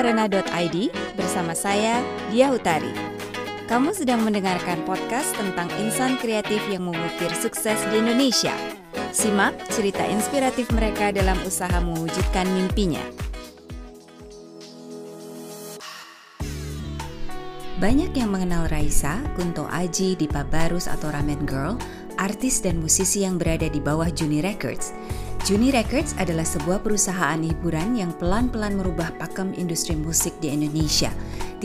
arena.id 0.00 0.76
bersama 1.12 1.52
saya, 1.52 2.00
Dia 2.32 2.48
Utari. 2.48 2.88
Kamu 3.68 3.92
sedang 3.92 4.24
mendengarkan 4.24 4.80
podcast 4.88 5.36
tentang 5.36 5.68
insan 5.76 6.16
kreatif 6.16 6.58
yang 6.72 6.88
mengukir 6.88 7.28
sukses 7.36 7.76
di 7.92 8.00
Indonesia. 8.00 8.56
Simak 9.12 9.52
cerita 9.68 10.00
inspiratif 10.08 10.72
mereka 10.72 11.12
dalam 11.12 11.36
usaha 11.44 11.76
mewujudkan 11.84 12.48
mimpinya. 12.48 13.04
Banyak 17.76 18.12
yang 18.16 18.32
mengenal 18.32 18.72
Raisa, 18.72 19.20
Kunto 19.36 19.68
Aji, 19.68 20.16
Dipa 20.16 20.48
Barus 20.48 20.88
atau 20.88 21.12
Ramen 21.12 21.44
Girl, 21.44 21.76
artis 22.16 22.64
dan 22.64 22.80
musisi 22.80 23.24
yang 23.24 23.36
berada 23.36 23.68
di 23.68 23.80
bawah 23.80 24.08
Juni 24.08 24.40
Records. 24.40 24.92
Juni 25.40 25.72
Records 25.72 26.12
adalah 26.20 26.44
sebuah 26.44 26.84
perusahaan 26.84 27.40
hiburan 27.40 27.96
yang 27.96 28.12
pelan-pelan 28.20 28.76
merubah 28.76 29.08
pakem 29.16 29.56
industri 29.56 29.96
musik 29.96 30.36
di 30.36 30.52
Indonesia. 30.52 31.08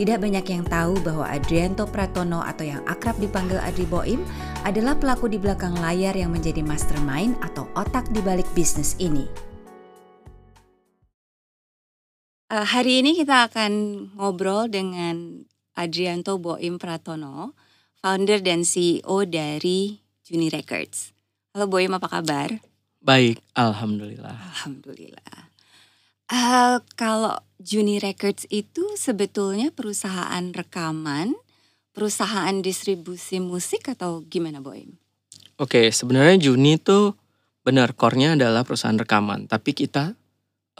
Tidak 0.00 0.16
banyak 0.16 0.48
yang 0.48 0.64
tahu 0.64 0.96
bahwa 1.04 1.28
Adrianto 1.28 1.84
Pratono 1.84 2.40
atau 2.40 2.64
yang 2.64 2.80
akrab 2.88 3.20
dipanggil 3.20 3.60
Adri 3.60 3.84
Boim 3.84 4.24
adalah 4.64 4.96
pelaku 4.96 5.28
di 5.28 5.36
belakang 5.36 5.76
layar 5.76 6.16
yang 6.16 6.32
menjadi 6.32 6.64
mastermind 6.64 7.36
atau 7.44 7.68
otak 7.76 8.08
di 8.16 8.24
balik 8.24 8.48
bisnis 8.56 8.96
ini. 8.96 9.28
Uh, 12.48 12.64
hari 12.64 13.04
ini 13.04 13.12
kita 13.12 13.52
akan 13.52 13.72
ngobrol 14.16 14.72
dengan 14.72 15.44
Adrianto 15.76 16.40
Boim 16.40 16.80
Pratono, 16.80 17.52
founder 18.00 18.40
dan 18.40 18.64
CEO 18.64 19.28
dari 19.28 20.00
Juni 20.24 20.48
Records. 20.48 21.12
Halo 21.52 21.68
Boim, 21.68 21.92
apa 21.92 22.08
kabar? 22.08 22.65
Baik, 23.06 23.38
alhamdulillah. 23.54 24.34
Alhamdulillah. 24.34 25.46
Uh, 26.26 26.82
kalau 26.98 27.38
Juni 27.62 28.02
Records 28.02 28.50
itu 28.50 28.82
sebetulnya 28.98 29.70
perusahaan 29.70 30.42
rekaman, 30.50 31.38
perusahaan 31.94 32.58
distribusi 32.58 33.38
musik 33.38 33.86
atau 33.94 34.26
gimana 34.26 34.58
Boim? 34.58 34.98
Oke, 35.54 35.94
sebenarnya 35.94 36.50
Juni 36.50 36.82
itu 36.82 37.14
benar 37.62 37.94
core-nya 37.94 38.34
adalah 38.34 38.66
perusahaan 38.66 38.98
rekaman, 38.98 39.46
tapi 39.46 39.70
kita 39.70 40.18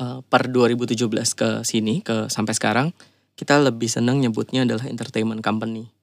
uh, 0.02 0.18
per 0.26 0.50
2017 0.50 1.06
ke 1.38 1.48
sini 1.62 2.02
ke 2.02 2.26
sampai 2.26 2.58
sekarang 2.58 2.90
kita 3.38 3.54
lebih 3.62 3.86
senang 3.86 4.18
nyebutnya 4.18 4.66
adalah 4.66 4.90
entertainment 4.90 5.46
company. 5.46 5.94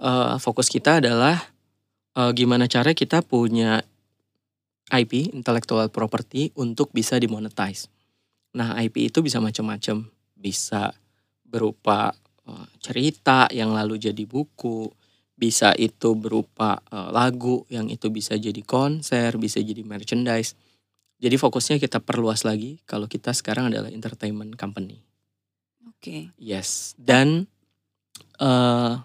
Uh, 0.00 0.40
fokus 0.40 0.72
kita 0.72 1.04
adalah 1.04 1.52
uh, 2.16 2.32
gimana 2.32 2.64
cara 2.72 2.96
kita 2.96 3.20
punya 3.20 3.84
IP, 4.90 5.30
intellectual 5.36 5.86
property, 5.92 6.50
untuk 6.58 6.90
bisa 6.90 7.20
dimonetize. 7.20 7.86
Nah, 8.56 8.76
IP 8.82 9.12
itu 9.12 9.22
bisa 9.22 9.38
macam-macam. 9.38 10.08
Bisa 10.34 10.90
berupa 11.46 12.10
uh, 12.48 12.66
cerita 12.80 13.46
yang 13.52 13.76
lalu 13.76 14.00
jadi 14.00 14.24
buku, 14.26 14.90
bisa 15.36 15.74
itu 15.74 16.14
berupa 16.14 16.78
uh, 16.92 17.10
lagu 17.10 17.66
yang 17.66 17.90
itu 17.90 18.08
bisa 18.14 18.38
jadi 18.38 18.62
konser, 18.62 19.34
bisa 19.42 19.58
jadi 19.58 19.82
merchandise. 19.82 20.54
Jadi 21.22 21.38
fokusnya 21.38 21.78
kita 21.78 22.02
perluas 22.02 22.42
lagi 22.42 22.82
kalau 22.82 23.06
kita 23.06 23.30
sekarang 23.30 23.70
adalah 23.70 23.90
entertainment 23.90 24.58
company. 24.58 25.02
Oke. 25.86 25.98
Okay. 25.98 26.20
Yes, 26.38 26.98
dan 26.98 27.46
uh, 28.42 29.02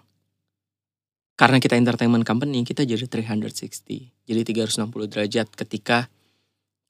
karena 1.38 1.62
kita 1.62 1.78
entertainment 1.78 2.26
company, 2.26 2.66
kita 2.66 2.82
jadi 2.82 3.06
360. 3.06 4.10
Jadi 4.26 4.40
360 4.42 5.06
derajat 5.06 5.46
ketika 5.54 6.10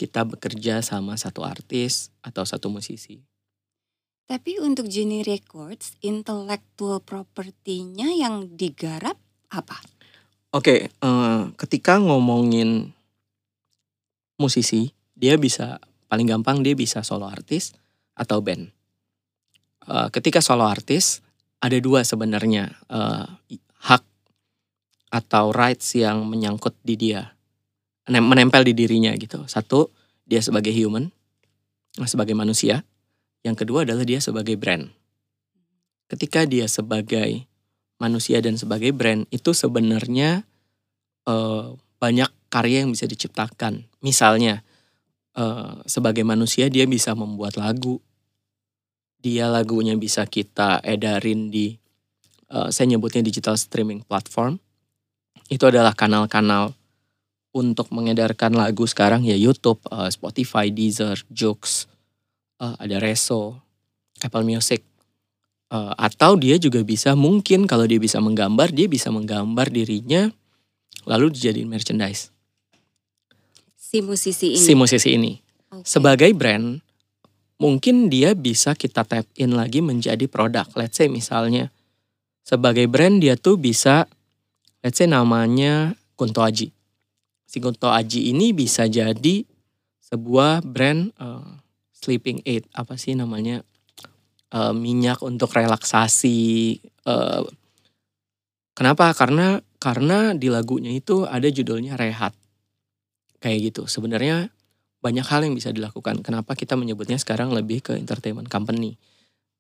kita 0.00 0.24
bekerja 0.24 0.80
sama 0.80 1.20
satu 1.20 1.44
artis 1.44 2.08
atau 2.24 2.48
satu 2.48 2.72
musisi. 2.72 3.20
Tapi 4.24 4.56
untuk 4.56 4.88
Genie 4.88 5.20
Records, 5.20 6.00
intellectual 6.00 7.05
property-nya 7.05 8.08
yang 8.17 8.56
digarap 8.56 9.20
apa? 9.52 9.84
Oke, 10.56 10.64
okay, 10.64 10.80
uh, 11.05 11.08
eh, 11.08 11.40
ketika 11.61 12.00
ngomongin 12.00 12.96
musisi, 14.40 14.96
dia 15.12 15.36
bisa 15.36 15.77
paling 16.08 16.24
gampang 16.24 16.64
dia 16.64 16.73
bisa 16.73 17.05
solo 17.05 17.28
artis 17.28 17.77
atau 18.17 18.40
band. 18.40 18.73
Uh, 19.84 20.08
ketika 20.08 20.40
solo 20.40 20.64
artis 20.64 21.20
ada 21.61 21.77
dua 21.80 22.00
sebenarnya 22.00 22.73
uh, 22.89 23.28
hak 23.84 24.08
atau 25.08 25.51
rights 25.52 25.96
yang 25.96 26.29
menyangkut 26.29 26.77
di 26.85 26.95
dia. 26.96 27.36
Menempel 28.08 28.64
di 28.64 28.73
dirinya 28.73 29.13
gitu. 29.17 29.45
Satu 29.48 29.92
dia 30.24 30.41
sebagai 30.41 30.73
human 30.73 31.13
sebagai 32.07 32.36
manusia. 32.36 32.85
Yang 33.42 33.64
kedua 33.64 33.83
adalah 33.83 34.05
dia 34.05 34.20
sebagai 34.23 34.55
brand. 34.55 34.92
Ketika 36.07 36.45
dia 36.47 36.68
sebagai 36.70 37.48
manusia 37.98 38.39
dan 38.39 38.55
sebagai 38.55 38.95
brand 38.95 39.27
itu 39.35 39.51
sebenarnya 39.51 40.47
uh, 41.27 41.74
banyak 41.98 42.30
karya 42.52 42.86
yang 42.86 42.95
bisa 42.95 43.11
diciptakan. 43.11 43.91
Misalnya 44.05 44.63
uh, 45.35 45.83
sebagai 45.89 46.23
manusia 46.23 46.70
dia 46.70 46.86
bisa 46.86 47.17
membuat 47.18 47.58
lagu. 47.58 47.98
Dia 49.18 49.51
lagunya 49.51 49.98
bisa 49.98 50.23
kita 50.30 50.79
edarin 50.86 51.51
di 51.51 51.74
uh, 52.55 52.70
saya 52.70 52.95
nyebutnya 52.95 53.27
digital 53.27 53.58
streaming 53.58 54.07
platform 54.07 54.63
itu 55.48 55.64
adalah 55.64 55.97
kanal-kanal 55.97 56.77
untuk 57.57 57.89
mengedarkan 57.91 58.53
lagu 58.55 58.85
sekarang 58.85 59.25
ya 59.25 59.35
YouTube, 59.35 59.81
uh, 59.89 60.07
Spotify, 60.13 60.69
Deezer, 60.69 61.17
Joox, 61.33 61.89
uh, 62.61 62.77
ada 62.77 63.01
Reso, 63.01 63.57
Apple 64.20 64.45
Music. 64.45 64.85
Uh, 65.69 65.92
atau 66.01 66.33
dia 66.41 66.57
juga 66.57 66.81
bisa 66.81 67.13
mungkin 67.13 67.69
kalau 67.69 67.85
dia 67.85 68.01
bisa 68.01 68.20
menggambar, 68.25 68.73
dia 68.73 68.89
bisa 68.89 69.13
menggambar 69.13 69.69
dirinya 69.69 70.33
lalu 71.05 71.29
dijadiin 71.33 71.69
merchandise. 71.69 72.33
Si 73.77 74.01
musisi 74.05 74.57
ini. 74.57 74.61
Si 74.61 74.73
musisi 74.77 75.09
ini. 75.17 75.33
Okay. 75.69 75.85
Sebagai 75.85 76.33
brand, 76.33 76.80
mungkin 77.61 78.09
dia 78.09 78.33
bisa 78.33 78.73
kita 78.73 79.05
tap 79.05 79.29
in 79.36 79.57
lagi 79.57 79.85
menjadi 79.85 80.25
produk. 80.29 80.69
Let's 80.77 80.97
say 80.97 81.09
misalnya 81.09 81.69
sebagai 82.45 82.89
brand 82.89 83.20
dia 83.20 83.36
tuh 83.36 83.61
bisa 83.61 84.09
let's 84.88 84.96
say 84.96 85.04
namanya 85.04 85.92
Kunto 86.16 86.40
Aji. 86.40 86.72
Si 87.44 87.60
Kunto 87.60 87.92
Aji 87.92 88.32
ini 88.32 88.56
bisa 88.56 88.88
jadi 88.88 89.44
sebuah 90.00 90.64
brand 90.64 91.12
uh, 91.20 91.60
sleeping 91.92 92.40
aid 92.48 92.64
apa 92.72 92.96
sih 92.96 93.12
namanya 93.12 93.60
uh, 94.56 94.72
minyak 94.72 95.20
untuk 95.20 95.52
relaksasi. 95.52 96.80
Uh, 97.04 97.44
kenapa? 98.72 99.12
Karena 99.12 99.60
karena 99.76 100.32
di 100.32 100.48
lagunya 100.48 100.96
itu 100.96 101.28
ada 101.28 101.52
judulnya 101.52 102.00
rehat 102.00 102.32
kayak 103.44 103.68
gitu. 103.68 103.84
Sebenarnya 103.84 104.48
banyak 105.05 105.28
hal 105.28 105.44
yang 105.44 105.52
bisa 105.52 105.68
dilakukan. 105.68 106.24
Kenapa 106.24 106.56
kita 106.56 106.80
menyebutnya 106.80 107.20
sekarang 107.20 107.52
lebih 107.52 107.84
ke 107.84 107.92
entertainment 107.92 108.48
company? 108.48 108.96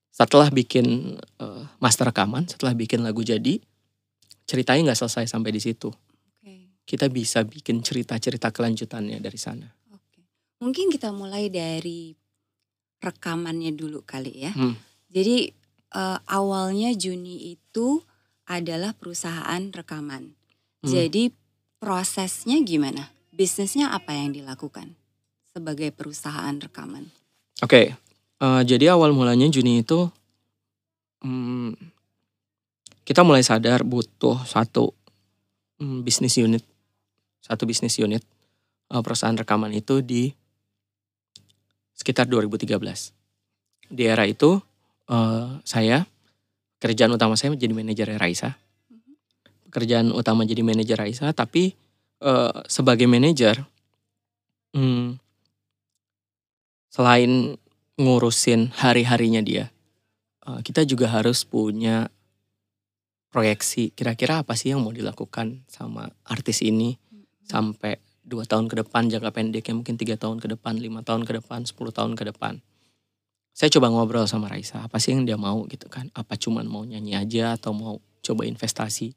Setelah 0.08 0.48
bikin 0.48 1.20
uh, 1.36 1.68
master 1.84 2.08
rekaman, 2.08 2.48
setelah 2.48 2.72
bikin 2.72 3.04
lagu 3.04 3.20
jadi, 3.20 3.60
ceritanya 4.48 4.90
nggak 4.90 5.00
selesai 5.04 5.28
sampai 5.28 5.52
di 5.52 5.60
situ. 5.60 5.92
Okay. 6.40 6.72
Kita 6.88 7.12
bisa 7.12 7.44
bikin 7.44 7.84
cerita-cerita 7.84 8.48
kelanjutannya 8.48 9.20
dari 9.20 9.36
sana. 9.36 9.68
Okay. 9.92 10.24
Mungkin 10.64 10.88
kita 10.88 11.12
mulai 11.12 11.52
dari 11.52 12.16
rekamannya 13.04 13.76
dulu 13.76 14.00
kali 14.02 14.48
ya. 14.48 14.52
Hmm. 14.56 14.74
Jadi 15.12 15.52
uh, 15.92 16.18
awalnya 16.24 16.96
Juni 16.96 17.52
itu 17.52 18.00
adalah 18.48 18.96
perusahaan 18.96 19.60
rekaman. 19.68 20.32
Hmm. 20.80 20.88
Jadi 20.88 21.30
prosesnya 21.76 22.58
gimana? 22.64 23.12
Bisnisnya 23.30 23.92
apa 23.92 24.16
yang 24.16 24.34
dilakukan 24.34 24.96
sebagai 25.52 25.92
perusahaan 25.94 26.56
rekaman? 26.58 27.12
Oke, 27.62 27.70
okay. 27.70 27.86
uh, 28.42 28.58
eh, 28.58 28.62
jadi 28.66 28.94
awal 28.94 29.14
mulanya 29.14 29.46
Juni 29.46 29.82
itu 29.82 30.10
hmm, 31.22 31.97
kita 33.08 33.24
mulai 33.24 33.40
sadar 33.40 33.88
butuh 33.88 34.36
satu 34.44 34.92
hmm, 35.80 36.04
bisnis 36.04 36.36
unit, 36.36 36.60
satu 37.40 37.64
bisnis 37.64 37.96
unit 37.96 38.20
uh, 38.92 39.00
perusahaan 39.00 39.32
rekaman 39.32 39.72
itu 39.72 40.04
di 40.04 40.28
sekitar 41.96 42.28
2013. 42.28 42.68
Di 43.88 44.04
era 44.04 44.28
itu 44.28 44.60
uh, 45.08 45.56
saya 45.64 46.04
kerjaan 46.84 47.16
utama 47.16 47.32
saya 47.40 47.56
menjadi 47.56 47.72
manajer 47.72 48.12
Raisa. 48.20 48.60
Pekerjaan 49.72 50.12
utama 50.12 50.44
jadi 50.44 50.60
manajer 50.60 51.00
Raisa, 51.00 51.32
tapi 51.32 51.72
uh, 52.20 52.60
sebagai 52.68 53.08
manajer, 53.08 53.64
hmm, 54.76 55.16
selain 56.92 57.56
ngurusin 57.96 58.68
hari-harinya 58.76 59.40
dia, 59.40 59.72
kita 60.62 60.86
juga 60.86 61.10
harus 61.10 61.42
punya 61.42 62.06
proyeksi 63.28 63.92
kira-kira 63.92 64.40
apa 64.40 64.56
sih 64.56 64.72
yang 64.72 64.80
mau 64.80 64.92
dilakukan 64.92 65.68
sama 65.68 66.08
artis 66.24 66.64
ini 66.64 66.96
sampai 67.44 68.00
dua 68.24 68.44
tahun 68.44 68.68
ke 68.68 68.84
depan 68.84 69.08
jangka 69.08 69.32
pendeknya 69.32 69.74
mungkin 69.76 69.96
tiga 69.96 70.20
tahun 70.20 70.40
ke 70.40 70.52
depan 70.56 70.76
lima 70.76 71.00
tahun 71.00 71.24
ke 71.24 71.40
depan 71.40 71.64
10 71.64 71.76
tahun 71.76 72.12
ke 72.16 72.24
depan? 72.34 72.60
Saya 73.52 73.74
coba 73.74 73.90
ngobrol 73.90 74.28
sama 74.30 74.46
Raisa 74.46 74.86
apa 74.86 75.02
sih 75.02 75.16
yang 75.16 75.26
dia 75.26 75.34
mau 75.34 75.64
gitu 75.66 75.90
kan? 75.90 76.12
Apa 76.14 76.38
cuman 76.38 76.68
mau 76.68 76.86
nyanyi 76.86 77.18
aja 77.18 77.58
atau 77.58 77.74
mau 77.74 77.98
coba 78.22 78.46
investasi 78.46 79.16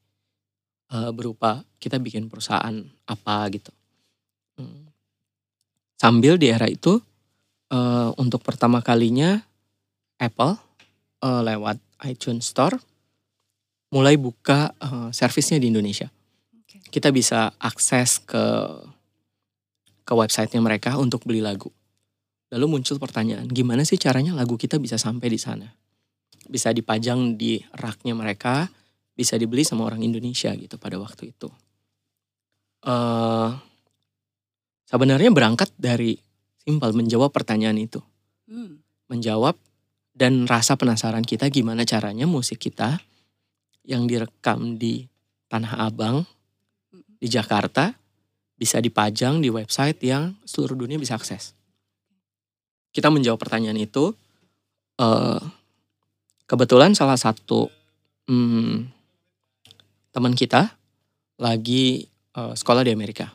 uh, 0.96 1.12
berupa 1.14 1.62
kita 1.78 2.02
bikin 2.02 2.32
perusahaan 2.32 2.74
apa 3.06 3.36
gitu? 3.54 3.72
Hmm. 4.60 4.92
sambil 5.96 6.36
di 6.36 6.52
era 6.52 6.68
itu 6.68 7.00
uh, 7.72 8.10
untuk 8.20 8.44
pertama 8.44 8.84
kalinya 8.84 9.42
Apple 10.20 10.60
uh, 11.24 11.42
lewat 11.42 11.80
iTunes 12.06 12.52
Store 12.52 12.78
mulai 13.92 14.16
buka 14.16 14.72
uh, 14.80 15.12
servisnya 15.12 15.60
di 15.60 15.68
Indonesia 15.68 16.08
kita 16.92 17.10
bisa 17.10 17.56
akses 17.56 18.20
ke 18.20 18.44
ke 20.04 20.14
websitenya 20.14 20.60
mereka 20.60 21.00
untuk 21.00 21.24
beli 21.24 21.40
lagu. 21.40 21.72
Lalu 22.52 22.68
muncul 22.68 23.00
pertanyaan, 23.00 23.48
gimana 23.48 23.88
sih 23.88 23.96
caranya 23.96 24.36
lagu 24.36 24.60
kita 24.60 24.76
bisa 24.76 25.00
sampai 25.00 25.32
di 25.32 25.40
sana? 25.40 25.72
Bisa 26.52 26.76
dipajang 26.76 27.40
di 27.40 27.64
raknya 27.80 28.12
mereka, 28.12 28.68
bisa 29.16 29.40
dibeli 29.40 29.64
sama 29.64 29.88
orang 29.88 30.04
Indonesia 30.04 30.52
gitu 30.52 30.76
pada 30.76 31.00
waktu 31.00 31.32
itu. 31.32 31.48
Uh, 32.84 33.56
sebenarnya 34.92 35.32
berangkat 35.32 35.72
dari 35.80 36.20
simpel 36.60 36.92
menjawab 36.92 37.32
pertanyaan 37.32 37.80
itu, 37.80 38.04
hmm. 38.52 38.84
menjawab 39.08 39.56
dan 40.12 40.44
rasa 40.44 40.76
penasaran 40.76 41.24
kita 41.24 41.48
gimana 41.48 41.88
caranya 41.88 42.28
musik 42.28 42.60
kita 42.68 43.00
yang 43.86 44.06
direkam 44.06 44.78
di 44.78 45.06
Tanah 45.52 45.84
Abang 45.84 46.24
di 47.22 47.28
Jakarta 47.28 47.94
bisa 48.58 48.78
dipajang 48.78 49.42
di 49.42 49.50
website 49.50 49.98
yang 50.06 50.38
seluruh 50.46 50.78
dunia 50.78 51.02
bisa 51.02 51.18
akses. 51.18 51.58
Kita 52.92 53.10
menjawab 53.10 53.42
pertanyaan 53.42 53.80
itu. 53.80 54.14
Uh, 55.02 55.42
kebetulan 56.46 56.94
salah 56.94 57.18
satu 57.18 57.72
hmm, 58.28 58.86
teman 60.12 60.36
kita 60.36 60.76
lagi 61.40 62.12
uh, 62.36 62.54
sekolah 62.54 62.84
di 62.84 62.92
Amerika. 62.92 63.32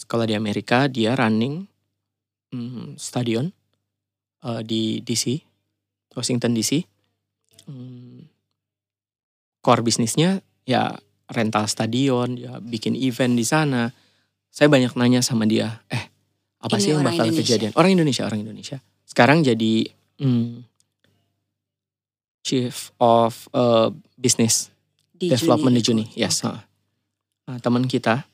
Sekolah 0.00 0.24
di 0.24 0.34
Amerika, 0.34 0.88
dia 0.88 1.12
running 1.14 1.68
hmm, 2.50 2.96
stadion 2.96 3.52
uh, 4.42 4.64
di 4.64 5.04
DC, 5.04 5.44
Washington 6.16 6.56
DC. 6.56 6.82
Hmm, 7.68 7.91
core 9.62 9.86
bisnisnya 9.86 10.42
ya 10.66 10.98
rental 11.32 11.64
stadion, 11.70 12.36
ya 12.36 12.58
bikin 12.60 12.98
event 12.98 13.38
di 13.38 13.46
sana. 13.46 13.88
Saya 14.52 14.68
banyak 14.68 14.92
nanya 14.98 15.24
sama 15.24 15.48
dia, 15.48 15.80
eh 15.88 16.12
apa 16.60 16.76
Ini 16.76 16.82
sih 16.84 16.90
yang 16.92 17.00
bakal 17.00 17.26
Indonesia. 17.32 17.40
kejadian? 17.40 17.72
Orang 17.72 17.90
Indonesia, 17.96 18.22
orang 18.28 18.40
Indonesia. 18.44 18.78
Sekarang 19.08 19.40
jadi 19.40 19.88
hmm, 20.20 20.62
chief 22.44 22.92
of 23.00 23.48
uh, 23.56 23.88
business 24.18 24.68
di 25.16 25.32
development 25.32 25.80
Juni, 25.80 26.04
di 26.04 26.12
Juni. 26.12 26.20
Yes. 26.20 26.44
Okay. 26.44 26.58
Nah, 27.48 27.58
teman 27.58 27.88
kita, 27.88 28.28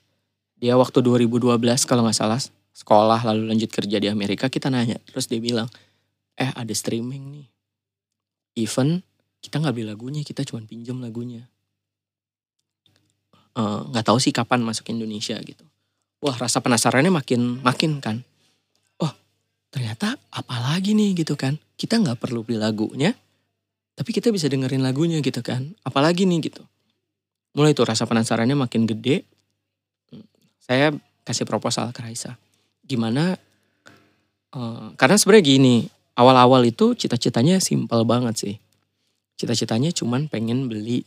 dia 0.59 0.75
waktu 0.75 0.99
2012 1.01 1.55
kalau 1.87 2.03
nggak 2.05 2.19
salah 2.19 2.41
sekolah 2.75 3.21
lalu 3.27 3.49
lanjut 3.49 3.71
kerja 3.71 3.99
di 3.99 4.11
Amerika, 4.11 4.51
kita 4.51 4.71
nanya, 4.71 4.99
terus 5.03 5.27
dia 5.27 5.43
bilang, 5.43 5.67
eh 6.39 6.51
ada 6.55 6.71
streaming 6.75 7.41
nih, 7.41 7.47
event 8.63 9.03
kita 9.39 9.63
nggak 9.63 9.75
beli 9.75 9.87
lagunya, 9.87 10.21
kita 10.27 10.43
cuma 10.43 10.63
pinjam 10.67 10.99
lagunya. 10.99 11.47
Eh, 13.59 13.81
nggak 13.91 14.05
uh, 14.05 14.07
tahu 14.07 14.19
sih 14.23 14.31
kapan 14.31 14.63
masuk 14.63 14.87
Indonesia 14.95 15.35
gitu. 15.43 15.67
Wah 16.23 16.35
rasa 16.35 16.63
penasarannya 16.63 17.11
makin 17.11 17.59
makin 17.63 17.99
kan. 17.99 18.23
Oh 19.03 19.11
ternyata 19.71 20.15
apa 20.31 20.57
lagi 20.63 20.95
nih 20.95 21.19
gitu 21.19 21.35
kan. 21.35 21.59
Kita 21.79 21.99
nggak 21.99 22.19
perlu 22.23 22.47
beli 22.47 22.59
lagunya, 22.59 23.15
tapi 23.99 24.11
kita 24.15 24.31
bisa 24.31 24.47
dengerin 24.47 24.83
lagunya 24.83 25.19
gitu 25.19 25.43
kan. 25.43 25.75
Apalagi 25.83 26.27
nih 26.27 26.51
gitu. 26.51 26.63
Mulai 27.55 27.75
itu 27.75 27.83
rasa 27.83 28.07
penasarannya 28.07 28.55
makin 28.55 28.87
gede. 28.87 29.27
Saya 30.63 30.95
kasih 31.27 31.43
proposal 31.49 31.91
ke 31.91 32.07
Raisa. 32.07 32.39
Gimana? 32.87 33.35
Uh, 34.55 34.95
karena 34.95 35.19
sebenarnya 35.19 35.45
gini, 35.45 35.77
awal-awal 36.15 36.63
itu 36.63 36.95
cita-citanya 36.95 37.59
simpel 37.59 38.07
banget 38.07 38.35
sih. 38.39 38.55
Cita-citanya 39.39 39.95
cuman 39.95 40.27
pengen 40.27 40.67
beli 40.67 41.07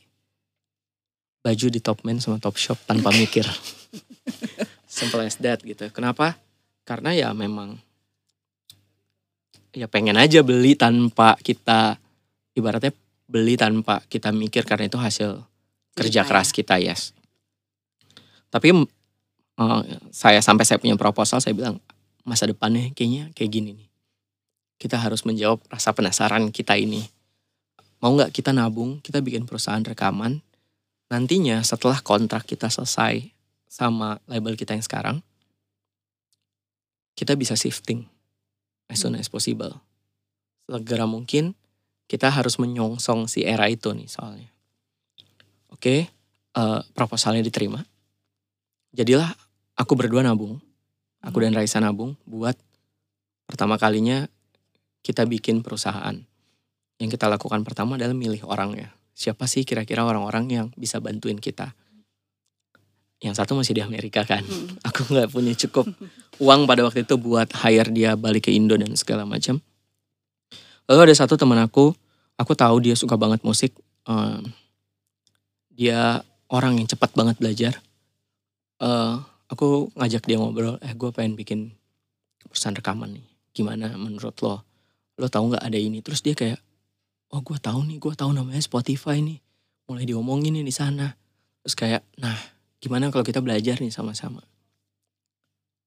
baju 1.44 1.68
di 1.68 1.84
Topman 1.84 2.24
sama 2.24 2.40
Topshop 2.40 2.80
tanpa 2.88 3.12
mikir. 3.20 3.44
Simple 4.88 5.28
as 5.28 5.36
that 5.44 5.60
gitu. 5.62 5.92
Kenapa? 5.92 6.40
Karena 6.88 7.12
ya 7.12 7.30
memang 7.36 7.76
ya 9.76 9.88
pengen 9.88 10.16
aja 10.20 10.44
beli 10.44 10.76
tanpa 10.76 11.36
kita 11.40 11.96
ibaratnya 12.56 12.92
beli 13.32 13.56
tanpa 13.56 14.04
kita 14.12 14.36
mikir 14.36 14.68
karena 14.68 14.92
itu 14.92 15.00
hasil 15.00 15.40
kerja 15.96 16.28
keras 16.28 16.52
kita 16.52 16.80
yes. 16.80 17.16
Tapi 18.52 18.76
uh, 18.76 19.82
saya 20.12 20.44
sampai 20.44 20.68
saya 20.68 20.80
punya 20.80 21.00
proposal 21.00 21.40
saya 21.40 21.56
bilang 21.56 21.80
masa 22.28 22.48
depannya 22.48 22.92
kayaknya 22.92 23.32
kayak 23.32 23.52
gini 23.52 23.70
nih. 23.76 23.90
Kita 24.76 25.00
harus 25.00 25.24
menjawab 25.24 25.64
rasa 25.72 25.96
penasaran 25.96 26.52
kita 26.52 26.76
ini. 26.76 27.06
Mau 28.02 28.18
nggak 28.18 28.34
kita 28.34 28.50
nabung, 28.50 28.98
kita 28.98 29.22
bikin 29.22 29.46
perusahaan 29.46 29.82
rekaman, 29.86 30.42
nantinya 31.14 31.62
setelah 31.62 32.02
kontrak 32.02 32.50
kita 32.50 32.66
selesai 32.66 33.30
sama 33.70 34.18
label 34.26 34.58
kita 34.58 34.74
yang 34.74 34.82
sekarang, 34.82 35.18
kita 37.14 37.38
bisa 37.38 37.54
shifting 37.54 38.10
as 38.90 38.98
soon 38.98 39.14
as 39.14 39.30
possible. 39.30 39.78
Segera 40.66 41.06
mungkin 41.06 41.54
kita 42.10 42.34
harus 42.34 42.58
menyongsong 42.58 43.30
si 43.30 43.46
era 43.46 43.70
itu 43.70 43.94
nih 43.94 44.10
soalnya. 44.10 44.50
Oke, 45.70 46.10
uh, 46.58 46.82
proposalnya 46.98 47.46
diterima. 47.46 47.86
Jadilah 48.92 49.30
aku 49.78 49.94
berdua 49.94 50.26
nabung, 50.26 50.58
aku 51.22 51.38
dan 51.46 51.54
Raisa 51.54 51.78
nabung 51.78 52.18
buat 52.26 52.58
pertama 53.46 53.78
kalinya 53.78 54.26
kita 55.06 55.30
bikin 55.30 55.62
perusahaan. 55.62 56.31
Yang 57.02 57.18
kita 57.18 57.26
lakukan 57.26 57.66
pertama 57.66 57.98
adalah 57.98 58.14
milih 58.14 58.46
orangnya 58.46 58.94
siapa 59.22 59.46
sih 59.46 59.62
kira-kira 59.68 60.02
orang-orang 60.02 60.46
yang 60.50 60.68
bisa 60.74 60.98
bantuin 60.98 61.38
kita. 61.38 61.76
Yang 63.22 63.38
satu 63.38 63.54
masih 63.54 63.78
di 63.78 63.86
Amerika 63.86 64.26
kan. 64.26 64.42
Hmm. 64.42 64.82
Aku 64.90 65.06
nggak 65.06 65.30
punya 65.30 65.54
cukup 65.54 65.86
uang 66.42 66.66
pada 66.66 66.82
waktu 66.82 67.06
itu 67.06 67.22
buat 67.22 67.54
hire 67.54 67.94
dia 67.94 68.18
balik 68.18 68.50
ke 68.50 68.52
Indo 68.52 68.74
dan 68.74 68.90
segala 68.98 69.30
macam. 69.30 69.62
Lalu 70.90 71.00
ada 71.08 71.16
satu 71.16 71.38
teman 71.40 71.62
aku, 71.62 71.94
aku 72.36 72.52
tahu 72.58 72.84
dia 72.84 72.98
suka 72.98 73.16
banget 73.16 73.46
musik. 73.48 73.72
Uh, 74.04 74.44
dia 75.72 76.26
orang 76.52 76.82
yang 76.82 76.90
cepat 76.90 77.16
banget 77.16 77.40
belajar. 77.40 77.80
Uh, 78.82 79.24
aku 79.48 79.94
ngajak 79.96 80.26
dia 80.26 80.36
ngobrol, 80.36 80.82
eh 80.84 80.92
gue 80.92 81.10
pengen 81.16 81.40
bikin 81.40 81.72
perusahaan 82.44 82.76
rekaman 82.76 83.22
nih. 83.22 83.26
Gimana 83.56 83.96
menurut 83.96 84.36
lo? 84.44 84.68
Lo 85.16 85.32
tahu 85.32 85.56
nggak 85.56 85.64
ada 85.64 85.80
ini? 85.80 86.04
Terus 86.04 86.26
dia 86.26 86.36
kayak, 86.36 86.60
oh 87.32 87.42
gue 87.44 87.58
tahu 87.60 87.88
nih 87.88 87.98
gue 87.98 88.14
tahu 88.14 88.32
namanya 88.36 88.62
Spotify 88.62 89.20
nih. 89.24 89.40
Mulai 89.88 90.06
diomongin 90.08 90.56
nih 90.56 90.66
di 90.68 90.74
sana. 90.76 91.12
Terus 91.64 91.76
kayak 91.76 92.02
nah 92.20 92.36
gimana 92.80 93.12
kalau 93.12 93.24
kita 93.24 93.40
belajar 93.40 93.80
nih 93.80 93.92
sama-sama? 93.92 94.44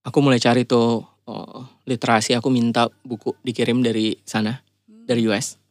Aku 0.04 0.20
mulai 0.20 0.40
cari 0.40 0.68
tuh 0.68 1.04
oh, 1.04 1.62
literasi. 1.88 2.36
Aku 2.36 2.52
minta 2.52 2.88
buku 3.04 3.32
dikirim 3.40 3.80
dari 3.80 4.16
sana 4.24 4.52
hmm. 4.88 5.08
dari 5.08 5.24
US 5.28 5.64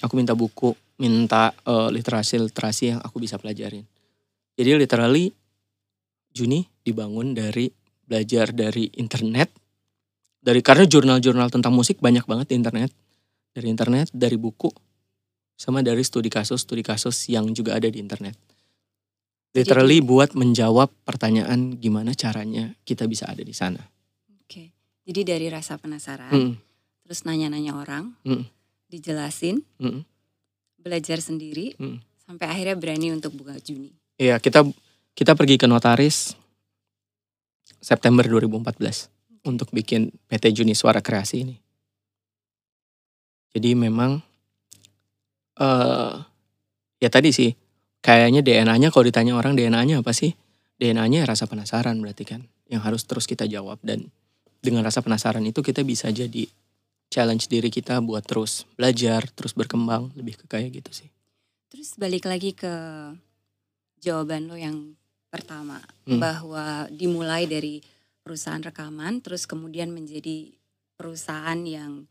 aku 0.00 0.16
minta 0.16 0.32
buku 0.32 0.72
minta 1.00 1.52
uh, 1.68 1.88
literasi 1.92 2.40
literasi 2.40 2.96
yang 2.96 3.00
aku 3.00 3.20
bisa 3.20 3.36
pelajarin. 3.36 3.84
Jadi 4.56 4.76
literally 4.76 5.32
Juni 6.30 6.62
dibangun 6.84 7.34
dari 7.34 7.68
belajar 8.06 8.52
dari 8.54 8.86
internet. 9.00 9.50
Dari 10.40 10.64
karena 10.64 10.88
jurnal-jurnal 10.88 11.52
tentang 11.52 11.74
musik 11.76 12.00
banyak 12.00 12.24
banget 12.24 12.52
di 12.52 12.54
internet. 12.56 12.90
Dari 13.50 13.66
internet 13.66 14.08
dari 14.14 14.38
buku 14.38 14.70
sama 15.60 15.84
dari 15.84 16.00
studi 16.00 16.32
kasus 16.32 16.64
studi 16.64 16.80
kasus 16.80 17.28
yang 17.28 17.52
juga 17.52 17.76
ada 17.76 17.84
di 17.92 18.00
internet. 18.00 18.32
Literally 19.52 20.00
Jadi, 20.00 20.08
buat 20.08 20.30
menjawab 20.32 20.88
pertanyaan 21.04 21.76
gimana 21.76 22.16
caranya 22.16 22.72
kita 22.88 23.04
bisa 23.04 23.28
ada 23.28 23.44
di 23.44 23.52
sana. 23.52 23.82
Oke. 24.40 24.72
Jadi 25.04 25.20
dari 25.20 25.52
rasa 25.52 25.76
penasaran, 25.76 26.32
hmm. 26.32 26.52
terus 27.04 27.28
nanya-nanya 27.28 27.76
orang, 27.76 28.16
hmm. 28.24 28.46
dijelasin, 28.88 29.60
hmm. 29.76 30.00
belajar 30.80 31.20
sendiri, 31.20 31.76
hmm. 31.76 32.00
sampai 32.24 32.46
akhirnya 32.48 32.76
berani 32.80 33.12
untuk 33.12 33.36
buka 33.36 33.58
Juni. 33.60 33.92
Iya, 34.16 34.40
kita 34.40 34.64
kita 35.12 35.36
pergi 35.36 35.60
ke 35.60 35.66
notaris 35.68 36.38
September 37.82 38.24
2014 38.24 39.44
untuk 39.44 39.68
bikin 39.74 40.14
PT 40.30 40.56
Juni 40.56 40.72
Suara 40.72 41.04
Kreasi 41.04 41.42
ini. 41.42 41.56
Jadi 43.50 43.74
memang 43.74 44.29
uh, 45.60 46.24
ya 46.98 47.08
tadi 47.12 47.30
sih 47.30 47.52
kayaknya 48.00 48.40
DNA-nya 48.40 48.88
kalau 48.88 49.04
ditanya 49.04 49.36
orang 49.36 49.54
DNA-nya 49.54 50.00
apa 50.00 50.16
sih? 50.16 50.32
DNA-nya 50.80 51.28
rasa 51.28 51.44
penasaran 51.44 52.00
berarti 52.00 52.24
kan 52.24 52.40
yang 52.72 52.80
harus 52.80 53.04
terus 53.04 53.28
kita 53.28 53.44
jawab 53.44 53.76
dan 53.84 54.08
dengan 54.64 54.80
rasa 54.80 55.04
penasaran 55.04 55.44
itu 55.44 55.60
kita 55.60 55.84
bisa 55.84 56.08
jadi 56.08 56.48
challenge 57.10 57.50
diri 57.50 57.68
kita 57.68 57.98
buat 58.00 58.22
terus 58.22 58.64
belajar, 58.78 59.26
terus 59.34 59.52
berkembang, 59.52 60.14
lebih 60.14 60.38
ke 60.40 60.44
kayak 60.46 60.80
gitu 60.80 61.04
sih. 61.04 61.08
Terus 61.68 61.98
balik 61.98 62.24
lagi 62.24 62.54
ke 62.54 62.70
jawaban 64.00 64.48
lo 64.48 64.56
yang 64.56 64.94
pertama 65.28 65.82
hmm. 66.06 66.18
bahwa 66.18 66.86
dimulai 66.90 67.44
dari 67.50 67.82
perusahaan 68.22 68.62
rekaman 68.62 69.20
terus 69.20 69.44
kemudian 69.44 69.90
menjadi 69.90 70.50
perusahaan 70.94 71.58
yang 71.66 72.06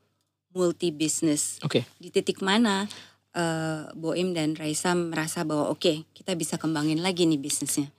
multi 0.52 0.92
bisnis. 0.92 1.62
Oke. 1.64 1.82
Okay. 1.82 1.84
Di 1.98 2.10
titik 2.12 2.44
mana 2.44 2.90
uh, 3.36 3.92
Boim 3.94 4.34
dan 4.34 4.56
Raisa 4.56 4.96
merasa 4.98 5.46
bahwa 5.46 5.70
oke 5.70 5.82
okay, 5.82 5.98
kita 6.16 6.34
bisa 6.34 6.56
kembangin 6.56 7.04
lagi 7.04 7.26
nih 7.30 7.38
bisnisnya. 7.42 7.90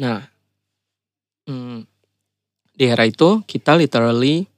Nah, 0.00 0.24
hmm, 1.48 1.84
di 2.72 2.84
era 2.88 3.04
itu 3.04 3.44
kita 3.44 3.76
literally 3.76 4.48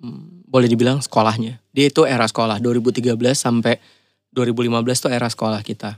hmm, 0.00 0.48
boleh 0.48 0.68
dibilang 0.68 1.00
sekolahnya. 1.00 1.60
Dia 1.72 1.88
itu 1.88 2.04
era 2.04 2.24
sekolah 2.24 2.60
2013 2.60 3.16
sampai 3.32 3.80
2015 4.32 5.08
tuh 5.08 5.12
era 5.12 5.28
sekolah 5.28 5.60
kita. 5.60 5.96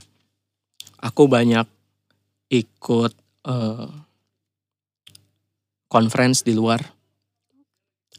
Aku 1.03 1.27
banyak 1.27 1.67
ikut 2.51 3.13
uh, 3.47 3.87
conference 5.87 6.43
di 6.43 6.55
luar. 6.55 6.83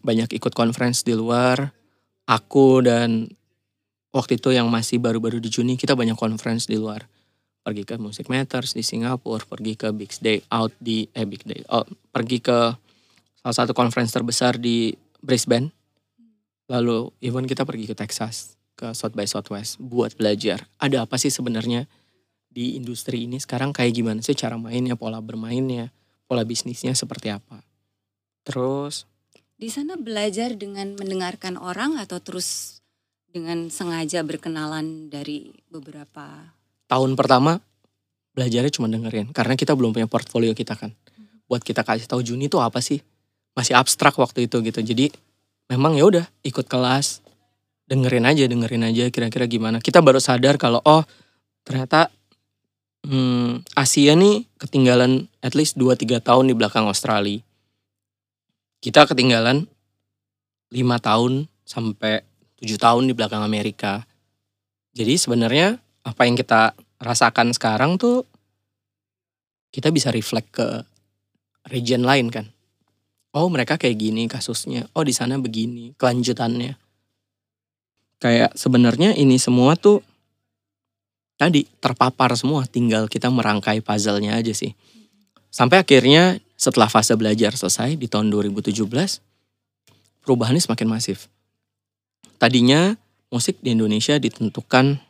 Banyak 0.00 0.32
ikut 0.32 0.52
conference 0.52 1.04
di 1.04 1.12
luar. 1.16 1.72
Aku 2.26 2.82
dan 2.82 3.28
waktu 4.16 4.40
itu 4.40 4.48
yang 4.48 4.72
masih 4.72 4.96
baru-baru 4.96 5.36
di 5.36 5.52
Juni 5.52 5.76
kita 5.76 5.92
banyak 5.92 6.16
conference 6.16 6.64
di 6.64 6.80
luar. 6.80 7.04
Pergi 7.60 7.84
ke 7.84 8.00
Music 8.00 8.32
Matters 8.32 8.72
di 8.72 8.80
Singapura, 8.80 9.44
pergi 9.44 9.76
ke 9.76 9.92
Big 9.92 10.16
Day 10.24 10.40
Out 10.48 10.72
di 10.80 11.04
eh 11.12 11.28
Big 11.28 11.44
Day, 11.44 11.60
oh, 11.68 11.84
pergi 12.14 12.40
ke 12.40 12.72
salah 13.44 13.56
satu 13.62 13.76
conference 13.76 14.16
terbesar 14.16 14.56
di 14.56 14.96
Brisbane. 15.20 15.68
Lalu 16.72 17.12
even 17.20 17.44
kita 17.44 17.66
pergi 17.68 17.90
ke 17.90 17.94
Texas, 17.98 18.56
ke 18.78 18.94
South 18.96 19.12
by 19.12 19.26
Southwest 19.26 19.82
buat 19.82 20.14
belajar. 20.14 20.64
Ada 20.78 21.04
apa 21.04 21.18
sih 21.18 21.30
sebenarnya 21.30 21.90
di 22.46 22.78
industri 22.78 23.26
ini 23.26 23.36
sekarang 23.36 23.74
kayak 23.74 23.92
gimana 23.98 24.22
sih 24.22 24.38
cara 24.38 24.56
mainnya, 24.56 24.96
pola 24.96 25.20
bermainnya, 25.20 25.90
pola 26.30 26.46
bisnisnya 26.46 26.94
seperti 26.94 27.34
apa. 27.34 27.60
Terus 28.46 29.10
di 29.58 29.68
sana 29.74 29.98
belajar 29.98 30.54
dengan 30.54 30.94
mendengarkan 30.94 31.58
orang 31.58 31.98
atau 31.98 32.22
terus 32.22 32.75
dengan 33.36 33.68
sengaja 33.68 34.24
berkenalan 34.24 35.12
dari 35.12 35.52
beberapa 35.68 36.56
tahun 36.88 37.20
pertama 37.20 37.60
belajarnya 38.32 38.72
cuma 38.72 38.88
dengerin 38.88 39.28
karena 39.36 39.52
kita 39.60 39.76
belum 39.76 39.92
punya 39.92 40.08
portfolio 40.08 40.56
kita 40.56 40.72
kan. 40.72 40.96
Buat 41.44 41.60
kita 41.60 41.84
kasih 41.84 42.08
tahu 42.08 42.24
Juni 42.24 42.48
itu 42.48 42.56
apa 42.56 42.80
sih? 42.80 43.04
Masih 43.52 43.76
abstrak 43.76 44.16
waktu 44.16 44.48
itu 44.48 44.64
gitu. 44.64 44.80
Jadi 44.80 45.12
memang 45.68 46.00
ya 46.00 46.08
udah 46.08 46.24
ikut 46.48 46.64
kelas, 46.64 47.20
dengerin 47.84 48.24
aja, 48.24 48.48
dengerin 48.48 48.88
aja 48.88 49.04
kira-kira 49.12 49.44
gimana. 49.44 49.84
Kita 49.84 50.00
baru 50.00 50.16
sadar 50.16 50.56
kalau 50.56 50.80
oh 50.88 51.04
ternyata 51.60 52.08
hmm, 53.04 53.68
Asia 53.76 54.16
nih 54.16 54.48
ketinggalan 54.56 55.28
at 55.44 55.52
least 55.52 55.76
2-3 55.76 56.24
tahun 56.24 56.48
di 56.48 56.54
belakang 56.56 56.88
Australia. 56.88 57.44
Kita 58.80 59.04
ketinggalan 59.04 59.68
5 60.72 60.80
tahun 61.04 61.32
sampai 61.68 62.35
7 62.60 62.80
tahun 62.80 63.04
di 63.08 63.14
belakang 63.16 63.44
Amerika. 63.44 64.04
Jadi 64.96 65.20
sebenarnya 65.20 65.76
apa 66.06 66.24
yang 66.24 66.38
kita 66.38 66.72
rasakan 66.96 67.52
sekarang 67.52 68.00
tuh 68.00 68.24
kita 69.74 69.92
bisa 69.92 70.08
reflect 70.08 70.48
ke 70.56 70.66
region 71.68 72.06
lain 72.06 72.32
kan. 72.32 72.48
Oh 73.36 73.52
mereka 73.52 73.76
kayak 73.76 74.00
gini 74.00 74.24
kasusnya. 74.24 74.88
Oh 74.96 75.04
di 75.04 75.12
sana 75.12 75.36
begini 75.36 75.92
kelanjutannya. 76.00 76.80
Kayak 78.16 78.56
sebenarnya 78.56 79.12
ini 79.12 79.36
semua 79.36 79.76
tuh 79.76 80.00
tadi 81.36 81.68
terpapar 81.84 82.32
semua, 82.32 82.64
tinggal 82.64 83.12
kita 83.12 83.28
merangkai 83.28 83.84
puzzle-nya 83.84 84.40
aja 84.40 84.56
sih. 84.56 84.72
Sampai 85.52 85.84
akhirnya 85.84 86.40
setelah 86.56 86.88
fase 86.88 87.12
belajar 87.12 87.52
selesai 87.52 88.00
di 88.00 88.08
tahun 88.08 88.32
2017, 88.32 88.80
perubahannya 90.24 90.64
semakin 90.64 90.88
masif. 90.88 91.28
Tadinya 92.36 92.94
musik 93.32 93.60
di 93.64 93.72
Indonesia 93.72 94.20
ditentukan 94.20 95.00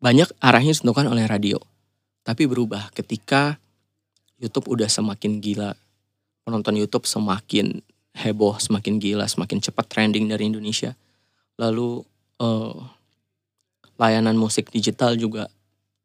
banyak 0.00 0.28
arahnya 0.40 0.72
ditentukan 0.76 1.08
oleh 1.08 1.24
radio. 1.28 1.60
Tapi 2.24 2.48
berubah 2.48 2.90
ketika 2.92 3.60
YouTube 4.40 4.72
udah 4.72 4.88
semakin 4.88 5.40
gila. 5.40 5.72
Penonton 6.46 6.78
YouTube 6.78 7.04
semakin 7.08 7.82
heboh, 8.16 8.56
semakin 8.56 8.96
gila, 9.02 9.26
semakin 9.28 9.58
cepat 9.60 9.86
trending 9.90 10.30
dari 10.30 10.48
Indonesia. 10.48 10.94
Lalu 11.60 12.00
uh, 12.40 12.76
layanan 13.96 14.36
musik 14.36 14.72
digital 14.72 15.16
juga 15.16 15.48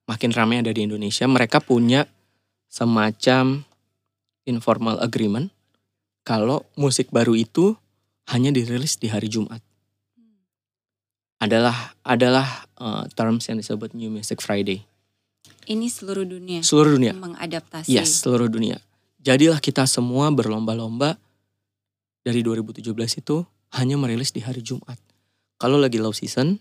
makin 0.07 0.31
ramai 0.35 0.59
ada 0.59 0.71
di 0.71 0.83
Indonesia. 0.83 1.27
Mereka 1.27 1.63
punya 1.63 2.07
semacam 2.71 3.63
informal 4.47 4.99
agreement 5.03 5.51
kalau 6.23 6.67
musik 6.79 7.11
baru 7.11 7.35
itu 7.35 7.75
hanya 8.31 8.51
dirilis 8.51 8.95
di 8.99 9.11
hari 9.11 9.27
Jumat. 9.27 9.70
Adalah 11.41 11.97
adalah 12.05 12.69
uh, 12.77 13.09
terms 13.17 13.49
yang 13.49 13.57
disebut 13.57 13.97
New 13.97 14.13
Music 14.13 14.37
Friday. 14.45 14.85
Ini 15.65 15.89
seluruh 15.89 16.25
dunia. 16.25 16.61
Seluruh 16.61 16.97
dunia. 16.97 17.17
Mengadaptasi. 17.17 17.89
Yes, 17.89 18.21
seluruh 18.21 18.45
dunia. 18.45 18.77
Jadilah 19.21 19.57
kita 19.57 19.89
semua 19.89 20.29
berlomba-lomba 20.29 21.17
dari 22.21 22.45
2017 22.45 22.93
itu 23.21 23.41
hanya 23.73 23.97
merilis 23.97 24.29
di 24.29 24.41
hari 24.41 24.61
Jumat. 24.61 24.97
Kalau 25.57 25.77
lagi 25.77 26.01
low 26.01 26.13
season, 26.13 26.57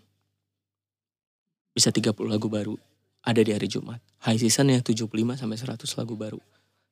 bisa 1.72 1.92
30 1.92 2.12
lagu 2.28 2.48
baru 2.48 2.76
ada 3.24 3.40
di 3.40 3.52
hari 3.52 3.68
Jumat. 3.68 4.00
High 4.24 4.40
season 4.40 4.72
ya 4.72 4.80
75 4.80 5.08
sampai 5.36 5.56
100 5.56 6.00
lagu 6.00 6.14
baru 6.16 6.40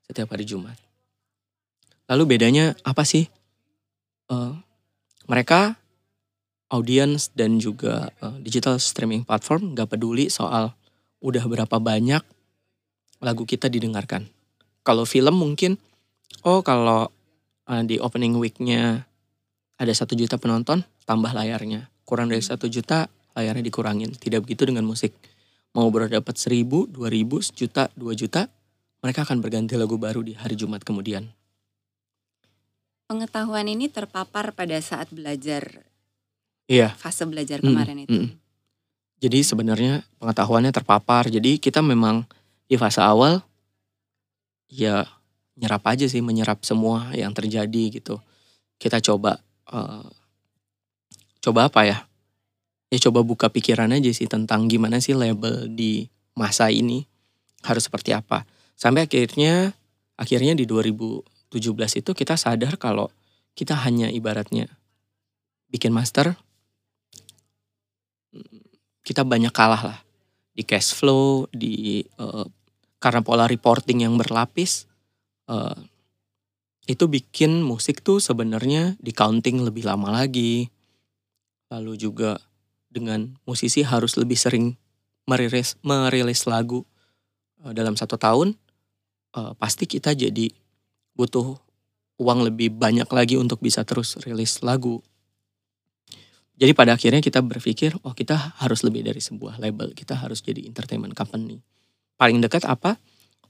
setiap 0.04 0.32
hari 0.32 0.44
Jumat. 0.48 0.76
Lalu 2.08 2.36
bedanya 2.36 2.72
apa 2.84 3.04
sih? 3.04 3.28
Uh, 4.28 4.56
mereka 5.28 5.76
audience 6.68 7.32
dan 7.32 7.56
juga 7.56 8.12
uh, 8.20 8.36
digital 8.40 8.76
streaming 8.76 9.24
platform 9.24 9.72
gak 9.72 9.96
peduli 9.96 10.28
soal 10.28 10.76
udah 11.18 11.44
berapa 11.48 11.76
banyak 11.80 12.22
lagu 13.18 13.42
kita 13.42 13.66
didengarkan. 13.66 14.30
Kalau 14.86 15.02
film 15.04 15.34
mungkin, 15.34 15.76
oh 16.46 16.62
kalau 16.62 17.10
uh, 17.66 17.82
di 17.82 17.98
opening 17.98 18.38
weeknya 18.38 19.04
ada 19.78 19.92
satu 19.94 20.14
juta 20.14 20.38
penonton, 20.38 20.86
tambah 21.06 21.30
layarnya. 21.34 21.90
Kurang 22.06 22.30
dari 22.30 22.42
satu 22.42 22.66
juta, 22.70 23.10
layarnya 23.34 23.62
dikurangin. 23.62 24.14
Tidak 24.14 24.42
begitu 24.42 24.66
dengan 24.66 24.86
musik. 24.86 25.14
Mau 25.76 25.86
dapat 25.92 26.34
seribu, 26.34 26.88
dua 26.88 27.12
ribu, 27.12 27.38
sejuta, 27.44 27.92
dua 27.94 28.16
juta, 28.16 28.48
mereka 29.04 29.22
akan 29.22 29.38
berganti 29.38 29.78
lagu 29.78 29.94
baru 29.94 30.24
di 30.24 30.34
hari 30.34 30.58
Jumat 30.58 30.82
kemudian. 30.82 31.30
Pengetahuan 33.06 33.70
ini 33.70 33.88
terpapar 33.88 34.52
pada 34.52 34.76
saat 34.82 35.08
belajar. 35.14 35.87
Iya. 36.68 36.92
Fase 36.94 37.24
belajar 37.24 37.64
kemarin 37.64 38.04
mm, 38.04 38.04
itu. 38.04 38.20
Mm. 38.28 38.30
Jadi 39.18 39.38
sebenarnya 39.42 40.04
pengetahuannya 40.20 40.70
terpapar. 40.70 41.32
Jadi 41.32 41.58
kita 41.58 41.80
memang 41.80 42.28
di 42.68 42.76
fase 42.76 43.00
awal 43.00 43.40
ya 44.68 45.08
nyerap 45.58 45.82
aja 45.88 46.06
sih, 46.06 46.20
menyerap 46.20 46.62
semua 46.62 47.10
yang 47.16 47.32
terjadi 47.32 47.98
gitu. 47.98 48.20
Kita 48.76 49.00
coba 49.00 49.40
uh, 49.72 50.06
coba 51.42 51.66
apa 51.66 51.82
ya? 51.88 51.98
ya 52.88 52.98
coba 53.08 53.20
buka 53.20 53.52
pikiran 53.52 53.92
aja 53.92 54.08
sih 54.12 54.28
tentang 54.28 54.64
gimana 54.68 55.00
sih 55.00 55.12
label 55.12 55.68
di 55.68 56.08
masa 56.32 56.72
ini 56.72 57.04
harus 57.64 57.88
seperti 57.88 58.16
apa. 58.16 58.48
Sampai 58.78 59.04
akhirnya 59.08 59.76
akhirnya 60.16 60.54
di 60.56 60.64
2017 60.64 62.00
itu 62.00 62.10
kita 62.14 62.34
sadar 62.38 62.80
kalau 62.80 63.12
kita 63.58 63.74
hanya 63.74 64.08
ibaratnya 64.08 64.70
bikin 65.68 65.92
master 65.92 66.38
kita 69.08 69.24
banyak 69.24 69.48
kalah 69.48 69.80
lah 69.80 69.98
di 70.52 70.68
cash 70.68 70.92
flow 70.92 71.48
di 71.48 72.04
uh, 72.20 72.44
karena 73.00 73.24
pola 73.24 73.48
reporting 73.48 74.04
yang 74.04 74.20
berlapis 74.20 74.84
uh, 75.48 75.72
itu 76.84 77.08
bikin 77.08 77.64
musik 77.64 78.04
tuh 78.04 78.20
sebenarnya 78.20 79.00
di 79.00 79.16
counting 79.16 79.64
lebih 79.64 79.88
lama 79.88 80.12
lagi 80.12 80.68
lalu 81.72 81.96
juga 81.96 82.36
dengan 82.92 83.32
musisi 83.48 83.80
harus 83.80 84.20
lebih 84.20 84.36
sering 84.36 84.76
merilis 85.24 85.80
merilis 85.80 86.44
lagu 86.44 86.84
uh, 87.64 87.72
dalam 87.72 87.96
satu 87.96 88.20
tahun 88.20 88.52
uh, 89.32 89.56
pasti 89.56 89.88
kita 89.88 90.12
jadi 90.12 90.52
butuh 91.16 91.56
uang 92.18 92.50
lebih 92.50 92.74
banyak 92.74 93.06
lagi 93.08 93.38
untuk 93.38 93.62
bisa 93.62 93.86
terus 93.86 94.18
rilis 94.26 94.60
lagu. 94.60 95.00
Jadi 96.58 96.74
pada 96.74 96.98
akhirnya 96.98 97.22
kita 97.22 97.38
berpikir, 97.38 97.94
oh 98.02 98.10
kita 98.18 98.58
harus 98.58 98.82
lebih 98.82 99.06
dari 99.06 99.22
sebuah 99.22 99.62
label, 99.62 99.94
kita 99.94 100.18
harus 100.18 100.42
jadi 100.42 100.66
entertainment 100.66 101.14
company. 101.14 101.62
Paling 102.18 102.42
dekat 102.42 102.66
apa? 102.66 102.98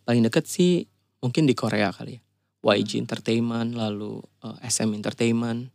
Paling 0.04 0.28
dekat 0.28 0.44
sih 0.44 0.84
mungkin 1.24 1.48
di 1.48 1.56
Korea 1.56 1.88
kali 1.88 2.20
ya. 2.20 2.22
YG 2.58 3.00
Entertainment, 3.00 3.72
lalu 3.72 4.20
uh, 4.44 4.58
SM 4.60 4.92
Entertainment. 4.92 5.72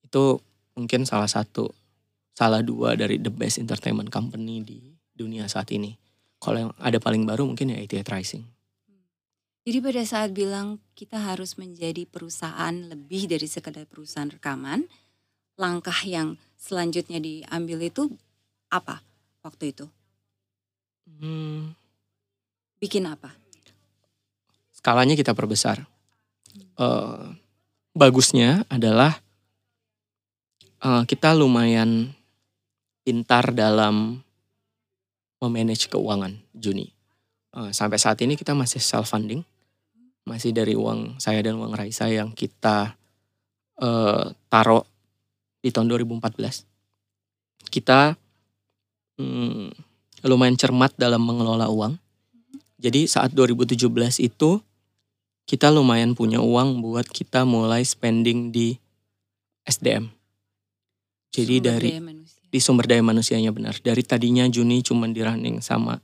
Itu 0.00 0.40
mungkin 0.72 1.04
salah 1.04 1.28
satu 1.28 1.68
salah 2.32 2.64
dua 2.64 2.96
dari 2.96 3.20
the 3.20 3.28
best 3.28 3.60
entertainment 3.60 4.08
company 4.08 4.64
di 4.64 4.80
dunia 5.12 5.44
saat 5.50 5.68
ini. 5.76 5.92
Kalau 6.40 6.58
yang 6.58 6.72
ada 6.80 6.96
paling 6.98 7.28
baru 7.28 7.44
mungkin 7.44 7.70
ya 7.70 7.78
88 7.84 8.08
Rising. 8.08 8.44
Jadi 9.62 9.78
pada 9.78 10.02
saat 10.02 10.30
bilang 10.34 10.82
kita 10.98 11.22
harus 11.22 11.54
menjadi 11.54 12.02
perusahaan 12.08 12.74
lebih 12.74 13.30
dari 13.30 13.46
sekedar 13.46 13.86
perusahaan 13.86 14.26
rekaman, 14.26 14.90
langkah 15.54 15.94
yang 16.02 16.34
selanjutnya 16.62 17.18
diambil 17.18 17.82
itu 17.82 18.06
apa 18.70 19.02
waktu 19.42 19.74
itu? 19.74 19.90
Hmm, 21.18 21.74
Bikin 22.78 23.10
apa? 23.10 23.34
skalanya 24.82 25.14
kita 25.14 25.30
perbesar. 25.30 25.86
Eh, 26.74 27.26
bagusnya 27.94 28.66
adalah 28.66 29.14
eh, 30.82 31.02
kita 31.06 31.38
lumayan 31.38 32.10
pintar 33.06 33.54
dalam 33.54 34.18
memanage 35.38 35.86
keuangan 35.86 36.34
Juni. 36.50 36.90
Eh, 37.54 37.70
sampai 37.70 37.98
saat 38.02 38.18
ini 38.26 38.34
kita 38.34 38.58
masih 38.58 38.82
self 38.82 39.14
funding, 39.14 39.46
masih 40.26 40.50
dari 40.50 40.74
uang 40.74 41.22
saya 41.22 41.46
dan 41.46 41.54
uang 41.62 41.78
Raisa 41.78 42.10
yang 42.10 42.34
kita 42.34 42.98
eh, 43.78 44.26
taruh 44.50 44.82
di 45.62 45.70
tahun 45.70 45.88
2014. 45.88 46.66
Kita 47.70 48.18
hmm, 49.16 49.70
lumayan 50.26 50.58
cermat 50.58 50.92
dalam 50.98 51.22
mengelola 51.22 51.70
uang. 51.70 51.94
Jadi 52.82 53.06
saat 53.06 53.30
2017 53.30 53.86
itu 54.26 54.58
kita 55.46 55.70
lumayan 55.70 56.18
punya 56.18 56.42
uang 56.42 56.82
buat 56.82 57.06
kita 57.06 57.46
mulai 57.46 57.86
spending 57.86 58.50
di 58.50 58.74
SDM. 59.62 60.10
Jadi 61.32 61.56
Sumber 61.62 61.80
dari 61.80 61.90
di 62.52 62.60
sumber 62.60 62.84
daya 62.84 63.00
manusianya 63.00 63.48
benar. 63.54 63.78
Dari 63.80 64.04
tadinya 64.04 64.44
Juni 64.44 64.84
cuma 64.84 65.08
di 65.08 65.24
running 65.24 65.64
sama 65.64 65.96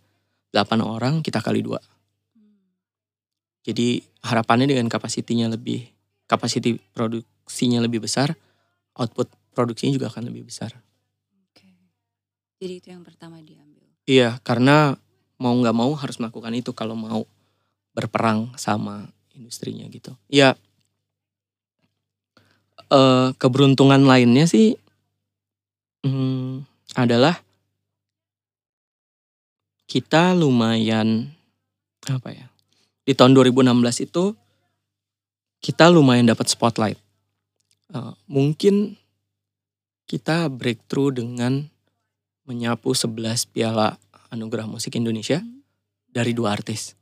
8 0.54 0.80
orang, 0.80 1.20
kita 1.20 1.44
kali 1.44 1.60
dua. 1.60 1.76
Jadi 3.68 4.00
harapannya 4.24 4.72
dengan 4.72 4.88
kapasitinya 4.88 5.52
lebih, 5.52 5.84
kapasiti 6.24 6.80
produksinya 6.96 7.84
lebih 7.84 8.00
besar, 8.00 8.32
output 8.96 9.28
produksinya 9.58 9.90
juga 9.90 10.06
akan 10.06 10.30
lebih 10.30 10.46
besar. 10.46 10.70
Oke. 11.50 11.66
Jadi 12.62 12.74
itu 12.78 12.88
yang 12.94 13.02
pertama 13.02 13.42
diambil. 13.42 13.82
Iya, 14.06 14.38
karena 14.46 14.94
mau 15.42 15.50
nggak 15.58 15.74
mau 15.74 15.90
harus 15.98 16.22
melakukan 16.22 16.54
itu 16.54 16.70
kalau 16.70 16.94
mau 16.94 17.26
berperang 17.90 18.54
sama 18.54 19.10
industrinya 19.34 19.90
gitu. 19.90 20.14
Ya, 20.30 20.54
eh, 22.86 23.28
keberuntungan 23.34 24.06
lainnya 24.06 24.46
sih 24.46 24.78
hmm, 26.06 26.62
adalah 26.94 27.42
kita 29.90 30.38
lumayan 30.38 31.34
apa 32.06 32.30
ya? 32.30 32.46
Di 33.02 33.18
tahun 33.18 33.34
2016 33.34 34.06
itu 34.06 34.38
kita 35.58 35.90
lumayan 35.90 36.30
dapat 36.30 36.46
spotlight. 36.46 36.98
Eh, 37.90 38.14
mungkin 38.30 38.94
kita 40.08 40.48
breakthrough 40.48 41.12
dengan 41.12 41.68
menyapu 42.48 42.96
11 42.96 43.44
piala 43.52 44.00
anugerah 44.32 44.64
musik 44.64 44.96
Indonesia 44.96 45.44
Hmm. 46.08 46.16
dari 46.16 46.32
dua 46.32 46.56
artis. 46.56 46.96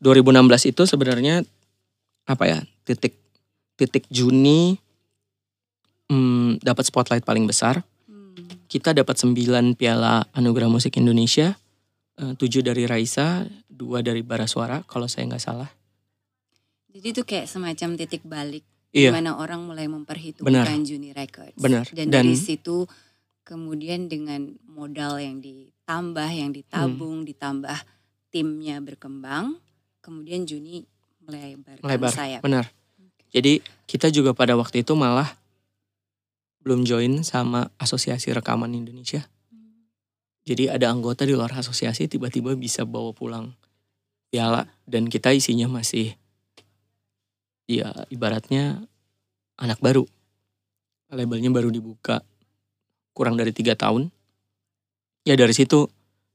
2016 0.00 0.64
itu 0.72 0.82
sebenarnya 0.88 1.44
apa 2.24 2.44
ya 2.48 2.58
titik 2.88 3.20
titik 3.76 4.08
Juni 4.08 4.80
hmm, 6.08 6.64
dapat 6.64 6.88
spotlight 6.88 7.24
paling 7.28 7.44
besar. 7.44 7.84
Hmm. 8.08 8.32
Kita 8.68 8.96
dapat 8.96 9.16
9 9.20 9.76
piala 9.76 10.24
anugerah 10.32 10.72
musik 10.72 10.96
Indonesia, 10.96 11.56
eh, 12.16 12.32
7 12.36 12.64
dari 12.64 12.88
Raisa, 12.88 13.44
2 13.68 14.00
dari 14.00 14.24
Barasuara 14.24 14.80
kalau 14.88 15.04
saya 15.04 15.28
nggak 15.28 15.44
salah. 15.44 15.68
Jadi 16.94 17.06
itu 17.12 17.22
kayak 17.26 17.50
semacam 17.50 17.88
titik 18.00 18.22
balik 18.24 18.64
Iya, 18.94 19.10
di 19.10 19.16
mana 19.18 19.34
orang 19.34 19.66
mulai 19.66 19.90
memperhitungkan 19.90 20.86
Juni 20.86 21.10
Records. 21.10 21.58
Benar. 21.58 21.90
Dan, 21.90 22.08
Dan- 22.08 22.30
dari 22.30 22.34
situ 22.38 22.86
kemudian 23.42 24.06
dengan 24.06 24.54
modal 24.64 25.18
yang 25.18 25.42
ditambah, 25.42 26.30
yang 26.30 26.54
ditabung, 26.54 27.22
Hmm. 27.22 27.28
ditambah 27.28 27.78
timnya 28.30 28.78
berkembang, 28.78 29.58
kemudian 29.98 30.46
Juni 30.46 30.86
melebarkan 31.20 31.82
Melebar. 31.82 32.12
sayap. 32.14 32.40
benar. 32.40 32.70
Jadi 33.34 33.58
kita 33.84 34.08
juga 34.08 34.30
pada 34.30 34.54
waktu 34.54 34.86
itu 34.86 34.94
malah 34.94 35.26
belum 36.62 36.86
join 36.86 37.20
sama 37.20 37.68
Asosiasi 37.76 38.30
Rekaman 38.30 38.72
Indonesia. 38.72 39.26
Jadi 40.44 40.68
ada 40.68 40.92
anggota 40.92 41.24
di 41.24 41.32
luar 41.32 41.50
asosiasi 41.50 42.04
tiba-tiba 42.04 42.52
bisa 42.52 42.84
bawa 42.84 43.16
pulang 43.16 43.56
piala 44.28 44.68
dan 44.84 45.08
kita 45.08 45.32
isinya 45.32 45.64
masih 45.66 46.14
ya 47.68 47.92
ibaratnya 48.12 48.84
anak 49.58 49.78
baru. 49.80 50.04
Labelnya 51.14 51.52
baru 51.54 51.70
dibuka 51.70 52.24
kurang 53.14 53.38
dari 53.38 53.54
tiga 53.54 53.78
tahun. 53.78 54.10
Ya 55.22 55.38
dari 55.38 55.54
situ 55.54 55.86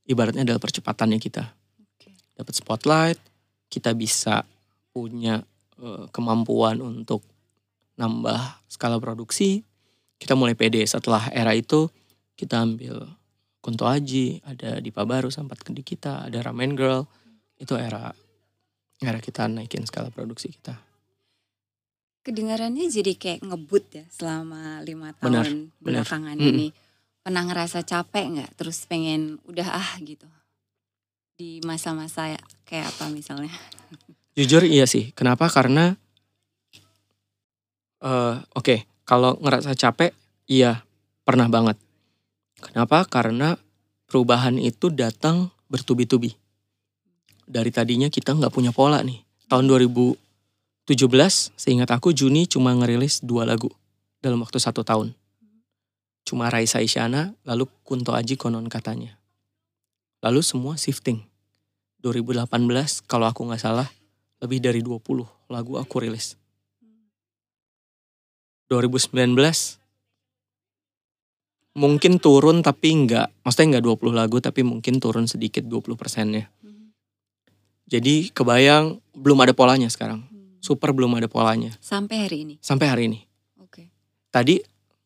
ibaratnya 0.07 0.47
adalah 0.47 0.61
percepatannya 0.63 1.19
kita. 1.19 1.45
Oke. 1.77 2.15
Dapat 2.33 2.53
spotlight, 2.55 3.19
kita 3.67 3.93
bisa 3.93 4.47
punya 4.95 5.43
eh, 5.77 6.05
kemampuan 6.09 6.79
untuk 6.79 7.21
nambah 7.99 8.65
skala 8.71 8.97
produksi. 8.97 9.61
Kita 10.19 10.35
mulai 10.35 10.55
pede 10.55 10.83
setelah 10.83 11.31
era 11.31 11.55
itu 11.55 11.91
kita 12.39 12.63
ambil 12.63 13.03
Kunto 13.59 13.83
Aji, 13.83 14.39
ada 14.47 14.79
Dipa 14.79 15.03
Baru 15.03 15.27
sempat 15.27 15.59
di 15.67 15.83
kita, 15.83 16.31
ada 16.31 16.39
Ramen 16.39 16.79
Girl. 16.79 17.03
Itu 17.59 17.75
era 17.75 18.15
era 18.99 19.19
kita 19.19 19.51
naikin 19.51 19.83
skala 19.83 20.07
produksi 20.11 20.47
kita. 20.47 20.88
Kedengarannya 22.19 22.91
jadi 22.91 23.15
kayak 23.15 23.47
ngebut 23.47 23.85
ya 23.95 24.05
selama 24.11 24.83
lima 24.83 25.15
Benar, 25.17 25.47
tahun 25.47 25.71
benar. 25.79 26.03
belakangan 26.03 26.35
Mm-mm. 26.35 26.49
ini. 26.51 26.67
Pernah 27.23 27.43
ngerasa 27.47 27.79
capek 27.87 28.25
nggak? 28.35 28.51
Terus 28.59 28.83
pengen 28.85 29.39
udah 29.47 29.67
ah 29.71 29.91
gitu. 30.03 30.27
Di 31.39 31.63
masa-masa 31.63 32.35
kayak 32.67 32.91
apa 32.91 33.07
misalnya? 33.07 33.51
Jujur 34.37 34.67
iya 34.67 34.83
sih. 34.83 35.15
Kenapa? 35.15 35.47
Karena 35.47 35.95
eh 37.99 38.35
oke, 38.55 38.75
kalau 39.07 39.39
ngerasa 39.39 39.75
capek 39.75 40.11
iya 40.47 40.83
pernah 41.23 41.47
banget. 41.47 41.79
Kenapa? 42.59 43.07
Karena 43.07 43.55
perubahan 44.07 44.59
itu 44.59 44.91
datang 44.91 45.51
bertubi-tubi. 45.71 46.35
Dari 47.49 47.71
tadinya 47.71 48.11
kita 48.11 48.35
nggak 48.35 48.51
punya 48.51 48.75
pola 48.75 48.99
nih. 48.99 49.23
Tahun 49.47 49.65
2017, 50.89 51.53
seingat 51.53 51.93
aku 51.93 52.09
Juni 52.17 52.49
cuma 52.49 52.73
ngerilis 52.73 53.21
dua 53.21 53.45
lagu 53.45 53.69
dalam 54.25 54.41
waktu 54.41 54.57
satu 54.57 54.81
tahun. 54.81 55.13
Cuma 56.25 56.49
Raisa 56.49 56.81
Isyana, 56.81 57.37
lalu 57.45 57.69
Kunto 57.85 58.17
Aji 58.17 58.33
konon 58.41 58.65
katanya. 58.65 59.13
Lalu 60.25 60.41
semua 60.41 60.81
shifting. 60.81 61.21
2018 62.01 63.05
kalau 63.05 63.29
aku 63.29 63.45
nggak 63.45 63.61
salah 63.61 63.85
lebih 64.41 64.57
dari 64.57 64.81
20 64.81 65.29
lagu 65.53 65.77
aku 65.77 65.95
rilis. 66.01 66.33
2019 68.73 69.37
mungkin 71.77 72.17
turun 72.17 72.65
tapi 72.65 72.97
enggak, 72.97 73.29
maksudnya 73.45 73.77
enggak 73.77 73.85
20 73.93 74.17
lagu 74.25 74.41
tapi 74.41 74.65
mungkin 74.65 74.97
turun 74.97 75.29
sedikit 75.29 75.61
20 75.69 75.93
persennya. 75.93 76.49
Jadi 77.85 78.33
kebayang 78.33 78.97
belum 79.13 79.37
ada 79.45 79.53
polanya 79.53 79.85
sekarang. 79.85 80.38
Super 80.59 80.91
belum 80.91 81.15
ada 81.15 81.31
polanya 81.31 81.71
Sampai 81.79 82.27
hari 82.27 82.43
ini. 82.43 82.55
sampai 82.59 82.87
hari 82.91 83.03
ini. 83.07 83.19
Oke. 83.59 83.87
Tadi 84.29 84.59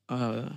eh, 0.10 0.48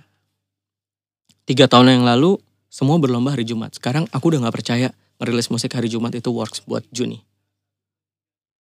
tiga 1.45 1.65
tahun 1.69 2.01
yang 2.01 2.05
lalu 2.05 2.37
semua 2.67 2.97
berlomba 2.97 3.33
hari 3.33 3.45
Jumat. 3.45 3.73
Sekarang 3.77 4.09
aku 4.11 4.33
udah 4.33 4.45
nggak 4.45 4.57
percaya 4.57 4.89
ngerilis 5.17 5.49
musik 5.49 5.73
hari 5.73 5.87
Jumat 5.87 6.13
itu 6.13 6.29
works 6.29 6.61
buat 6.61 6.85
Juni. 6.91 7.21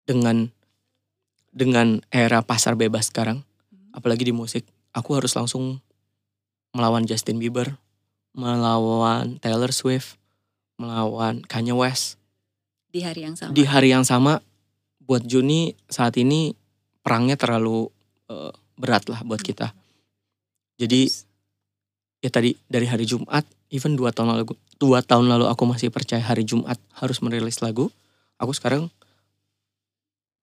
Dengan 0.07 0.49
dengan 1.51 2.05
era 2.13 2.45
pasar 2.45 2.77
bebas 2.77 3.09
sekarang, 3.09 3.43
apalagi 3.91 4.29
di 4.29 4.35
musik, 4.37 4.63
aku 4.93 5.17
harus 5.17 5.33
langsung 5.35 5.81
melawan 6.77 7.09
Justin 7.09 7.41
Bieber, 7.41 7.81
melawan 8.37 9.41
Taylor 9.41 9.73
Swift, 9.73 10.21
melawan 10.77 11.41
Kanye 11.49 11.73
West 11.73 12.21
Di 12.93 13.01
hari 13.01 13.25
yang 13.25 13.35
sama. 13.35 13.53
di 13.57 13.65
hari 13.65 13.89
yang 13.91 14.05
sama. 14.05 14.45
Buat 15.07 15.23
Juni 15.25 15.73
saat 15.87 16.19
ini 16.19 16.51
perangnya 17.01 17.39
terlalu 17.39 17.87
eh, 18.27 18.53
berat 18.77 19.07
lah 19.07 19.23
buat 19.23 19.41
kita. 19.41 19.73
Jadi 20.77 21.09
ya 22.21 22.29
tadi 22.29 22.53
dari 22.69 22.85
hari 22.91 23.09
Jumat, 23.09 23.47
even 23.71 23.97
dua 23.97 24.13
tahun 24.13 24.37
lalu, 24.37 24.59
dua 24.77 25.01
tahun 25.01 25.31
lalu 25.31 25.47
aku 25.49 25.65
masih 25.65 25.89
percaya 25.89 26.21
hari 26.21 26.45
Jumat 26.45 26.77
harus 26.99 27.23
merilis 27.25 27.63
lagu. 27.65 27.89
Aku 28.37 28.53
sekarang 28.53 28.93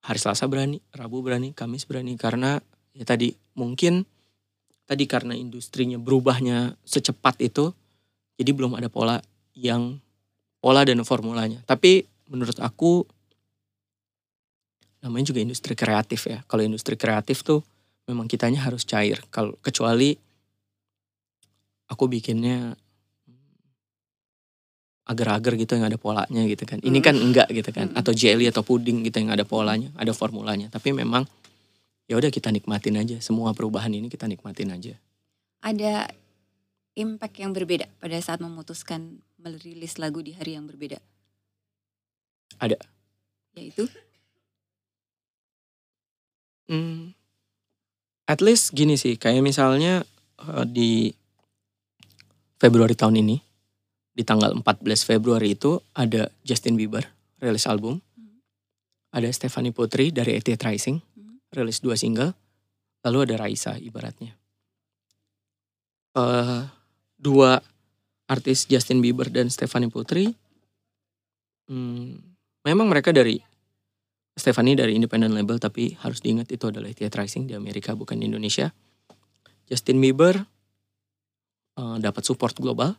hari 0.01 0.19
Selasa 0.19 0.49
berani, 0.49 0.81
Rabu 0.95 1.21
berani, 1.21 1.53
Kamis 1.53 1.85
berani 1.85 2.17
karena 2.17 2.57
ya 2.95 3.05
tadi 3.05 3.35
mungkin 3.53 4.07
tadi 4.83 5.07
karena 5.07 5.37
industrinya 5.37 5.95
berubahnya 6.01 6.75
secepat 6.83 7.39
itu, 7.39 7.71
jadi 8.35 8.51
belum 8.51 8.75
ada 8.75 8.91
pola 8.91 9.21
yang 9.53 10.01
pola 10.59 10.83
dan 10.83 10.99
formulanya. 11.05 11.61
Tapi 11.63 12.03
menurut 12.27 12.57
aku 12.59 13.05
namanya 15.03 15.35
juga 15.35 15.43
industri 15.43 15.75
kreatif 15.75 16.31
ya. 16.31 16.39
Kalau 16.47 16.63
industri 16.63 16.95
kreatif 16.95 17.43
tuh 17.43 17.59
memang 18.07 18.31
kitanya 18.31 18.63
harus 18.63 18.87
cair. 18.87 19.19
Kalau 19.27 19.59
kecuali 19.59 20.15
aku 21.91 22.07
bikinnya 22.07 22.79
agar-agar 25.03 25.59
gitu 25.59 25.75
yang 25.75 25.91
ada 25.91 25.99
polanya 25.99 26.47
gitu 26.47 26.63
kan. 26.63 26.79
Ini 26.79 26.99
kan 27.03 27.19
enggak 27.19 27.51
gitu 27.51 27.75
kan. 27.75 27.91
Atau 27.91 28.15
jelly 28.15 28.47
atau 28.47 28.63
puding 28.63 29.03
gitu 29.03 29.19
yang 29.19 29.35
ada 29.35 29.43
polanya, 29.43 29.91
ada 29.99 30.15
formulanya. 30.15 30.71
Tapi 30.71 30.95
memang 30.95 31.27
ya 32.07 32.15
udah 32.15 32.31
kita 32.31 32.55
nikmatin 32.55 32.95
aja 32.95 33.19
semua 33.19 33.51
perubahan 33.51 33.91
ini 33.91 34.07
kita 34.07 34.25
nikmatin 34.31 34.71
aja. 34.71 34.95
Ada 35.59 36.07
impact 36.95 37.35
yang 37.43 37.51
berbeda 37.51 37.91
pada 37.99 38.15
saat 38.23 38.39
memutuskan 38.39 39.19
merilis 39.35 39.99
lagu 39.99 40.23
di 40.23 40.31
hari 40.31 40.55
yang 40.55 40.63
berbeda? 40.63 41.03
Ada. 42.63 42.79
Yaitu? 43.59 43.91
Hmm, 46.67 47.11
at 48.27 48.39
least 48.39 48.71
gini 48.71 48.95
sih, 48.95 49.19
kayak 49.19 49.43
misalnya 49.43 50.07
uh, 50.39 50.63
di 50.63 51.11
Februari 52.55 52.95
tahun 52.95 53.19
ini, 53.19 53.37
di 54.15 54.23
tanggal 54.23 54.55
14 54.55 54.63
Februari 55.03 55.57
itu 55.57 55.81
ada 55.91 56.31
Justin 56.47 56.79
Bieber 56.79 57.03
rilis 57.43 57.67
album, 57.67 57.99
hmm. 57.99 58.39
ada 59.11 59.27
Stephanie 59.35 59.75
Putri 59.75 60.15
dari 60.15 60.39
ET 60.39 60.47
Rising 60.47 60.95
hmm. 60.95 61.51
rilis 61.51 61.83
dua 61.83 61.99
single, 61.99 62.31
lalu 63.03 63.27
ada 63.27 63.35
Raisa 63.35 63.75
ibaratnya. 63.75 64.31
Uh, 66.13 66.63
dua 67.19 67.59
artis 68.29 68.69
Justin 68.69 69.03
Bieber 69.03 69.27
dan 69.27 69.51
Stephanie 69.51 69.91
Putri, 69.91 70.31
hmm, 71.67 72.15
memang 72.63 72.87
mereka 72.87 73.11
dari 73.11 73.43
Stephanie 74.33 74.73
dari 74.73 74.97
independent 74.97 75.29
label 75.29 75.61
tapi 75.61 75.93
harus 76.01 76.17
diingat 76.17 76.49
itu 76.49 76.65
adalah 76.65 76.89
Theat 76.89 77.13
Rising 77.13 77.45
di 77.45 77.53
Amerika 77.53 77.93
bukan 77.93 78.17
di 78.17 78.25
Indonesia. 78.25 78.73
Justin 79.69 80.01
Bieber 80.01 80.41
uh, 81.77 81.97
dapat 82.01 82.23
support 82.25 82.57
global, 82.57 82.97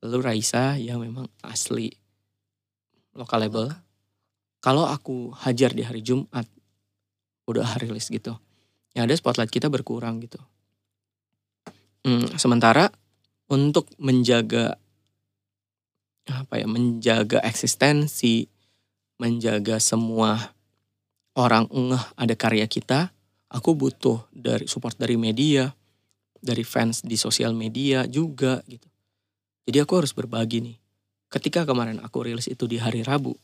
lalu 0.00 0.18
Raisa 0.24 0.80
yang 0.80 1.04
memang 1.04 1.28
asli 1.44 1.92
lokal 3.12 3.44
label. 3.44 3.68
Kalau 4.60 4.84
aku 4.88 5.32
hajar 5.40 5.72
di 5.72 5.84
hari 5.84 6.04
Jumat, 6.04 6.44
udah 7.48 7.64
hari 7.76 7.88
rilis 7.88 8.12
gitu. 8.12 8.36
Ya 8.92 9.04
ada 9.04 9.16
spotlight 9.16 9.52
kita 9.52 9.72
berkurang 9.72 10.20
gitu. 10.20 10.40
Hmm, 12.04 12.28
sementara 12.36 12.88
untuk 13.48 13.88
menjaga 14.00 14.76
apa 16.28 16.60
ya, 16.60 16.68
menjaga 16.68 17.40
eksistensi, 17.44 18.48
menjaga 19.20 19.80
semua 19.80 20.52
orang 21.38 21.70
ngeh 21.70 22.04
ada 22.18 22.34
karya 22.34 22.66
kita, 22.66 23.14
aku 23.50 23.74
butuh 23.78 24.26
dari 24.34 24.66
support 24.66 24.98
dari 24.98 25.14
media, 25.14 25.70
dari 26.40 26.64
fans 26.66 27.04
di 27.06 27.14
sosial 27.14 27.54
media 27.54 28.08
juga 28.10 28.62
gitu. 28.66 28.88
Jadi 29.68 29.78
aku 29.78 29.92
harus 30.02 30.10
berbagi 30.16 30.64
nih. 30.64 30.76
Ketika 31.30 31.62
kemarin 31.62 32.02
aku 32.02 32.26
rilis 32.26 32.50
itu 32.50 32.66
di 32.66 32.82
hari 32.82 33.06
Rabu, 33.06 33.38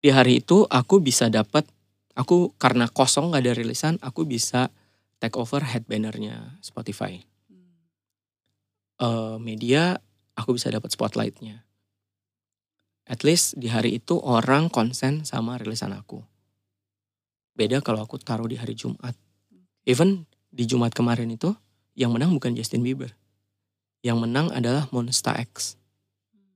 di 0.00 0.08
hari 0.08 0.40
itu 0.40 0.64
aku 0.64 1.02
bisa 1.04 1.28
dapat, 1.28 1.68
aku 2.16 2.56
karena 2.56 2.88
kosong 2.88 3.36
gak 3.36 3.44
ada 3.44 3.52
rilisan, 3.52 4.00
aku 4.00 4.24
bisa 4.24 4.72
take 5.20 5.36
over 5.36 5.60
headbannernya 5.60 6.56
Spotify. 6.64 7.20
Uh, 8.98 9.36
media, 9.38 10.00
aku 10.34 10.56
bisa 10.56 10.72
dapat 10.72 10.90
spotlightnya 10.90 11.67
at 13.08 13.24
least 13.24 13.56
di 13.56 13.72
hari 13.72 13.96
itu 13.96 14.20
orang 14.20 14.68
konsen 14.68 15.24
sama 15.24 15.56
rilisan 15.56 15.96
aku. 15.96 16.20
Beda 17.56 17.80
kalau 17.80 18.04
aku 18.04 18.20
taruh 18.20 18.46
di 18.46 18.54
hari 18.54 18.76
Jumat. 18.76 19.16
Even 19.88 20.28
di 20.52 20.68
Jumat 20.68 20.92
kemarin 20.92 21.32
itu 21.32 21.56
yang 21.98 22.14
menang 22.14 22.30
bukan 22.36 22.54
Justin 22.54 22.84
Bieber. 22.84 23.10
Yang 24.04 24.28
menang 24.28 24.46
adalah 24.54 24.86
Monsta 24.94 25.34
X. 25.34 25.74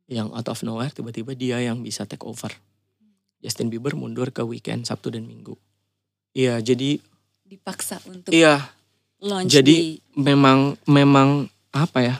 Yang 0.06 0.30
out 0.30 0.48
of 0.52 0.60
nowhere 0.62 0.92
tiba-tiba 0.92 1.32
dia 1.34 1.58
yang 1.58 1.82
bisa 1.82 2.06
take 2.06 2.22
over. 2.22 2.52
Justin 3.42 3.72
Bieber 3.72 3.98
mundur 3.98 4.30
ke 4.30 4.46
weekend 4.46 4.86
Sabtu 4.86 5.10
dan 5.10 5.26
Minggu. 5.26 5.58
Iya, 6.36 6.62
jadi 6.62 7.02
dipaksa 7.42 7.98
untuk 8.06 8.30
Iya. 8.30 8.70
Launch 9.22 9.50
jadi 9.54 9.98
di... 9.98 10.18
memang 10.18 10.78
memang 10.86 11.46
apa 11.74 11.98
ya? 12.02 12.16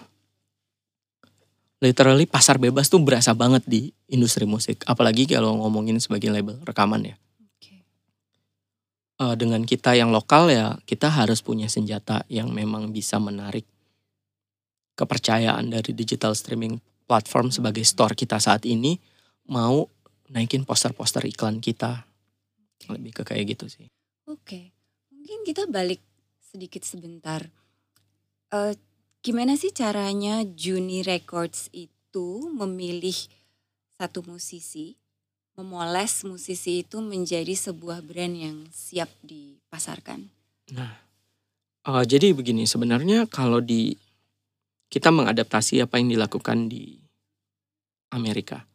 Literally 1.82 2.30
pasar 2.30 2.62
bebas 2.62 2.86
tuh 2.86 3.02
berasa 3.02 3.34
banget 3.34 3.66
di 3.66 3.90
industri 4.06 4.46
musik. 4.46 4.86
Apalagi 4.86 5.26
kalau 5.26 5.58
ngomongin 5.58 5.98
sebagai 5.98 6.30
label 6.30 6.62
rekaman 6.62 7.10
ya. 7.10 7.16
Okay. 7.58 7.82
Uh, 9.18 9.34
dengan 9.34 9.66
kita 9.66 9.98
yang 9.98 10.14
lokal 10.14 10.46
ya 10.46 10.78
kita 10.86 11.10
harus 11.10 11.42
punya 11.42 11.66
senjata 11.66 12.22
yang 12.30 12.54
memang 12.54 12.94
bisa 12.94 13.18
menarik 13.18 13.66
kepercayaan 14.94 15.74
dari 15.74 15.90
digital 15.90 16.38
streaming 16.38 16.78
platform 17.10 17.50
sebagai 17.50 17.82
store 17.82 18.14
kita 18.14 18.38
saat 18.38 18.62
ini 18.62 18.94
mau 19.50 19.90
naikin 20.30 20.62
poster-poster 20.62 21.26
iklan 21.26 21.58
kita. 21.58 22.06
Lebih 22.86 23.10
ke 23.10 23.22
kayak 23.26 23.58
gitu 23.58 23.66
sih. 23.66 23.90
Oke, 24.30 24.38
okay. 24.38 24.64
mungkin 25.10 25.42
kita 25.42 25.66
balik 25.66 25.98
sedikit 26.38 26.86
sebentar. 26.86 27.42
Uh, 28.54 28.76
Gimana 29.22 29.54
sih 29.54 29.70
caranya 29.70 30.42
Juni 30.42 31.06
Records 31.06 31.70
itu 31.70 32.50
memilih 32.50 33.14
satu 33.94 34.26
musisi, 34.26 34.98
memoles 35.54 36.26
musisi 36.26 36.82
itu 36.82 36.98
menjadi 36.98 37.54
sebuah 37.54 38.02
brand 38.02 38.34
yang 38.34 38.66
siap 38.74 39.06
dipasarkan? 39.22 40.26
Nah, 40.74 40.98
uh, 41.86 42.02
jadi 42.02 42.34
begini 42.34 42.66
sebenarnya 42.66 43.30
kalau 43.30 43.62
di 43.62 43.94
kita 44.90 45.14
mengadaptasi 45.14 45.78
apa 45.78 46.02
yang 46.02 46.10
dilakukan 46.18 46.66
di 46.66 46.98
Amerika. 48.10 48.66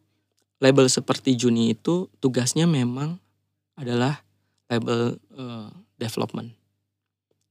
Label 0.64 0.88
seperti 0.88 1.36
Juni 1.36 1.76
itu 1.76 2.08
tugasnya 2.24 2.72
memang 2.72 3.20
adalah 3.76 4.24
label 4.72 5.20
uh, 5.36 5.70
development 6.00 6.56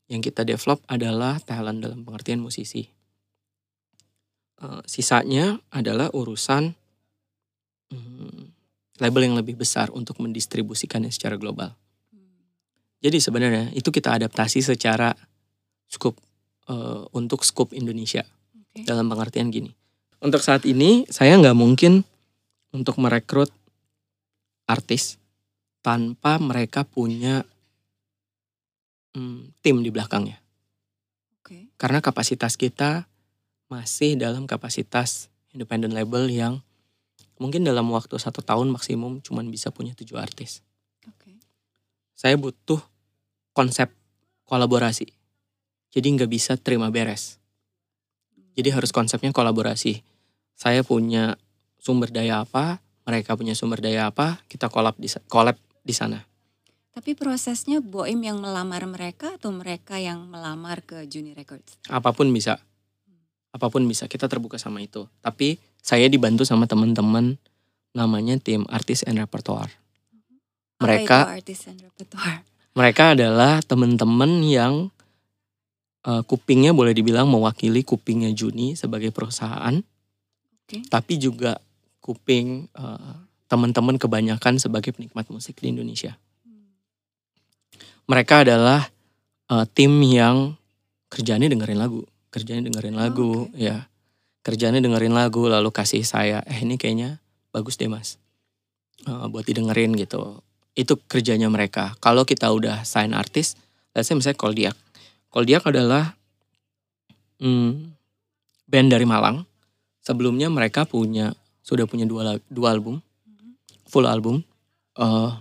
yang 0.07 0.23
kita 0.23 0.47
develop 0.47 0.83
adalah 0.87 1.39
talent 1.43 1.83
dalam 1.83 2.07
pengertian 2.07 2.39
musisi. 2.39 2.87
Uh, 4.57 4.81
sisanya 4.89 5.61
adalah 5.69 6.09
urusan 6.17 6.73
um, 7.93 8.49
label 8.97 9.23
yang 9.29 9.37
lebih 9.37 9.59
besar 9.59 9.93
untuk 9.93 10.17
mendistribusikannya 10.23 11.13
secara 11.13 11.37
global. 11.37 11.77
Jadi 13.05 13.21
sebenarnya 13.21 13.69
itu 13.77 13.93
kita 13.93 14.17
adaptasi 14.17 14.65
secara 14.65 15.13
scope 15.85 16.17
uh, 16.73 17.05
untuk 17.13 17.45
scope 17.45 17.77
Indonesia 17.77 18.25
okay. 18.25 18.89
dalam 18.89 19.13
pengertian 19.13 19.53
gini. 19.53 19.71
Untuk 20.25 20.41
saat 20.41 20.65
ini 20.65 21.05
saya 21.13 21.37
nggak 21.37 21.59
mungkin 21.59 22.01
untuk 22.73 22.97
merekrut 22.97 23.53
artis 24.67 25.21
tanpa 25.85 26.41
mereka 26.41 26.83
punya 26.83 27.45
hmm, 29.17 29.57
tim 29.65 29.81
di 29.81 29.89
belakangnya. 29.89 30.37
Okay. 31.41 31.73
Karena 31.81 32.05
kapasitas 32.05 32.61
kita 32.61 33.09
masih 33.73 34.21
dalam 34.21 34.45
kapasitas 34.45 35.33
independent 35.57 35.97
label 35.97 36.29
yang 36.29 36.61
mungkin 37.41 37.65
dalam 37.65 37.89
waktu 37.89 38.21
satu 38.21 38.45
tahun 38.45 38.69
maksimum 38.69 39.25
cuma 39.25 39.41
bisa 39.49 39.73
punya 39.73 39.97
tujuh 39.97 40.21
artis. 40.21 40.61
Okay. 41.01 41.41
Saya 42.13 42.37
butuh 42.37 42.79
konsep 43.57 43.89
kolaborasi. 44.45 45.09
Jadi 45.97 46.07
nggak 46.13 46.31
bisa 46.31 46.53
terima 46.61 46.93
beres. 46.93 47.41
Jadi 48.53 48.69
harus 48.69 48.93
konsepnya 48.93 49.33
kolaborasi. 49.33 50.05
Saya 50.57 50.81
punya 50.85 51.37
sumber 51.81 52.09
daya 52.09 52.45
apa, 52.45 52.81
mereka 53.05 53.37
punya 53.37 53.53
sumber 53.53 53.81
daya 53.81 54.09
apa, 54.09 54.41
kita 54.49 54.73
kolab 54.73 54.97
di 54.97 55.09
kolab 55.29 55.57
di 55.85 55.93
sana. 55.93 56.25
Tapi 56.97 57.13
prosesnya 57.13 57.85
Boim 57.85 58.25
yang 58.25 58.41
melamar 58.41 58.81
mereka 58.89 59.37
atau 59.37 59.53
mereka 59.53 60.01
yang 60.01 60.33
melamar 60.33 60.81
ke 60.81 61.05
Juni 61.05 61.37
Records? 61.37 61.77
Apa 61.93 62.17
pun 62.17 62.33
bisa. 62.33 62.57
Apa 63.53 63.69
pun 63.69 63.85
bisa, 63.85 64.09
kita 64.09 64.25
terbuka 64.33 64.57
sama 64.57 64.81
itu. 64.81 65.05
Tapi 65.21 65.61
saya 65.85 66.09
dibantu 66.09 66.49
sama 66.49 66.65
teman-teman 66.65 67.37
namanya 67.93 68.41
tim 68.41 68.65
artis 68.73 69.05
and 69.05 69.21
repertoire. 69.21 69.69
Mereka 70.81 71.37
artis 71.37 71.69
and 71.69 71.85
repertoire? 71.85 72.41
Mereka 72.73 73.13
adalah 73.13 73.61
teman-teman 73.61 74.41
yang 74.41 74.89
uh, 76.09 76.25
kupingnya 76.25 76.73
boleh 76.73 76.97
dibilang 76.97 77.29
mewakili 77.29 77.85
kupingnya 77.85 78.33
Juni 78.33 78.73
sebagai 78.73 79.13
perusahaan. 79.13 79.85
Okay. 80.65 80.81
Tapi 80.89 81.21
juga 81.21 81.61
kuping 82.01 82.73
uh, 82.73 83.21
teman-teman 83.53 84.01
kebanyakan 84.01 84.57
sebagai 84.57 84.97
penikmat 84.97 85.29
musik 85.29 85.61
di 85.61 85.77
Indonesia 85.77 86.17
mereka 88.07 88.47
adalah 88.47 88.87
uh, 89.51 89.67
tim 89.67 90.03
yang 90.03 90.55
kerjanya 91.11 91.51
dengerin 91.51 91.79
lagu, 91.79 92.07
kerjanya 92.31 92.67
dengerin 92.71 92.97
lagu, 92.99 93.51
okay. 93.51 93.71
ya 93.71 93.77
kerjanya 94.47 94.79
dengerin 94.79 95.11
lagu 95.11 95.51
lalu 95.51 95.75
kasih 95.75 96.07
saya, 96.07 96.39
eh 96.47 96.63
ini 96.63 96.79
kayaknya 96.79 97.19
bagus 97.51 97.75
deh 97.75 97.91
mas, 97.91 98.19
uh, 99.11 99.27
buat 99.27 99.43
didengerin 99.43 99.95
gitu. 99.99 100.39
Itu 100.77 101.01
kerjanya 101.09 101.51
mereka. 101.51 101.97
Kalau 101.99 102.23
kita 102.23 102.53
udah 102.53 102.87
sign 102.87 103.17
artis, 103.17 103.59
let's 103.97 104.07
say 104.07 104.15
misalnya 104.15 104.39
Koldiak. 104.39 104.77
Koldiak 105.33 105.67
adalah 105.67 106.15
hmm, 107.43 107.97
band 108.71 108.89
dari 108.93 109.07
Malang. 109.09 109.43
Sebelumnya 110.05 110.47
mereka 110.47 110.87
punya 110.87 111.35
sudah 111.67 111.89
punya 111.91 112.07
dua 112.07 112.39
dua 112.47 112.77
album, 112.77 113.03
full 113.91 114.07
album. 114.07 114.47
Uh, 114.95 115.35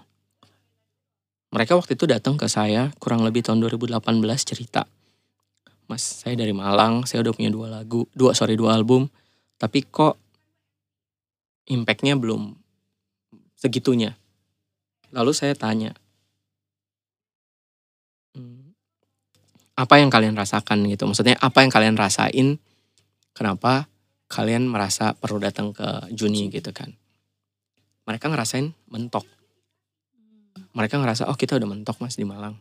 mereka 1.55 1.79
waktu 1.79 1.95
itu 1.95 2.03
datang 2.03 2.35
ke 2.35 2.51
saya 2.51 2.91
kurang 2.99 3.23
lebih 3.23 3.39
tahun 3.39 3.63
2018 3.63 3.95
cerita. 4.43 4.83
Mas, 5.87 6.03
saya 6.03 6.35
dari 6.35 6.51
Malang, 6.51 7.07
saya 7.07 7.23
udah 7.23 7.31
punya 7.31 7.47
dua 7.47 7.71
lagu, 7.71 8.03
dua 8.11 8.35
sorry 8.35 8.59
dua 8.59 8.75
album, 8.75 9.07
tapi 9.55 9.87
kok 9.87 10.19
impactnya 11.71 12.19
belum 12.19 12.59
segitunya. 13.55 14.19
Lalu 15.15 15.31
saya 15.31 15.55
tanya, 15.55 15.95
hmm, 18.35 18.75
apa 19.79 19.95
yang 20.03 20.11
kalian 20.11 20.35
rasakan 20.35 20.83
gitu? 20.91 21.07
Maksudnya 21.07 21.39
apa 21.39 21.63
yang 21.63 21.71
kalian 21.71 21.95
rasain? 21.95 22.59
Kenapa 23.31 23.87
kalian 24.27 24.67
merasa 24.67 25.15
perlu 25.15 25.39
datang 25.39 25.71
ke 25.71 26.11
Juni 26.11 26.51
gitu 26.51 26.75
kan? 26.75 26.91
Mereka 28.03 28.27
ngerasain 28.27 28.75
mentok. 28.91 29.23
Mereka 30.75 30.99
ngerasa 30.99 31.31
oh 31.31 31.39
kita 31.39 31.55
udah 31.55 31.69
mentok 31.71 32.03
mas 32.03 32.19
di 32.19 32.27
Malang. 32.27 32.59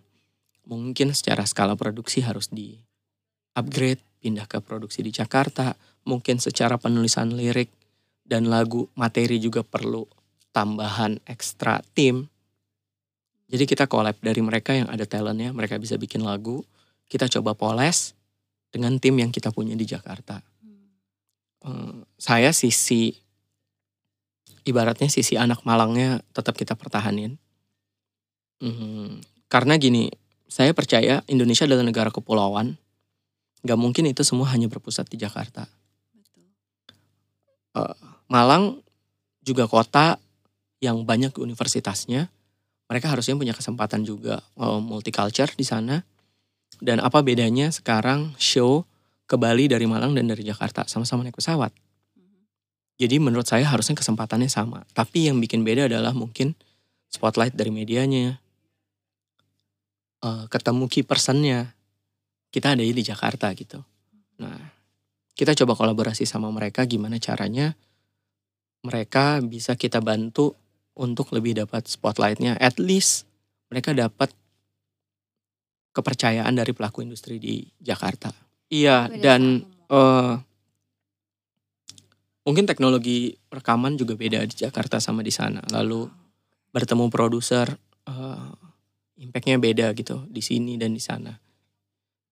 Mungkin 0.64 1.12
secara 1.12 1.44
skala 1.44 1.74
produksi 1.74 2.22
harus 2.22 2.48
di 2.48 2.78
upgrade, 3.58 4.00
pindah 4.22 4.46
ke 4.46 4.62
produksi 4.62 5.02
di 5.02 5.10
Jakarta. 5.10 5.74
Mungkin 6.06 6.38
secara 6.38 6.78
penulisan 6.78 7.34
lirik 7.34 7.68
dan 8.24 8.48
lagu 8.48 8.88
materi 8.96 9.42
juga 9.42 9.60
perlu 9.66 10.06
tambahan 10.54 11.18
ekstra 11.26 11.82
tim. 11.92 12.30
Jadi 13.50 13.64
kita 13.68 13.84
collab 13.90 14.16
dari 14.22 14.40
mereka 14.40 14.72
yang 14.72 14.88
ada 14.88 15.04
talentnya, 15.04 15.52
mereka 15.52 15.76
bisa 15.76 16.00
bikin 16.00 16.24
lagu. 16.24 16.64
Kita 17.04 17.28
coba 17.28 17.52
poles 17.52 18.16
dengan 18.72 18.96
tim 18.96 19.18
yang 19.20 19.28
kita 19.28 19.52
punya 19.52 19.76
di 19.76 19.84
Jakarta. 19.84 20.40
Hmm, 21.60 22.08
saya 22.16 22.54
sisi 22.56 23.12
ibaratnya 24.64 25.12
sisi 25.12 25.36
anak 25.36 25.62
Malangnya 25.68 26.24
tetap 26.32 26.56
kita 26.56 26.72
pertahanin. 26.74 27.36
Hmm, 28.62 29.22
karena 29.50 29.74
gini, 29.78 30.10
saya 30.50 30.70
percaya 30.70 31.26
Indonesia 31.26 31.66
adalah 31.66 31.82
negara 31.82 32.10
kepulauan. 32.14 32.78
Gak 33.64 33.80
mungkin 33.80 34.06
itu 34.06 34.22
semua 34.22 34.52
hanya 34.52 34.68
berpusat 34.68 35.08
di 35.08 35.16
Jakarta. 35.18 35.66
Uh, 37.74 37.96
Malang 38.30 38.78
juga 39.42 39.66
kota 39.66 40.20
yang 40.78 41.02
banyak 41.02 41.34
universitasnya. 41.40 42.30
Mereka 42.86 43.08
harusnya 43.08 43.34
punya 43.34 43.56
kesempatan 43.56 44.04
juga 44.04 44.44
uh, 44.60 44.78
multicultural 44.78 45.56
di 45.56 45.66
sana. 45.66 46.04
Dan 46.78 47.00
apa 47.00 47.22
bedanya 47.24 47.70
sekarang 47.70 48.34
show 48.36 48.84
ke 49.24 49.40
Bali 49.40 49.66
dari 49.70 49.88
Malang 49.88 50.12
dan 50.12 50.28
dari 50.28 50.44
Jakarta 50.44 50.84
sama-sama 50.84 51.24
naik 51.24 51.38
pesawat. 51.38 51.72
Jadi 52.94 53.16
menurut 53.18 53.48
saya 53.48 53.66
harusnya 53.66 53.98
kesempatannya 53.98 54.46
sama. 54.46 54.86
Tapi 54.94 55.26
yang 55.26 55.40
bikin 55.42 55.66
beda 55.66 55.90
adalah 55.90 56.14
mungkin 56.14 56.54
spotlight 57.10 57.56
dari 57.58 57.74
medianya, 57.74 58.38
uh, 60.24 60.48
ketemu 60.48 60.88
key 60.88 61.04
personnya. 61.04 61.76
Kita 62.48 62.72
ada 62.72 62.80
di 62.80 63.02
Jakarta 63.04 63.52
gitu. 63.52 63.84
Nah, 64.40 64.58
kita 65.36 65.52
coba 65.52 65.76
kolaborasi 65.76 66.24
sama 66.24 66.48
mereka 66.48 66.86
gimana 66.86 67.18
caranya 67.18 67.74
mereka 68.84 69.40
bisa 69.40 69.74
kita 69.74 69.98
bantu 70.04 70.52
untuk 70.94 71.32
lebih 71.32 71.56
dapat 71.56 71.88
spotlightnya. 71.88 72.54
At 72.60 72.76
least 72.76 73.24
mereka 73.72 73.96
dapat 73.96 74.30
kepercayaan 75.96 76.52
dari 76.52 76.76
pelaku 76.76 77.00
industri 77.02 77.40
di 77.40 77.64
Jakarta. 77.80 78.30
Iya, 78.68 79.08
dan 79.08 79.64
uh, 79.88 80.36
mungkin 82.44 82.68
teknologi 82.68 83.32
rekaman 83.48 83.96
juga 83.96 84.14
beda 84.14 84.44
di 84.44 84.54
Jakarta 84.54 85.00
sama 85.00 85.24
di 85.24 85.32
sana. 85.32 85.64
Lalu 85.72 86.06
bertemu 86.74 87.08
produser, 87.08 87.72
uh, 88.10 88.52
impactnya 89.18 89.58
beda 89.62 89.86
gitu 89.94 90.26
di 90.26 90.42
sini 90.42 90.74
dan 90.74 90.94
di 90.94 91.02
sana. 91.02 91.30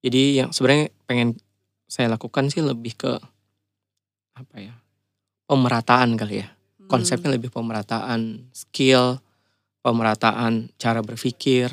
Jadi 0.03 0.43
yang 0.43 0.51
sebenarnya 0.51 0.91
pengen 1.07 1.39
saya 1.87 2.11
lakukan 2.11 2.51
sih 2.51 2.65
lebih 2.65 2.99
ke 2.99 3.13
apa 4.33 4.57
ya 4.59 4.75
pemerataan 5.47 6.17
kali 6.19 6.43
ya. 6.43 6.49
Konsepnya 6.91 7.33
Hmm. 7.33 7.37
lebih 7.39 7.51
pemerataan 7.55 8.51
skill, 8.51 9.23
pemerataan 9.81 10.73
cara 10.77 11.01
berpikir. 11.01 11.71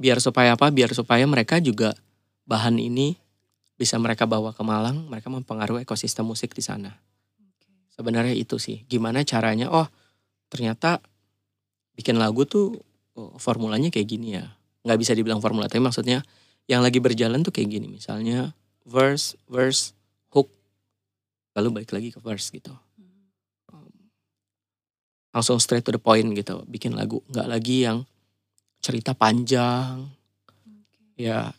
Biar 0.00 0.20
supaya 0.20 0.54
apa? 0.54 0.68
Biar 0.70 0.92
supaya 0.92 1.24
mereka 1.24 1.58
juga 1.58 1.96
bahan 2.44 2.76
ini 2.80 3.16
bisa 3.80 3.96
mereka 3.96 4.28
bawa 4.28 4.52
ke 4.52 4.60
Malang, 4.60 5.08
mereka 5.08 5.32
mempengaruhi 5.32 5.88
ekosistem 5.88 6.28
musik 6.28 6.52
di 6.52 6.60
sana. 6.60 7.00
Sebenarnya 7.96 8.36
itu 8.36 8.60
sih. 8.60 8.84
Gimana 8.84 9.24
caranya? 9.24 9.72
Oh, 9.72 9.88
ternyata 10.52 11.00
bikin 11.96 12.20
lagu 12.20 12.44
tuh 12.44 12.76
formulanya 13.36 13.92
kayak 13.92 14.08
gini 14.08 14.38
ya. 14.38 14.56
Nggak 14.86 14.98
bisa 15.00 15.12
dibilang 15.12 15.44
formula, 15.44 15.68
tapi 15.68 15.82
maksudnya 15.84 16.24
yang 16.70 16.80
lagi 16.80 17.02
berjalan 17.02 17.44
tuh 17.44 17.52
kayak 17.52 17.68
gini. 17.68 17.86
Misalnya 17.90 18.56
verse, 18.86 19.36
verse, 19.50 19.92
hook, 20.32 20.48
lalu 21.58 21.82
balik 21.82 21.90
lagi 21.92 22.08
ke 22.14 22.20
verse 22.22 22.48
gitu. 22.54 22.72
Um, 23.68 23.90
Langsung 25.34 25.60
straight 25.60 25.84
to 25.84 25.92
the 25.92 26.02
point 26.02 26.26
gitu, 26.32 26.64
bikin 26.64 26.96
lagu. 26.96 27.20
Nggak 27.28 27.48
lagi 27.50 27.76
yang 27.84 28.08
cerita 28.80 29.12
panjang. 29.12 30.08
Ya, 31.20 31.52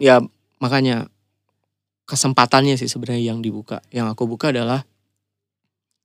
ya 0.00 0.18
makanya 0.58 1.06
kesempatannya 2.04 2.74
sih 2.76 2.90
sebenarnya 2.90 3.32
yang 3.32 3.40
dibuka. 3.40 3.80
Yang 3.94 4.18
aku 4.18 4.24
buka 4.26 4.50
adalah 4.50 4.82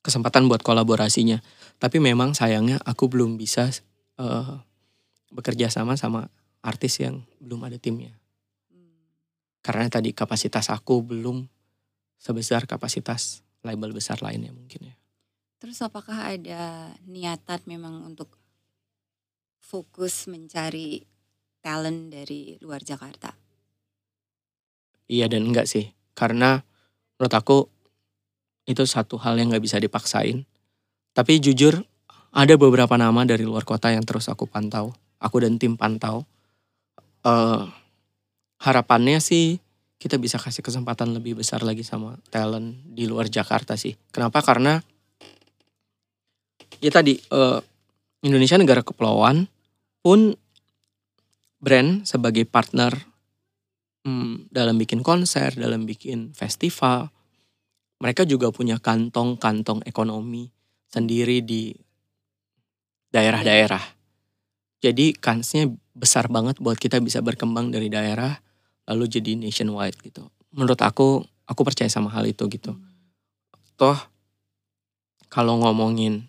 kesempatan 0.06 0.48
buat 0.48 0.64
kolaborasinya. 0.64 1.42
Tapi 1.80 1.98
memang 2.00 2.36
sayangnya 2.36 2.80
aku 2.84 3.08
belum 3.12 3.36
bisa 3.40 3.72
eh, 4.20 4.54
bekerja 5.30 5.70
sama 5.70 5.96
sama 5.96 6.28
artis 6.62 7.00
yang 7.00 7.24
belum 7.40 7.66
ada 7.66 7.78
timnya. 7.80 8.14
Karena 9.60 9.92
tadi 9.92 10.16
kapasitas 10.16 10.72
aku 10.72 11.04
belum 11.04 11.46
sebesar 12.20 12.66
kapasitas 12.66 13.44
label 13.64 13.92
besar 13.92 14.20
lainnya 14.24 14.52
mungkin 14.56 14.92
ya. 14.92 14.96
Terus 15.60 15.84
apakah 15.84 16.16
ada 16.16 16.96
niatan 17.04 17.60
memang 17.68 18.08
untuk 18.08 18.40
fokus 19.60 20.32
mencari 20.32 21.04
talent 21.60 22.16
dari 22.16 22.56
luar 22.64 22.80
Jakarta? 22.80 23.36
Iya 25.12 25.28
dan 25.28 25.52
enggak 25.52 25.68
sih. 25.68 25.92
Karena 26.16 26.64
menurut 27.20 27.36
aku 27.36 27.58
itu 28.70 28.86
satu 28.88 29.20
hal 29.20 29.36
yang 29.36 29.52
nggak 29.52 29.66
bisa 29.66 29.82
dipaksain. 29.82 30.48
Tapi 31.12 31.44
jujur 31.44 31.84
ada 32.32 32.54
beberapa 32.56 32.96
nama 32.96 33.26
dari 33.28 33.44
luar 33.44 33.66
kota 33.68 33.92
yang 33.92 34.06
terus 34.06 34.32
aku 34.32 34.48
pantau. 34.48 34.96
Aku 35.20 35.44
dan 35.44 35.60
tim 35.60 35.76
pantau. 35.76 36.24
Eh 37.24 37.64
harapannya 38.60 39.24
sih 39.24 39.60
kita 40.00 40.16
bisa 40.16 40.40
kasih 40.40 40.64
kesempatan 40.64 41.12
lebih 41.12 41.40
besar 41.40 41.64
lagi 41.64 41.84
sama 41.84 42.16
talent 42.32 42.80
di 42.88 43.08
luar 43.08 43.28
Jakarta 43.28 43.76
sih. 43.76 43.96
Kenapa? 44.12 44.40
Karena 44.40 44.80
ya 46.80 46.92
tadi 46.92 47.20
eh, 47.20 47.60
Indonesia 48.24 48.56
negara 48.60 48.84
kepulauan 48.84 49.48
pun 50.00 50.36
brand 51.60 52.08
sebagai 52.08 52.48
partner 52.48 52.96
hmm, 54.08 54.52
dalam 54.52 54.80
bikin 54.80 55.04
konser, 55.04 55.52
dalam 55.60 55.84
bikin 55.84 56.32
festival, 56.32 57.12
mereka 58.00 58.24
juga 58.24 58.52
punya 58.56 58.80
kantong-kantong 58.80 59.84
ekonomi 59.84 60.48
sendiri 60.88 61.44
di 61.44 61.76
daerah-daerah. 63.12 63.99
Jadi 64.80 65.12
kansnya 65.12 65.68
besar 65.92 66.32
banget 66.32 66.60
buat 66.64 66.80
kita 66.80 67.04
bisa 67.04 67.20
berkembang 67.20 67.72
dari 67.72 67.92
daerah 67.92 68.40
lalu 68.88 69.06
jadi 69.12 69.36
nationwide 69.36 70.00
gitu. 70.02 70.24
Menurut 70.56 70.80
aku, 70.80 71.22
aku 71.46 71.62
percaya 71.68 71.92
sama 71.92 72.10
hal 72.10 72.26
itu 72.26 72.48
gitu. 72.48 72.74
Toh 73.76 74.00
kalau 75.30 75.62
ngomongin 75.62 76.26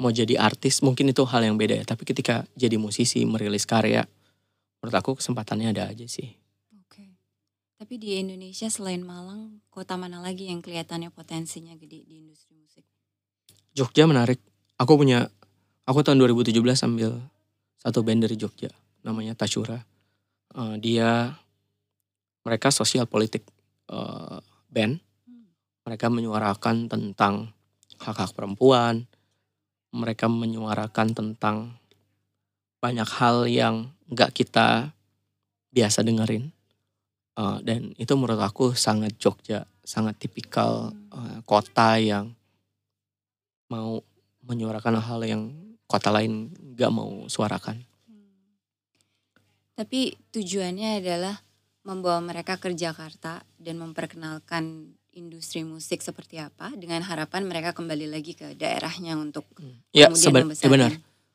mau 0.00 0.10
jadi 0.10 0.40
artis 0.40 0.80
mungkin 0.80 1.12
itu 1.12 1.22
hal 1.28 1.44
yang 1.44 1.60
beda 1.60 1.78
ya. 1.78 1.84
Tapi 1.84 2.08
ketika 2.08 2.48
jadi 2.56 2.80
musisi 2.80 3.22
merilis 3.28 3.68
karya, 3.68 4.02
menurut 4.80 4.96
aku 4.96 5.10
kesempatannya 5.20 5.76
ada 5.76 5.92
aja 5.92 6.08
sih. 6.08 6.32
Oke. 6.74 7.14
Tapi 7.76 7.94
di 8.00 8.16
Indonesia 8.16 8.66
selain 8.72 9.04
Malang, 9.04 9.60
kota 9.68 10.00
mana 10.00 10.18
lagi 10.18 10.48
yang 10.48 10.64
kelihatannya 10.64 11.12
potensinya 11.12 11.76
gede 11.76 12.08
di 12.08 12.24
industri 12.24 12.56
musik? 12.56 12.88
Jogja 13.76 14.08
menarik. 14.08 14.40
Aku 14.80 14.96
punya, 14.96 15.28
aku 15.84 16.00
tahun 16.00 16.18
2017 16.24 16.56
ambil 16.88 17.20
satu 17.80 18.04
band 18.04 18.28
dari 18.28 18.36
Jogja, 18.36 18.68
namanya 19.00 19.32
Tashura. 19.32 19.80
Uh, 20.52 20.76
dia 20.76 21.32
mereka 22.44 22.68
sosial 22.68 23.08
politik 23.08 23.48
uh, 23.88 24.40
band. 24.68 25.00
Mereka 25.88 26.12
menyuarakan 26.12 26.92
tentang 26.92 27.48
hak-hak 27.96 28.36
perempuan. 28.36 29.08
Mereka 29.90 30.28
menyuarakan 30.28 31.16
tentang 31.16 31.80
banyak 32.84 33.08
hal 33.08 33.48
yang 33.48 33.90
nggak 34.12 34.30
kita 34.36 34.92
biasa 35.72 36.04
dengerin. 36.04 36.52
Uh, 37.40 37.56
dan 37.64 37.96
itu 37.96 38.12
menurut 38.12 38.44
aku 38.44 38.76
sangat 38.76 39.16
Jogja, 39.16 39.64
sangat 39.80 40.20
tipikal 40.20 40.92
uh, 40.92 41.38
kota 41.48 41.96
yang 41.96 42.36
mau 43.70 44.02
menyuarakan 44.44 45.00
hal 45.00 45.20
yang 45.24 45.42
kota 45.86 46.10
lain 46.10 46.50
nggak 46.80 46.92
mau 46.96 47.28
suarakan. 47.28 47.76
Tapi 49.76 50.16
tujuannya 50.32 51.04
adalah 51.04 51.36
membawa 51.84 52.24
mereka 52.24 52.56
ke 52.56 52.72
Jakarta 52.72 53.44
dan 53.60 53.76
memperkenalkan 53.76 54.96
industri 55.12 55.60
musik 55.60 56.00
seperti 56.00 56.40
apa 56.40 56.72
dengan 56.72 57.04
harapan 57.04 57.44
mereka 57.44 57.76
kembali 57.76 58.08
lagi 58.08 58.32
ke 58.32 58.56
daerahnya 58.56 59.20
untuk 59.20 59.44
hmm. 59.60 59.92
ya, 59.92 60.08
kemudian 60.08 60.56
ya 60.56 60.68
benar. 60.72 60.92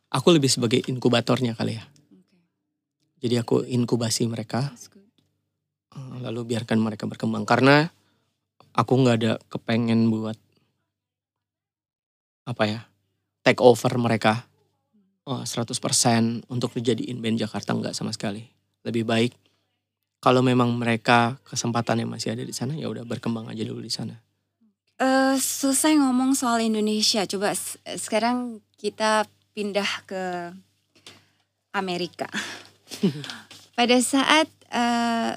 Aku 0.10 0.34
lebih 0.34 0.50
sebagai 0.50 0.82
inkubatornya 0.86 1.54
kali 1.54 1.78
ya. 1.78 1.86
Okay. 1.86 2.42
Jadi 3.26 3.36
aku 3.38 3.62
inkubasi 3.68 4.26
mereka. 4.26 4.74
Eh, 5.94 6.18
lalu 6.26 6.56
biarkan 6.56 6.82
mereka 6.82 7.06
berkembang 7.06 7.46
karena 7.46 7.90
aku 8.74 8.94
nggak 8.98 9.18
ada 9.22 9.34
kepengen 9.48 10.10
buat 10.10 10.38
apa 12.46 12.64
ya 12.70 12.82
take 13.42 13.58
over 13.58 13.90
mereka 13.98 14.46
oh, 15.26 15.42
100% 15.42 16.46
untuk 16.48 16.72
dijadiin 16.78 17.20
band 17.20 17.42
Jakarta 17.42 17.74
nggak 17.74 17.98
sama 17.98 18.14
sekali. 18.14 18.46
Lebih 18.86 19.06
baik 19.06 19.34
kalau 20.26 20.42
memang 20.42 20.74
mereka 20.74 21.38
kesempatannya 21.46 22.10
masih 22.10 22.34
ada 22.34 22.42
di 22.42 22.50
sana 22.50 22.74
ya 22.74 22.90
udah 22.90 23.06
berkembang 23.06 23.46
aja 23.46 23.62
dulu 23.62 23.78
di 23.86 23.94
sana. 23.94 24.18
Uh, 24.98 25.38
selesai 25.38 26.02
ngomong 26.02 26.34
soal 26.34 26.64
Indonesia, 26.64 27.28
coba 27.30 27.54
sekarang 28.00 28.64
kita 28.80 29.30
pindah 29.54 29.92
ke 30.10 30.50
Amerika. 31.76 32.26
Pada 33.78 33.98
saat 34.00 34.48
uh, 34.72 35.36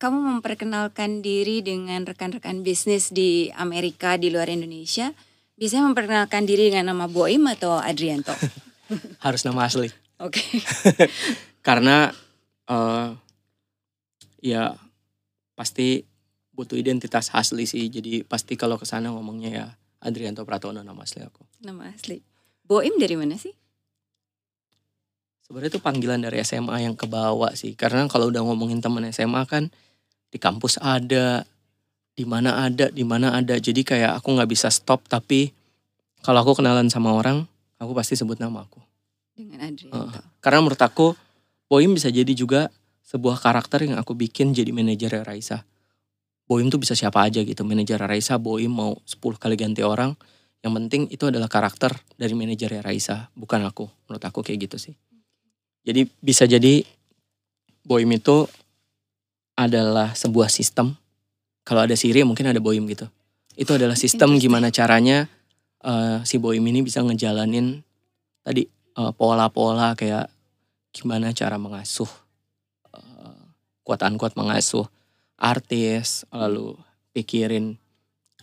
kamu 0.00 0.18
memperkenalkan 0.18 1.22
diri 1.22 1.62
dengan 1.62 2.02
rekan-rekan 2.02 2.64
bisnis 2.64 3.14
di 3.14 3.54
Amerika 3.54 4.16
di 4.16 4.32
luar 4.34 4.50
Indonesia, 4.50 5.14
biasanya 5.54 5.92
memperkenalkan 5.92 6.42
diri 6.48 6.72
dengan 6.74 6.90
nama 6.90 7.06
Boim 7.06 7.44
atau 7.46 7.78
Adrianto? 7.78 8.34
harus 9.24 9.42
nama 9.44 9.66
asli. 9.66 9.90
Oke. 10.22 10.38
Okay. 10.38 11.08
Karena 11.66 12.10
uh, 12.70 13.14
ya 14.42 14.74
pasti 15.54 16.02
butuh 16.52 16.76
identitas 16.76 17.32
asli 17.32 17.64
sih. 17.64 17.88
Jadi 17.88 18.22
pasti 18.26 18.58
kalau 18.58 18.76
ke 18.76 18.84
sana 18.84 19.10
ngomongnya 19.10 19.50
ya 19.50 19.66
Adrianto 20.02 20.42
Pratono 20.42 20.82
nama 20.82 21.02
asli 21.06 21.22
aku. 21.22 21.42
Nama 21.62 21.90
asli. 21.90 22.18
Boim 22.66 22.98
dari 22.98 23.14
mana 23.14 23.38
sih? 23.38 23.54
Sebenarnya 25.42 25.76
itu 25.76 25.80
panggilan 25.82 26.22
dari 26.22 26.40
SMA 26.42 26.86
yang 26.86 26.94
kebawa 26.96 27.52
sih. 27.58 27.74
Karena 27.74 28.06
kalau 28.08 28.30
udah 28.30 28.42
ngomongin 28.46 28.80
temen 28.80 29.04
SMA 29.12 29.42
kan 29.44 29.68
di 30.32 30.38
kampus 30.40 30.80
ada, 30.80 31.44
di 32.16 32.24
mana 32.24 32.64
ada, 32.64 32.88
di 32.88 33.04
mana 33.04 33.36
ada. 33.36 33.58
Jadi 33.60 33.84
kayak 33.84 34.16
aku 34.22 34.32
nggak 34.32 34.48
bisa 34.48 34.72
stop. 34.72 35.04
Tapi 35.12 35.52
kalau 36.24 36.40
aku 36.40 36.62
kenalan 36.62 36.88
sama 36.88 37.12
orang, 37.12 37.44
aku 37.82 37.92
pasti 37.98 38.14
sebut 38.14 38.38
nama 38.38 38.62
aku. 38.62 38.78
Dengan 39.34 39.66
Adrianto. 39.66 39.98
Uh, 39.98 40.22
karena 40.38 40.62
menurut 40.62 40.78
aku 40.78 41.18
Boim 41.66 41.90
bisa 41.96 42.12
jadi 42.12 42.30
juga 42.36 42.70
sebuah 43.02 43.42
karakter 43.42 43.88
yang 43.88 43.98
aku 43.98 44.14
bikin 44.14 44.54
jadi 44.54 44.70
manajer 44.70 45.24
Raisa. 45.26 45.66
Boim 46.46 46.68
tuh 46.68 46.78
bisa 46.78 46.92
siapa 46.92 47.24
aja 47.24 47.40
gitu. 47.40 47.64
Manajer 47.64 47.96
Raisa, 47.96 48.36
Boim 48.36 48.68
mau 48.68 49.00
10 49.08 49.40
kali 49.40 49.56
ganti 49.56 49.80
orang. 49.80 50.12
Yang 50.62 50.72
penting 50.78 51.02
itu 51.10 51.24
adalah 51.26 51.48
karakter 51.50 51.96
dari 52.14 52.36
manajer 52.36 52.78
Raisa, 52.84 53.32
bukan 53.34 53.64
aku. 53.66 53.88
Menurut 54.06 54.22
aku 54.22 54.44
kayak 54.44 54.68
gitu 54.68 54.76
sih. 54.78 54.94
Jadi 55.82 56.06
bisa 56.22 56.46
jadi 56.46 56.84
Boim 57.82 58.06
itu 58.14 58.46
adalah 59.58 60.14
sebuah 60.14 60.52
sistem. 60.52 60.94
Kalau 61.66 61.82
ada 61.82 61.96
Siri 61.98 62.22
mungkin 62.22 62.46
ada 62.52 62.60
Boim 62.62 62.84
gitu. 62.86 63.08
Itu 63.58 63.74
adalah 63.74 63.98
sistem 63.98 64.38
gimana 64.38 64.68
caranya 64.68 65.26
uh, 65.84 66.22
si 66.22 66.38
Boim 66.38 66.62
ini 66.62 66.80
bisa 66.82 67.02
ngejalanin 67.02 67.82
tadi 68.42 68.66
uh, 68.98 69.12
pola-pola 69.14 69.94
kayak 69.94 70.30
gimana 70.92 71.30
cara 71.32 71.58
mengasuh 71.58 72.08
uh, 72.94 73.42
kuat-kuat 73.86 74.34
mengasuh 74.38 74.86
artis 75.38 76.22
lalu 76.30 76.78
pikirin 77.10 77.76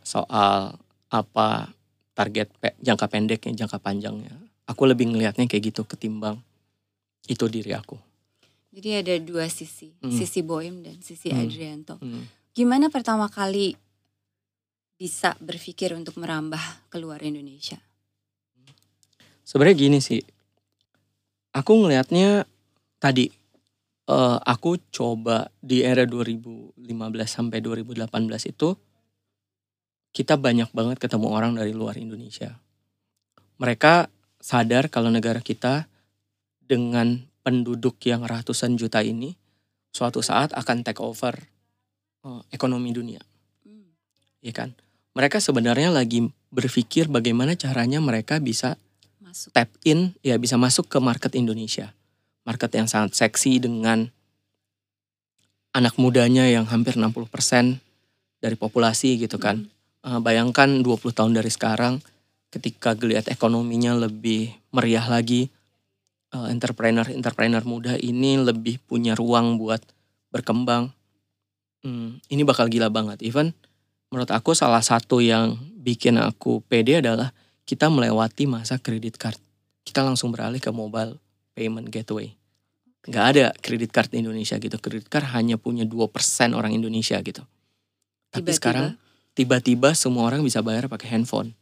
soal 0.04 0.76
apa 1.10 1.72
target 2.14 2.52
pe 2.60 2.76
jangka 2.84 3.08
pendeknya 3.08 3.66
jangka 3.66 3.80
panjangnya 3.80 4.36
aku 4.68 4.84
lebih 4.86 5.10
ngelihatnya 5.10 5.48
kayak 5.48 5.74
gitu 5.74 5.88
ketimbang 5.88 6.44
itu 7.32 7.46
diri 7.48 7.72
aku 7.74 7.96
jadi 8.70 9.02
ada 9.02 9.16
dua 9.18 9.50
sisi 9.50 9.96
hmm. 10.04 10.14
sisi 10.14 10.44
Boim 10.46 10.86
dan 10.86 11.00
sisi 11.02 11.32
hmm. 11.32 11.40
Adrianto 11.40 11.96
hmm. 11.98 12.54
gimana 12.54 12.92
pertama 12.92 13.32
kali 13.32 13.74
bisa 15.00 15.40
berpikir 15.40 15.96
untuk 15.96 16.20
merambah 16.20 16.60
keluar 16.92 17.24
Indonesia? 17.24 17.80
Sebenarnya 19.48 19.78
gini 19.80 20.00
sih, 20.04 20.20
aku 21.56 21.72
ngelihatnya 21.80 22.44
tadi 23.00 23.32
uh, 24.12 24.38
aku 24.44 24.76
coba 24.92 25.48
di 25.64 25.88
era 25.88 26.04
2015 26.04 26.76
sampai 27.24 27.64
2018 27.64 28.52
itu 28.52 28.76
kita 30.12 30.36
banyak 30.36 30.70
banget 30.76 31.00
ketemu 31.00 31.28
orang 31.32 31.56
dari 31.56 31.72
luar 31.72 31.96
Indonesia. 31.96 32.60
Mereka 33.56 34.12
sadar 34.44 34.92
kalau 34.92 35.08
negara 35.08 35.40
kita 35.40 35.88
dengan 36.60 37.24
penduduk 37.42 37.98
yang 38.04 38.28
ratusan 38.28 38.76
juta 38.76 39.00
ini 39.00 39.34
suatu 39.96 40.20
saat 40.20 40.52
akan 40.54 40.84
take 40.84 41.02
over 41.02 41.34
uh, 42.28 42.44
ekonomi 42.52 42.92
dunia. 42.92 43.22
Hmm. 43.64 43.90
Iya 44.44 44.54
kan? 44.54 44.70
Mereka 45.20 45.44
sebenarnya 45.44 45.92
lagi 45.92 46.32
berpikir 46.48 47.12
bagaimana 47.12 47.52
caranya 47.60 48.00
mereka 48.00 48.40
bisa 48.40 48.80
masuk. 49.20 49.52
tap 49.52 49.68
in, 49.84 50.16
ya 50.24 50.40
bisa 50.40 50.56
masuk 50.56 50.88
ke 50.88 50.96
market 51.04 51.36
Indonesia. 51.36 51.92
Market 52.48 52.72
yang 52.72 52.88
sangat 52.88 53.20
seksi 53.20 53.60
dengan 53.60 54.08
anak 55.76 56.00
mudanya 56.00 56.48
yang 56.48 56.64
hampir 56.72 56.96
60% 56.96 57.84
dari 58.40 58.56
populasi 58.56 59.20
gitu 59.20 59.36
kan. 59.36 59.68
Hmm. 60.00 60.08
Uh, 60.08 60.20
bayangkan 60.24 60.80
20 60.80 61.12
tahun 61.12 61.36
dari 61.36 61.52
sekarang 61.52 62.00
ketika 62.48 62.96
geliat 62.96 63.28
ekonominya 63.28 64.00
lebih 64.00 64.56
meriah 64.72 65.04
lagi, 65.04 65.52
uh, 66.32 66.48
entrepreneur-entrepreneur 66.48 67.68
muda 67.68 68.00
ini 68.00 68.40
lebih 68.40 68.80
punya 68.88 69.20
ruang 69.20 69.60
buat 69.60 69.84
berkembang. 70.32 70.96
Hmm, 71.84 72.24
ini 72.32 72.48
bakal 72.48 72.72
gila 72.72 72.88
banget. 72.88 73.20
Even 73.20 73.52
menurut 74.10 74.30
aku 74.34 74.58
salah 74.58 74.82
satu 74.82 75.22
yang 75.22 75.58
bikin 75.80 76.18
aku 76.18 76.62
pede 76.66 77.02
adalah 77.02 77.34
kita 77.66 77.88
melewati 77.88 78.50
masa 78.50 78.82
kredit 78.82 79.22
card. 79.22 79.38
Kita 79.86 80.02
langsung 80.02 80.34
beralih 80.34 80.58
ke 80.58 80.74
mobile 80.74 81.18
payment 81.54 81.90
gateway. 81.94 82.34
Gak 83.06 83.26
ada 83.38 83.46
kredit 83.62 83.94
card 83.94 84.10
di 84.12 84.22
Indonesia 84.26 84.58
gitu. 84.58 84.76
Kredit 84.82 85.08
card 85.08 85.30
hanya 85.34 85.56
punya 85.56 85.86
2% 85.86 86.58
orang 86.58 86.74
Indonesia 86.74 87.16
gitu. 87.22 87.46
Tapi 88.30 88.46
tiba 88.46 88.50
-tiba. 88.50 88.58
sekarang 88.58 88.88
tiba-tiba 89.38 89.90
semua 89.96 90.28
orang 90.28 90.42
bisa 90.42 90.60
bayar 90.66 90.90
pakai 90.90 91.14
handphone. 91.14 91.54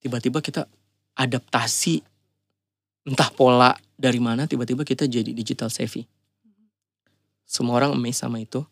Tiba-tiba 0.00 0.44
kita 0.44 0.68
adaptasi 1.16 2.04
entah 3.04 3.30
pola 3.32 3.76
dari 3.94 4.18
mana 4.18 4.48
tiba-tiba 4.48 4.82
kita 4.84 5.04
jadi 5.08 5.30
digital 5.30 5.68
savvy. 5.68 6.04
Semua 7.44 7.76
orang 7.76 7.92
amazed 7.92 8.24
sama 8.24 8.40
itu. 8.40 8.64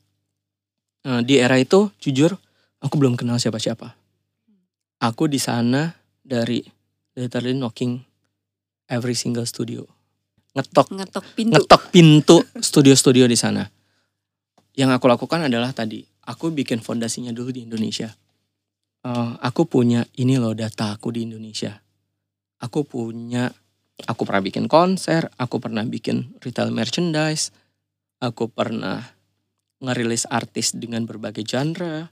Nah, 1.03 1.20
di 1.22 1.38
era 1.38 1.59
itu 1.59 1.90
jujur 1.98 2.38
aku 2.78 2.94
belum 2.94 3.18
kenal 3.18 3.38
siapa-siapa. 3.42 3.98
Aku 5.03 5.26
di 5.26 5.42
sana 5.42 5.90
dari 6.22 6.62
literally 7.18 7.59
knocking 7.59 7.98
every 8.86 9.18
single 9.18 9.46
studio. 9.46 9.82
Ngetok 10.55 10.94
ngetok 10.94 11.24
pintu. 11.34 11.59
Ngetok 11.59 11.82
pintu 11.90 12.36
studio-studio 12.55 13.26
di 13.26 13.34
sana. 13.34 13.66
Yang 14.78 14.90
aku 15.00 15.07
lakukan 15.11 15.50
adalah 15.50 15.74
tadi 15.74 16.07
aku 16.28 16.55
bikin 16.55 16.78
fondasinya 16.78 17.34
dulu 17.34 17.50
di 17.50 17.66
Indonesia. 17.66 18.12
Uh, 19.03 19.34
aku 19.42 19.66
punya 19.66 20.07
ini 20.14 20.38
loh 20.38 20.55
data 20.55 20.94
aku 20.94 21.11
di 21.11 21.26
Indonesia. 21.26 21.74
Aku 22.62 22.86
punya 22.86 23.50
aku 24.07 24.22
pernah 24.22 24.42
bikin 24.44 24.70
konser, 24.70 25.26
aku 25.34 25.59
pernah 25.59 25.82
bikin 25.82 26.38
retail 26.38 26.70
merchandise, 26.70 27.50
aku 28.22 28.46
pernah 28.46 29.03
ngerilis 29.83 30.30
artis 30.30 30.72
dengan 30.72 31.03
berbagai 31.03 31.43
genre. 31.43 32.07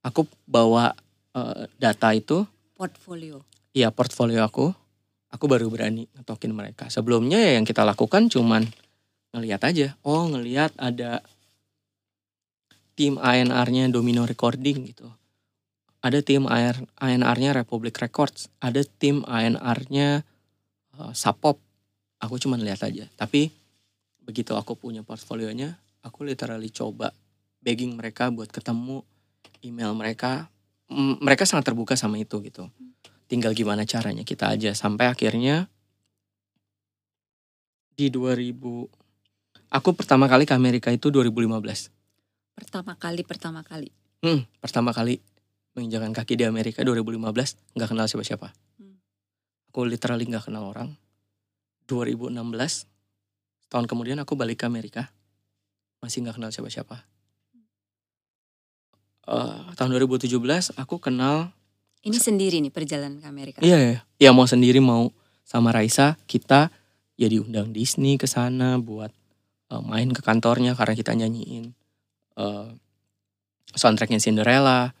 Aku 0.00 0.24
bawa 0.48 0.96
uh, 1.36 1.68
data 1.76 2.16
itu. 2.16 2.48
Portfolio. 2.74 3.44
Iya 3.76 3.92
portfolio 3.92 4.42
aku. 4.42 4.72
Aku 5.28 5.44
baru 5.46 5.68
berani 5.68 6.08
ngetokin 6.16 6.56
mereka. 6.56 6.88
Sebelumnya 6.88 7.36
ya 7.38 7.60
yang 7.60 7.66
kita 7.68 7.84
lakukan 7.84 8.32
cuman 8.32 8.64
ngelihat 9.34 9.66
aja 9.66 9.98
oh 10.06 10.30
ngelihat 10.30 10.70
ada 10.78 11.18
tim 12.94 13.18
ANR-nya 13.18 13.90
Domino 13.90 14.22
Recording 14.22 14.94
gitu 14.94 15.10
ada 15.98 16.22
tim 16.22 16.46
ANR-nya 17.02 17.50
Republic 17.50 17.98
Records 17.98 18.46
ada 18.62 18.86
tim 18.86 19.26
ANR-nya 19.26 20.22
uh, 21.02 21.10
Sapop 21.10 21.58
aku 22.22 22.38
cuma 22.38 22.54
lihat 22.54 22.86
aja 22.86 23.10
tapi 23.18 23.50
begitu 24.22 24.54
aku 24.54 24.78
punya 24.78 25.02
portfolionya 25.02 25.74
aku 26.04 26.28
literally 26.28 26.68
coba 26.68 27.10
begging 27.64 27.96
mereka 27.96 28.28
buat 28.28 28.52
ketemu 28.52 29.00
email 29.64 29.96
mereka. 29.96 30.52
Mereka 30.92 31.48
sangat 31.48 31.72
terbuka 31.72 31.96
sama 31.96 32.20
itu 32.20 32.38
gitu. 32.44 32.68
Tinggal 33.24 33.56
gimana 33.56 33.88
caranya 33.88 34.22
kita 34.22 34.52
aja. 34.52 34.76
Sampai 34.76 35.08
akhirnya 35.08 35.72
di 37.96 38.12
2000 38.12 38.52
aku 39.72 39.90
pertama 39.96 40.28
kali 40.28 40.44
ke 40.44 40.52
Amerika 40.52 40.92
itu 40.92 41.08
2015 41.08 41.94
pertama 42.54 42.94
kali 42.94 43.22
pertama 43.26 43.60
kali. 43.66 43.90
Hmm, 44.22 44.46
pertama 44.62 44.94
kali 44.94 45.18
menginjakan 45.74 46.14
kaki 46.14 46.38
di 46.38 46.44
Amerika 46.46 46.86
2015 46.86 47.74
nggak 47.74 47.88
kenal 47.90 48.06
siapa-siapa. 48.06 48.54
Hmm. 48.78 48.98
aku 49.70 49.86
literally 49.86 50.26
nggak 50.26 50.46
kenal 50.50 50.70
orang. 50.70 50.94
2016 51.90 52.34
tahun 53.68 53.86
kemudian 53.90 54.18
aku 54.22 54.38
balik 54.38 54.62
ke 54.62 54.66
Amerika 54.70 55.10
masih 56.04 56.20
nggak 56.20 56.36
kenal 56.36 56.52
siapa-siapa. 56.52 57.00
Uh, 59.24 59.72
tahun 59.72 59.96
2017 60.04 60.28
aku 60.76 61.00
kenal 61.00 61.48
ini 62.04 62.20
sendiri 62.20 62.60
nih 62.60 62.68
perjalanan 62.68 63.16
ke 63.16 63.26
Amerika. 63.26 63.58
Iya 63.64 63.78
iya. 63.80 63.98
Ya 64.20 64.30
mau 64.36 64.44
sendiri 64.44 64.84
mau 64.84 65.08
sama 65.40 65.72
Raisa 65.72 66.20
kita 66.28 66.68
ya 67.16 67.32
diundang 67.32 67.72
Disney 67.72 68.20
ke 68.20 68.28
sana 68.28 68.76
buat 68.76 69.08
uh, 69.72 69.80
main 69.80 70.12
ke 70.12 70.20
kantornya 70.20 70.76
karena 70.76 70.92
kita 70.92 71.16
nyanyiin 71.16 71.72
uh, 72.36 72.68
soundtracknya 73.72 74.20
Cinderella. 74.20 74.92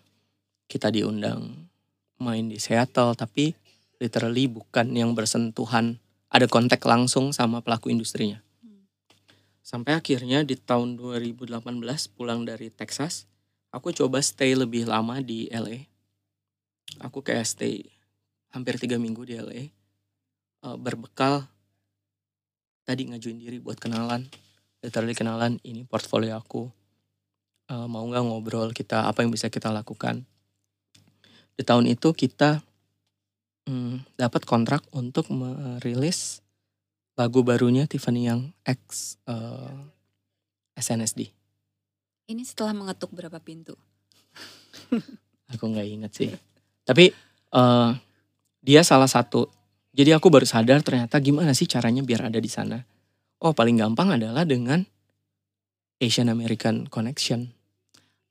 Kita 0.64 0.88
diundang 0.88 1.68
main 2.16 2.48
di 2.48 2.56
Seattle 2.56 3.12
tapi 3.12 3.52
literally 4.00 4.48
bukan 4.48 4.96
yang 4.96 5.12
bersentuhan 5.12 6.00
ada 6.32 6.48
kontak 6.48 6.80
langsung 6.88 7.36
sama 7.36 7.60
pelaku 7.60 7.92
industrinya. 7.92 8.40
Sampai 9.64 9.96
akhirnya 9.96 10.44
di 10.44 10.60
tahun 10.60 11.00
2018 11.00 11.56
pulang 12.12 12.44
dari 12.44 12.68
Texas, 12.68 13.24
aku 13.72 13.96
coba 13.96 14.20
stay 14.20 14.52
lebih 14.52 14.84
lama 14.84 15.24
di 15.24 15.48
LA. 15.48 15.88
Aku 17.00 17.24
kayak 17.24 17.48
stay 17.48 17.88
hampir 18.52 18.76
tiga 18.76 19.00
minggu 19.00 19.24
di 19.24 19.40
LA. 19.40 19.72
Uh, 20.60 20.76
eh, 20.76 20.76
berbekal 20.76 21.48
tadi 22.84 23.08
ngajuin 23.08 23.40
diri 23.40 23.56
buat 23.56 23.80
kenalan. 23.80 24.28
Literally 24.84 25.16
kenalan 25.16 25.56
ini 25.64 25.88
portfolio 25.88 26.36
aku. 26.36 26.68
Uh, 27.64 27.88
mau 27.88 28.04
nggak 28.04 28.20
ngobrol 28.20 28.68
kita 28.76 29.08
apa 29.08 29.24
yang 29.24 29.32
bisa 29.32 29.48
kita 29.48 29.72
lakukan. 29.72 30.28
Di 31.56 31.64
tahun 31.64 31.88
itu 31.88 32.12
kita 32.12 32.60
hmm, 33.64 34.20
dapat 34.20 34.44
kontrak 34.44 34.84
untuk 34.92 35.32
merilis 35.32 36.43
lagu 37.14 37.46
barunya 37.46 37.86
Tiffany 37.86 38.26
yang 38.26 38.50
X 38.66 39.16
uh, 39.30 39.70
eh, 40.74 40.82
SNSD. 40.82 41.30
Ini 42.30 42.42
setelah 42.42 42.74
mengetuk 42.74 43.14
berapa 43.14 43.38
pintu? 43.38 43.78
aku 45.52 45.64
nggak 45.70 45.86
inget 45.86 46.12
sih. 46.12 46.30
Tapi 46.82 47.14
uh, 47.54 47.94
dia 48.64 48.82
salah 48.82 49.08
satu. 49.08 49.46
Jadi 49.94 50.10
aku 50.10 50.26
baru 50.26 50.42
sadar 50.42 50.82
ternyata 50.82 51.22
gimana 51.22 51.54
sih 51.54 51.70
caranya 51.70 52.02
biar 52.02 52.26
ada 52.26 52.40
di 52.42 52.50
sana. 52.50 52.82
Oh 53.38 53.54
paling 53.54 53.78
gampang 53.78 54.18
adalah 54.18 54.42
dengan 54.42 54.82
Asian 56.02 56.26
American 56.26 56.90
Connection. 56.90 57.54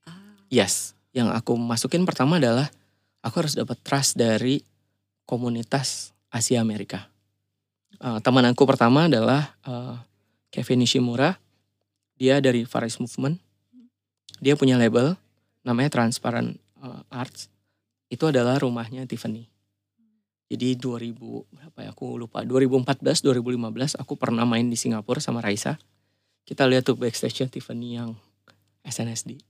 Ah. 0.04 0.36
Yes, 0.52 0.92
yang 1.16 1.32
aku 1.32 1.56
masukin 1.56 2.04
pertama 2.04 2.36
adalah 2.36 2.68
aku 3.24 3.46
harus 3.46 3.56
dapat 3.56 3.80
trust 3.80 4.20
dari 4.20 4.60
komunitas 5.24 6.12
Asia 6.28 6.60
Amerika. 6.60 7.13
Uh, 8.04 8.20
teman 8.20 8.44
aku 8.44 8.68
pertama 8.68 9.08
adalah 9.08 9.56
uh, 9.64 9.96
Kevin 10.52 10.84
Nishimura. 10.84 11.40
Dia 12.20 12.36
dari 12.44 12.68
Far 12.68 12.84
East 12.84 13.00
Movement. 13.00 13.40
Dia 14.44 14.60
punya 14.60 14.76
label 14.76 15.16
namanya 15.64 15.88
Transparent 15.88 16.60
uh, 16.84 17.00
Arts. 17.08 17.48
Itu 18.12 18.28
adalah 18.28 18.60
rumahnya 18.60 19.08
Tiffany. 19.08 19.48
Jadi 20.52 20.76
2000 20.76 21.16
berapa 21.48 21.78
ya 21.80 21.96
aku 21.96 22.20
lupa 22.20 22.44
2014 22.44 23.24
2015 23.24 23.96
aku 23.96 24.12
pernah 24.20 24.44
main 24.44 24.68
di 24.68 24.76
Singapura 24.76 25.24
sama 25.24 25.40
Raisa. 25.40 25.80
Kita 26.44 26.68
lihat 26.68 26.84
tuh 26.84 27.00
backstage 27.00 27.48
Tiffany 27.48 27.96
yang 27.96 28.12
SNSD. 28.84 29.40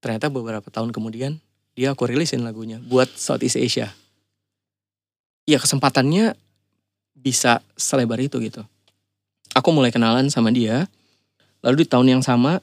Ternyata 0.00 0.32
beberapa 0.32 0.64
tahun 0.72 0.96
kemudian 0.96 1.36
dia 1.76 1.92
aku 1.92 2.08
rilisin 2.08 2.40
lagunya 2.40 2.80
buat 2.80 3.12
Southeast 3.12 3.60
Asia 3.60 3.92
ya 5.48 5.58
kesempatannya 5.58 6.38
bisa 7.16 7.62
selebar 7.78 8.18
itu 8.18 8.42
gitu. 8.42 8.66
Aku 9.52 9.70
mulai 9.70 9.92
kenalan 9.92 10.32
sama 10.32 10.48
dia, 10.48 10.88
lalu 11.60 11.84
di 11.84 11.86
tahun 11.86 12.18
yang 12.18 12.22
sama 12.24 12.58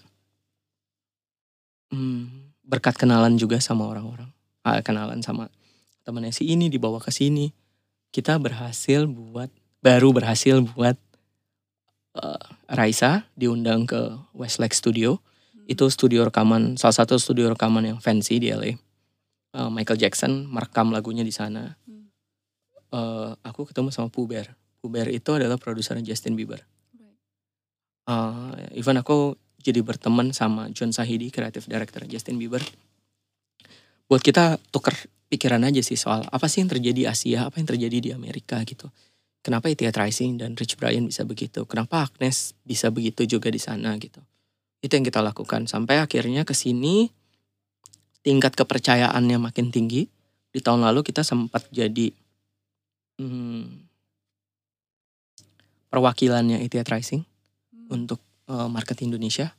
hmm, 1.94 2.52
berkat 2.66 2.98
kenalan 2.98 3.38
juga 3.38 3.62
sama 3.62 3.86
orang-orang, 3.86 4.30
ah, 4.66 4.82
kenalan 4.82 5.22
sama 5.22 5.54
temannya 6.04 6.34
si 6.34 6.50
ini 6.50 6.68
dibawa 6.68 6.98
ke 6.98 7.14
sini, 7.14 7.54
kita 8.10 8.42
berhasil 8.42 9.06
buat 9.06 9.54
baru 9.86 10.12
berhasil 10.12 10.66
buat 10.66 10.98
uh, 12.18 12.42
Raisa 12.68 13.30
diundang 13.38 13.86
ke 13.86 14.18
Westlake 14.34 14.74
Studio. 14.74 15.22
Hmm. 15.54 15.70
Itu 15.70 15.86
studio 15.94 16.26
rekaman 16.26 16.76
salah 16.82 17.06
satu 17.06 17.22
studio 17.22 17.54
rekaman 17.54 17.86
yang 17.86 18.00
fancy 18.02 18.42
di 18.42 18.50
LA. 18.50 18.82
Uh, 19.54 19.70
Michael 19.70 20.02
Jackson 20.02 20.50
merekam 20.50 20.90
lagunya 20.90 21.22
di 21.22 21.34
sana. 21.34 21.78
Hmm 21.86 21.99
uh, 22.94 23.34
aku 23.46 23.70
ketemu 23.70 23.90
sama 23.94 24.10
Puber. 24.10 24.54
Puber 24.80 25.08
itu 25.12 25.36
adalah 25.36 25.60
produsernya 25.60 26.06
Justin 26.06 26.40
Bieber. 26.40 26.64
Uh, 28.10 28.56
even 28.74 28.98
aku 28.98 29.38
jadi 29.60 29.84
berteman 29.84 30.32
sama 30.32 30.72
John 30.72 30.96
Sahidi, 30.96 31.30
kreatif 31.30 31.68
director 31.68 32.08
Justin 32.08 32.40
Bieber. 32.40 32.64
Buat 34.10 34.26
kita 34.26 34.58
tuker 34.74 34.96
pikiran 35.30 35.62
aja 35.62 35.86
sih 35.86 36.00
soal 36.00 36.26
apa 36.26 36.50
sih 36.50 36.66
yang 36.66 36.72
terjadi 36.74 37.14
Asia, 37.14 37.46
apa 37.46 37.62
yang 37.62 37.70
terjadi 37.70 37.98
di 38.02 38.10
Amerika 38.16 38.58
gitu. 38.66 38.90
Kenapa 39.40 39.72
Tia 39.72 39.94
Rising 39.94 40.42
dan 40.42 40.58
Rich 40.58 40.76
Brian 40.76 41.08
bisa 41.08 41.24
begitu? 41.24 41.64
Kenapa 41.64 42.10
Agnes 42.10 42.58
bisa 42.68 42.92
begitu 42.92 43.24
juga 43.24 43.48
di 43.48 43.62
sana 43.62 43.96
gitu? 43.96 44.20
Itu 44.84 45.00
yang 45.00 45.06
kita 45.08 45.24
lakukan 45.24 45.70
sampai 45.70 46.04
akhirnya 46.04 46.44
ke 46.44 46.52
sini 46.52 47.08
tingkat 48.20 48.58
kepercayaannya 48.60 49.38
makin 49.40 49.72
tinggi. 49.72 50.12
Di 50.50 50.60
tahun 50.60 50.82
lalu 50.82 51.06
kita 51.06 51.22
sempat 51.22 51.70
jadi 51.70 52.10
hmm, 53.20 53.86
perwakilannya 55.92 56.64
Etihad 56.64 56.88
Rising 56.88 57.22
hmm. 57.22 57.88
untuk 57.92 58.24
uh, 58.48 58.72
market 58.72 59.04
Indonesia. 59.04 59.52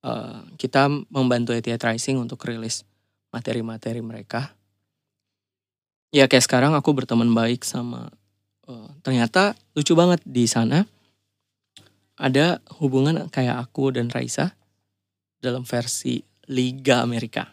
Uh, 0.00 0.48
kita 0.56 0.88
membantu 1.12 1.52
Etihad 1.52 1.84
Rising 1.84 2.16
untuk 2.16 2.40
rilis 2.48 2.88
materi-materi 3.28 4.00
mereka. 4.00 4.56
Ya 6.10 6.26
kayak 6.26 6.48
sekarang 6.48 6.72
aku 6.74 6.90
berteman 6.96 7.30
baik 7.30 7.62
sama 7.62 8.10
uh, 8.66 8.90
ternyata 9.04 9.54
lucu 9.76 9.94
banget 9.94 10.18
di 10.26 10.48
sana 10.50 10.88
ada 12.18 12.58
hubungan 12.82 13.30
kayak 13.30 13.62
aku 13.62 13.94
dan 13.94 14.10
Raisa 14.10 14.52
dalam 15.38 15.62
versi 15.64 16.20
Liga 16.50 17.00
Amerika. 17.00 17.48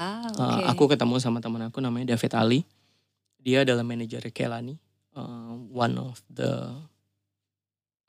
Ah, 0.00 0.24
okay. 0.32 0.64
uh, 0.64 0.72
aku 0.72 0.88
ketemu 0.88 1.20
sama 1.20 1.44
teman 1.44 1.68
aku 1.68 1.84
namanya 1.84 2.16
David 2.16 2.32
Ali 2.32 2.60
dia 3.40 3.64
adalah 3.64 3.84
manajer 3.84 4.22
Kelani, 4.30 4.76
uh, 5.16 5.56
one 5.72 5.96
of 5.96 6.20
the 6.28 6.76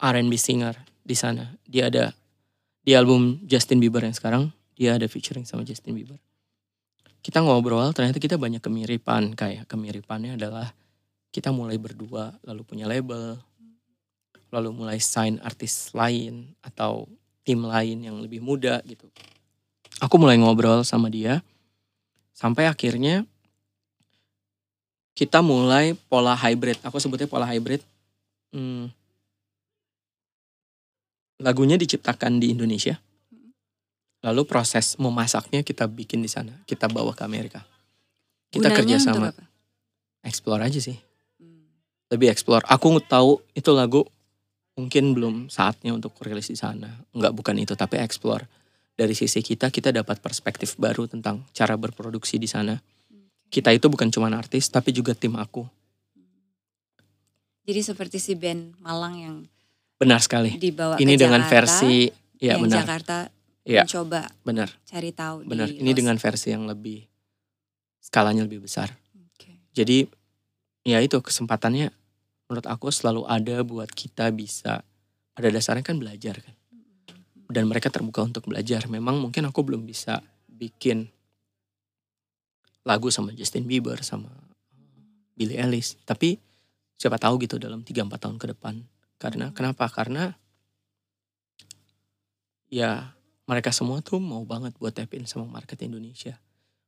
R&B 0.02 0.34
singer 0.36 0.76
di 1.02 1.16
sana. 1.16 1.56
Dia 1.64 1.88
ada 1.88 2.12
di 2.82 2.92
album 2.98 3.42
Justin 3.46 3.80
Bieber 3.80 4.04
yang 4.04 4.16
sekarang 4.16 4.50
dia 4.76 4.98
ada 4.98 5.06
featuring 5.06 5.46
sama 5.46 5.62
Justin 5.62 5.94
Bieber. 5.94 6.18
Kita 7.22 7.38
ngobrol, 7.46 7.94
ternyata 7.94 8.18
kita 8.18 8.36
banyak 8.36 8.66
kemiripan. 8.66 9.38
Kayak 9.38 9.70
kemiripannya 9.70 10.42
adalah 10.42 10.74
kita 11.30 11.54
mulai 11.54 11.78
berdua, 11.78 12.34
lalu 12.42 12.66
punya 12.66 12.90
label, 12.90 13.38
lalu 14.50 14.70
mulai 14.74 14.98
sign 14.98 15.38
artis 15.46 15.94
lain 15.94 16.58
atau 16.66 17.06
tim 17.46 17.62
lain 17.62 18.04
yang 18.04 18.18
lebih 18.20 18.42
muda 18.42 18.82
gitu. 18.90 19.06
Aku 20.02 20.18
mulai 20.18 20.42
ngobrol 20.42 20.82
sama 20.82 21.14
dia, 21.14 21.46
sampai 22.34 22.66
akhirnya 22.66 23.24
kita 25.18 25.44
mulai 25.44 25.94
pola 26.08 26.34
hybrid. 26.38 26.80
Aku 26.86 26.98
sebutnya 26.98 27.28
pola 27.28 27.48
hybrid. 27.48 27.84
Hmm. 28.52 28.92
Lagunya 31.42 31.76
diciptakan 31.76 32.38
di 32.38 32.54
Indonesia. 32.54 33.00
Lalu 34.22 34.46
proses 34.46 34.96
memasaknya 35.02 35.66
kita 35.66 35.90
bikin 35.90 36.22
di 36.22 36.30
sana. 36.30 36.54
Kita 36.70 36.86
bawa 36.86 37.18
ke 37.18 37.26
Amerika. 37.26 37.66
Kita 38.54 38.70
kerja 38.70 39.02
sama. 39.02 39.34
Explore 40.22 40.70
aja 40.70 40.78
sih. 40.78 40.96
Hmm. 41.42 41.66
Lebih 42.14 42.30
explore. 42.30 42.62
Aku 42.70 43.02
tahu 43.02 43.42
itu 43.58 43.72
lagu 43.74 44.06
mungkin 44.78 45.18
belum 45.18 45.50
saatnya 45.50 45.92
untuk 45.98 46.14
rilis 46.22 46.48
di 46.48 46.58
sana. 46.60 47.02
Enggak 47.12 47.34
bukan 47.34 47.58
itu, 47.58 47.74
tapi 47.74 47.98
explore 47.98 48.46
dari 49.02 49.18
sisi 49.18 49.42
kita 49.42 49.74
kita 49.74 49.90
dapat 49.90 50.22
perspektif 50.22 50.78
baru 50.78 51.10
tentang 51.10 51.42
cara 51.58 51.74
berproduksi 51.74 52.38
di 52.38 52.46
sana. 52.46 52.78
Kita 53.52 53.76
itu 53.76 53.92
bukan 53.92 54.08
cuma 54.08 54.32
artis, 54.32 54.72
tapi 54.72 54.96
juga 54.96 55.12
tim 55.12 55.36
aku. 55.36 55.68
Jadi 57.62 57.82
seperti 57.84 58.18
si 58.18 58.34
band 58.34 58.74
Malang 58.82 59.16
yang 59.20 59.36
Benar 60.02 60.18
sekali. 60.18 60.58
dibawa 60.58 60.98
Ini 60.98 61.14
ke 61.14 61.20
dengan 61.20 61.42
Jakarta, 61.46 61.54
versi 61.54 62.10
ya 62.42 62.58
yang 62.58 62.66
benar. 62.66 62.80
Jakarta 62.82 63.18
Iya. 63.62 63.86
mencoba 63.86 64.22
Benar, 64.42 64.70
cari 64.82 65.14
tahu 65.14 65.46
benar. 65.46 65.70
di 65.70 65.78
Ini 65.78 65.92
Los- 65.94 66.00
dengan 66.02 66.16
versi 66.18 66.48
yang 66.50 66.66
lebih 66.66 67.06
skalanya 68.02 68.42
lebih 68.50 68.66
besar. 68.66 68.90
Oke. 69.30 69.62
Jadi 69.78 70.10
ya 70.82 70.98
itu 70.98 71.22
kesempatannya 71.22 71.94
menurut 72.50 72.66
aku 72.66 72.90
selalu 72.90 73.30
ada 73.30 73.62
buat 73.62 73.94
kita 73.94 74.34
bisa 74.34 74.82
pada 75.38 75.48
dasarnya 75.54 75.86
kan 75.86 76.02
belajar 76.02 76.42
kan. 76.42 76.56
Dan 77.52 77.70
mereka 77.70 77.94
terbuka 77.94 78.26
untuk 78.26 78.50
belajar. 78.50 78.90
Memang 78.90 79.22
mungkin 79.22 79.46
aku 79.46 79.62
belum 79.62 79.86
bisa 79.86 80.24
bikin 80.50 81.06
lagu 82.82 83.14
sama 83.14 83.34
Justin 83.38 83.70
Bieber 83.70 84.02
sama 84.02 84.30
Billie 85.38 85.58
Eilish, 85.58 85.98
tapi 86.06 86.38
siapa 86.98 87.18
tahu 87.18 87.42
gitu 87.42 87.58
dalam 87.58 87.82
3 87.82 88.06
4 88.06 88.14
tahun 88.18 88.38
ke 88.38 88.54
depan. 88.58 88.86
Karena 89.22 89.54
kenapa? 89.54 89.86
Karena 89.90 90.34
ya 92.70 93.14
mereka 93.46 93.74
semua 93.74 94.00
tuh 94.06 94.22
mau 94.22 94.42
banget 94.46 94.78
buat 94.78 94.94
tap 94.94 95.12
in 95.18 95.26
sama 95.26 95.50
market 95.50 95.82
Indonesia. 95.82 96.38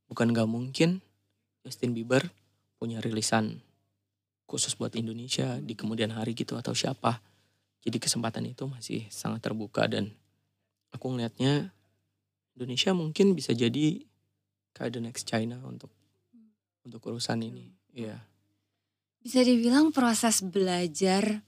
Bukan 0.08 0.32
gak 0.32 0.50
mungkin 0.50 1.02
Justin 1.66 1.98
Bieber 1.98 2.30
punya 2.78 3.02
rilisan 3.02 3.64
khusus 4.46 4.78
buat 4.78 4.94
Indonesia 4.94 5.58
di 5.60 5.74
kemudian 5.74 6.14
hari 6.14 6.38
gitu 6.38 6.54
atau 6.60 6.78
siapa. 6.78 7.20
Jadi 7.84 8.00
kesempatan 8.00 8.48
itu 8.48 8.64
masih 8.70 9.10
sangat 9.12 9.44
terbuka 9.44 9.90
dan 9.90 10.14
aku 10.94 11.10
ngelihatnya 11.12 11.74
Indonesia 12.56 12.94
mungkin 12.94 13.34
bisa 13.34 13.52
jadi 13.52 14.06
kayak 14.74 14.98
the 14.98 15.02
next 15.02 15.30
China 15.30 15.62
untuk 15.64 15.94
untuk 16.84 17.00
urusan 17.08 17.40
ini. 17.40 17.72
Iya. 17.94 18.20
Bisa 19.24 19.40
dibilang 19.46 19.96
proses 19.96 20.44
belajar 20.44 21.46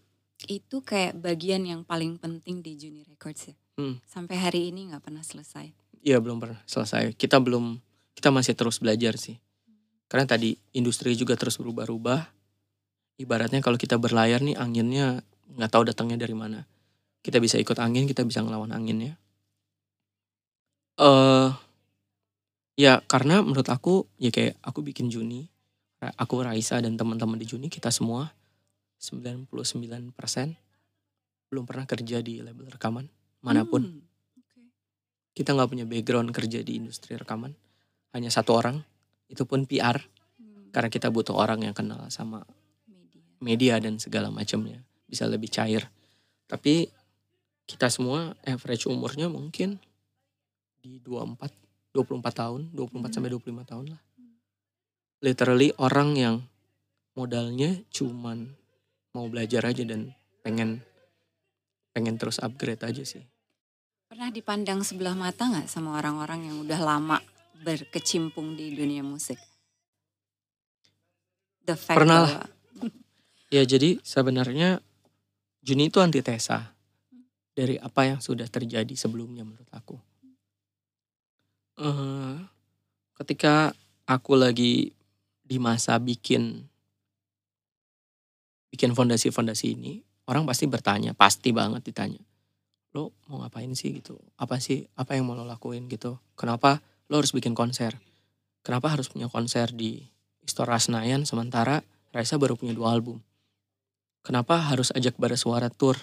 itu 0.47 0.79
kayak 0.79 1.19
bagian 1.19 1.67
yang 1.67 1.81
paling 1.83 2.15
penting 2.15 2.63
di 2.63 2.79
Juni 2.79 3.03
Records 3.03 3.51
ya. 3.51 3.55
Hmm. 3.75 3.99
Sampai 4.07 4.39
hari 4.39 4.71
ini 4.71 4.87
nggak 4.93 5.03
pernah 5.03 5.25
selesai. 5.25 5.75
Iya 6.05 6.21
belum 6.23 6.39
pernah 6.39 6.61
selesai. 6.63 7.17
Kita 7.19 7.41
belum 7.43 7.81
kita 8.15 8.31
masih 8.31 8.55
terus 8.55 8.79
belajar 8.79 9.19
sih. 9.19 9.35
Karena 10.07 10.23
tadi 10.29 10.55
industri 10.77 11.17
juga 11.17 11.35
terus 11.35 11.59
berubah-ubah. 11.59 12.31
Ibaratnya 13.19 13.59
kalau 13.59 13.75
kita 13.75 13.99
berlayar 13.99 14.39
nih 14.39 14.55
anginnya 14.55 15.25
nggak 15.55 15.71
tahu 15.71 15.83
datangnya 15.89 16.23
dari 16.23 16.35
mana. 16.37 16.63
Kita 17.25 17.41
bisa 17.41 17.57
ikut 17.57 17.75
angin, 17.81 18.05
kita 18.05 18.21
bisa 18.21 18.45
ngelawan 18.45 18.71
anginnya. 18.71 19.17
Eh 20.95 21.64
ya 22.75 23.03
karena 23.07 23.41
menurut 23.41 23.67
aku 23.71 24.07
ya 24.19 24.31
kayak 24.31 24.59
aku 24.63 24.83
bikin 24.83 25.07
Juni, 25.11 25.47
aku 25.99 26.43
Raisa 26.43 26.77
dan 26.83 26.99
teman-teman 26.99 27.39
di 27.39 27.47
Juni 27.47 27.71
kita 27.71 27.89
semua 27.89 28.31
99% 28.99 30.11
belum 31.51 31.63
pernah 31.63 31.85
kerja 31.87 32.19
di 32.19 32.43
label 32.43 32.67
rekaman 32.69 33.07
mana 33.41 33.63
pun. 33.63 33.83
Hmm, 33.85 34.01
kita 35.35 35.55
nggak 35.55 35.69
punya 35.71 35.85
background 35.87 36.29
kerja 36.31 36.63
di 36.63 36.79
industri 36.79 37.15
rekaman 37.15 37.53
hanya 38.15 38.31
satu 38.31 38.55
orang 38.55 38.79
itu 39.27 39.43
pun 39.47 39.65
PR 39.65 39.99
Hmm, 40.35 40.67
karena 40.75 40.91
kita 40.91 41.07
butuh 41.07 41.31
orang 41.31 41.63
yang 41.63 41.71
kenal 41.71 42.11
sama 42.11 42.43
media. 42.91 43.23
media 43.39 43.73
dan 43.79 43.95
segala 44.03 44.27
macamnya 44.27 44.83
bisa 45.07 45.23
lebih 45.31 45.47
cair. 45.47 45.87
Tapi 46.43 46.91
kita 47.63 47.87
semua 47.87 48.35
average 48.43 48.85
umurnya 48.91 49.31
mungkin 49.31 49.79
di 50.83 50.99
24 50.99 51.64
24 51.95 52.19
tahun 52.35 52.61
24 52.75 52.91
Hmm. 52.91 53.13
sampai 53.15 53.31
25 53.31 53.63
tahun 53.63 53.85
lah 53.95 54.01
literally 55.23 55.71
orang 55.79 56.09
yang 56.19 56.35
modalnya 57.15 57.79
cuman 57.89 58.51
mau 59.15 59.31
belajar 59.31 59.63
aja 59.63 59.87
dan 59.87 60.11
pengen 60.43 60.83
pengen 61.95 62.19
terus 62.19 62.43
upgrade 62.43 62.83
aja 62.83 63.07
sih 63.07 63.23
Pernah 64.05 64.29
dipandang 64.29 64.85
sebelah 64.85 65.17
mata 65.17 65.49
nggak 65.49 65.65
sama 65.65 65.97
orang-orang 65.97 66.47
yang 66.47 66.61
udah 66.61 66.77
lama 66.77 67.17
berkecimpung 67.65 68.53
di 68.53 68.71
dunia 68.77 69.01
musik? 69.01 69.35
The 71.65 71.73
fact 71.73 71.97
Pernah 71.97 72.21
lah. 72.23 72.47
Ya 73.53 73.65
jadi 73.65 73.97
sebenarnya 74.05 74.79
Juni 75.65 75.89
itu 75.89 75.97
antitesa 75.97 76.77
dari 77.57 77.81
apa 77.81 78.05
yang 78.05 78.21
sudah 78.21 78.45
terjadi 78.45 78.93
sebelumnya 78.93 79.41
menurut 79.41 79.65
aku. 79.73 79.97
Eh, 81.75 82.35
ketika 83.19 83.75
aku 84.07 84.39
lagi 84.39 84.95
di 85.43 85.57
masa 85.59 85.99
bikin 85.99 86.63
bikin 88.71 88.95
fondasi-fondasi 88.95 89.75
ini, 89.75 89.99
orang 90.31 90.47
pasti 90.47 90.71
bertanya, 90.71 91.11
pasti 91.11 91.51
banget 91.51 91.83
ditanya, 91.83 92.23
lo 92.95 93.11
mau 93.27 93.43
ngapain 93.43 93.75
sih 93.75 93.91
gitu? 93.99 94.15
Apa 94.39 94.63
sih, 94.63 94.87
apa 94.95 95.19
yang 95.19 95.27
mau 95.27 95.35
lo 95.35 95.43
lakuin 95.43 95.91
gitu? 95.91 96.15
Kenapa 96.39 96.79
lo 97.11 97.19
harus 97.19 97.35
bikin 97.35 97.51
konser? 97.51 97.99
Kenapa 98.63 98.95
harus 98.95 99.11
punya 99.11 99.27
konser 99.27 99.75
di 99.75 99.99
Istora 100.47 100.79
Senayan 100.79 101.27
sementara 101.27 101.83
Raisa 102.15 102.39
baru 102.39 102.55
punya 102.55 102.71
dua 102.71 102.95
album? 102.95 103.19
Kenapa 104.23 104.63
harus 104.63 104.95
ajak 104.95 105.19
bara 105.19 105.35
suara 105.35 105.67
tour 105.67 105.99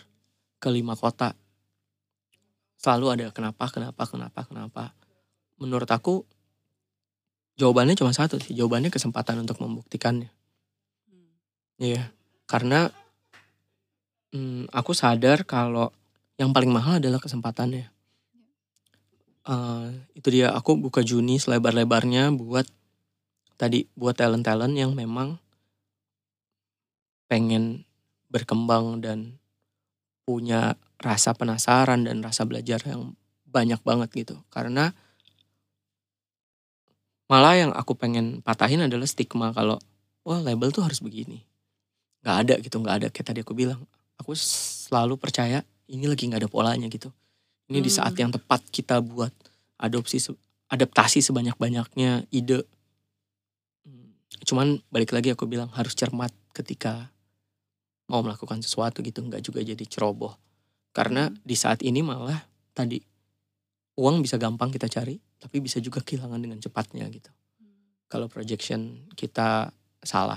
ke 0.60 0.68
lima 0.68 1.00
kota? 1.00 1.32
Selalu 2.76 3.06
ada 3.08 3.26
kenapa, 3.32 3.72
kenapa, 3.72 4.04
kenapa, 4.04 4.40
kenapa. 4.44 4.84
Menurut 5.62 5.86
aku 5.86 6.26
jawabannya 7.54 7.94
cuma 7.94 8.10
satu 8.10 8.42
sih. 8.42 8.58
Jawabannya 8.58 8.90
kesempatan 8.90 9.46
untuk 9.46 9.62
membuktikannya. 9.62 10.34
Hmm. 11.06 11.30
Iya, 11.78 12.10
karena 12.50 12.90
hmm, 14.34 14.74
aku 14.74 14.90
sadar 14.90 15.46
kalau 15.46 15.94
yang 16.34 16.50
paling 16.50 16.74
mahal 16.74 16.98
adalah 16.98 17.22
kesempatannya. 17.22 17.86
Eh, 19.42 19.86
itu 20.18 20.28
dia, 20.30 20.50
aku 20.50 20.78
buka 20.78 21.02
Juni 21.06 21.38
selebar-lebarnya 21.38 22.34
buat 22.34 22.66
tadi 23.58 23.86
buat 23.94 24.18
talent-talent 24.18 24.74
yang 24.74 24.94
memang 24.98 25.38
pengen 27.30 27.86
berkembang 28.26 28.98
dan 29.02 29.38
punya 30.26 30.78
rasa 31.02 31.34
penasaran 31.34 32.06
dan 32.06 32.22
rasa 32.22 32.46
belajar 32.46 32.82
yang 32.86 33.18
banyak 33.46 33.78
banget 33.82 34.08
gitu. 34.14 34.36
Karena 34.48 34.94
malah 37.32 37.56
yang 37.56 37.72
aku 37.72 37.96
pengen 37.96 38.44
patahin 38.44 38.84
adalah 38.84 39.08
stigma 39.08 39.56
kalau 39.56 39.80
wah 40.28 40.44
label 40.44 40.68
tuh 40.68 40.84
harus 40.84 41.00
begini. 41.00 41.40
Nggak 42.20 42.36
ada 42.44 42.54
gitu, 42.60 42.76
nggak 42.76 42.94
ada 43.00 43.06
kayak 43.08 43.26
tadi 43.32 43.40
aku 43.40 43.56
bilang. 43.56 43.80
Aku 44.20 44.36
selalu 44.36 45.16
percaya 45.16 45.64
ini 45.88 46.04
lagi 46.04 46.28
nggak 46.28 46.44
ada 46.44 46.50
polanya 46.52 46.92
gitu. 46.92 47.08
Ini 47.72 47.80
di 47.80 47.88
saat 47.88 48.12
Hmm. 48.12 48.28
yang 48.28 48.30
tepat 48.36 48.60
kita 48.68 49.00
buat 49.00 49.32
adopsi 49.80 50.20
adaptasi 50.68 51.24
sebanyak-banyaknya 51.24 52.28
ide. 52.28 52.68
Hmm, 53.88 54.12
Cuman 54.44 54.84
balik 54.92 55.16
lagi 55.16 55.32
aku 55.32 55.48
bilang 55.48 55.72
harus 55.72 55.96
cermat 55.96 56.30
ketika 56.52 57.08
mau 58.12 58.20
melakukan 58.20 58.60
sesuatu 58.60 59.00
gitu, 59.00 59.24
nggak 59.24 59.40
juga 59.40 59.64
jadi 59.64 59.84
ceroboh. 59.88 60.36
Karena 60.92 61.32
di 61.32 61.56
saat 61.56 61.80
ini 61.80 62.04
malah 62.04 62.44
tadi 62.76 63.00
uang 63.98 64.24
bisa 64.24 64.40
gampang 64.40 64.72
kita 64.72 64.88
cari, 64.88 65.20
tapi 65.36 65.60
bisa 65.60 65.78
juga 65.78 66.00
kehilangan 66.00 66.40
dengan 66.40 66.58
cepatnya 66.60 67.06
gitu 67.12 67.32
kalau 68.12 68.28
projection 68.28 69.08
kita 69.16 69.72
salah. 70.04 70.36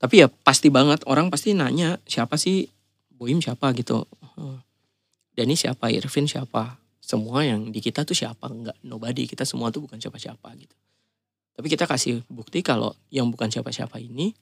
Tapi 0.00 0.24
ya 0.24 0.32
pasti 0.32 0.72
banget 0.72 1.04
orang 1.04 1.28
pasti 1.28 1.52
nanya 1.52 2.00
siapa 2.08 2.40
sih 2.40 2.64
Boim 3.12 3.44
siapa 3.44 3.76
gitu. 3.76 4.08
Eh, 4.40 4.58
Denny 5.36 5.52
siapa, 5.52 5.92
Irvin 5.92 6.24
siapa. 6.24 6.80
Semua 7.04 7.44
yang 7.44 7.68
di 7.68 7.84
kita 7.84 8.08
tuh 8.08 8.16
siapa, 8.16 8.48
enggak 8.48 8.80
nobody. 8.80 9.28
Kita 9.28 9.44
semua 9.44 9.68
tuh 9.68 9.84
bukan 9.84 10.00
siapa-siapa 10.00 10.48
gitu. 10.56 10.72
Tapi 11.54 11.66
kita 11.68 11.84
kasih 11.84 12.24
bukti 12.32 12.64
kalau 12.64 12.96
yang 13.12 13.28
bukan 13.28 13.52
siapa-siapa 13.52 14.00
ini 14.00 14.32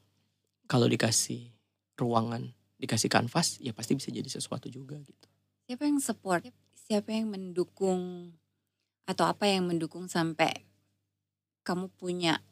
kalau 0.70 0.86
dikasih 0.86 1.50
ruangan, 1.98 2.48
dikasih 2.78 3.10
kanvas 3.10 3.58
ya 3.58 3.74
pasti 3.74 3.98
bisa 3.98 4.08
jadi 4.08 4.30
sesuatu 4.30 4.70
juga 4.70 4.96
gitu. 5.02 5.26
Siapa 5.68 5.84
yang 5.84 6.00
support? 6.00 6.48
Siapa 6.92 7.08
yang 7.08 7.32
mendukung? 7.32 8.36
Atau 9.08 9.24
apa 9.24 9.48
yang 9.48 9.64
mendukung 9.64 10.12
sampai 10.12 10.52
kamu 11.64 11.88
punya 11.96 12.44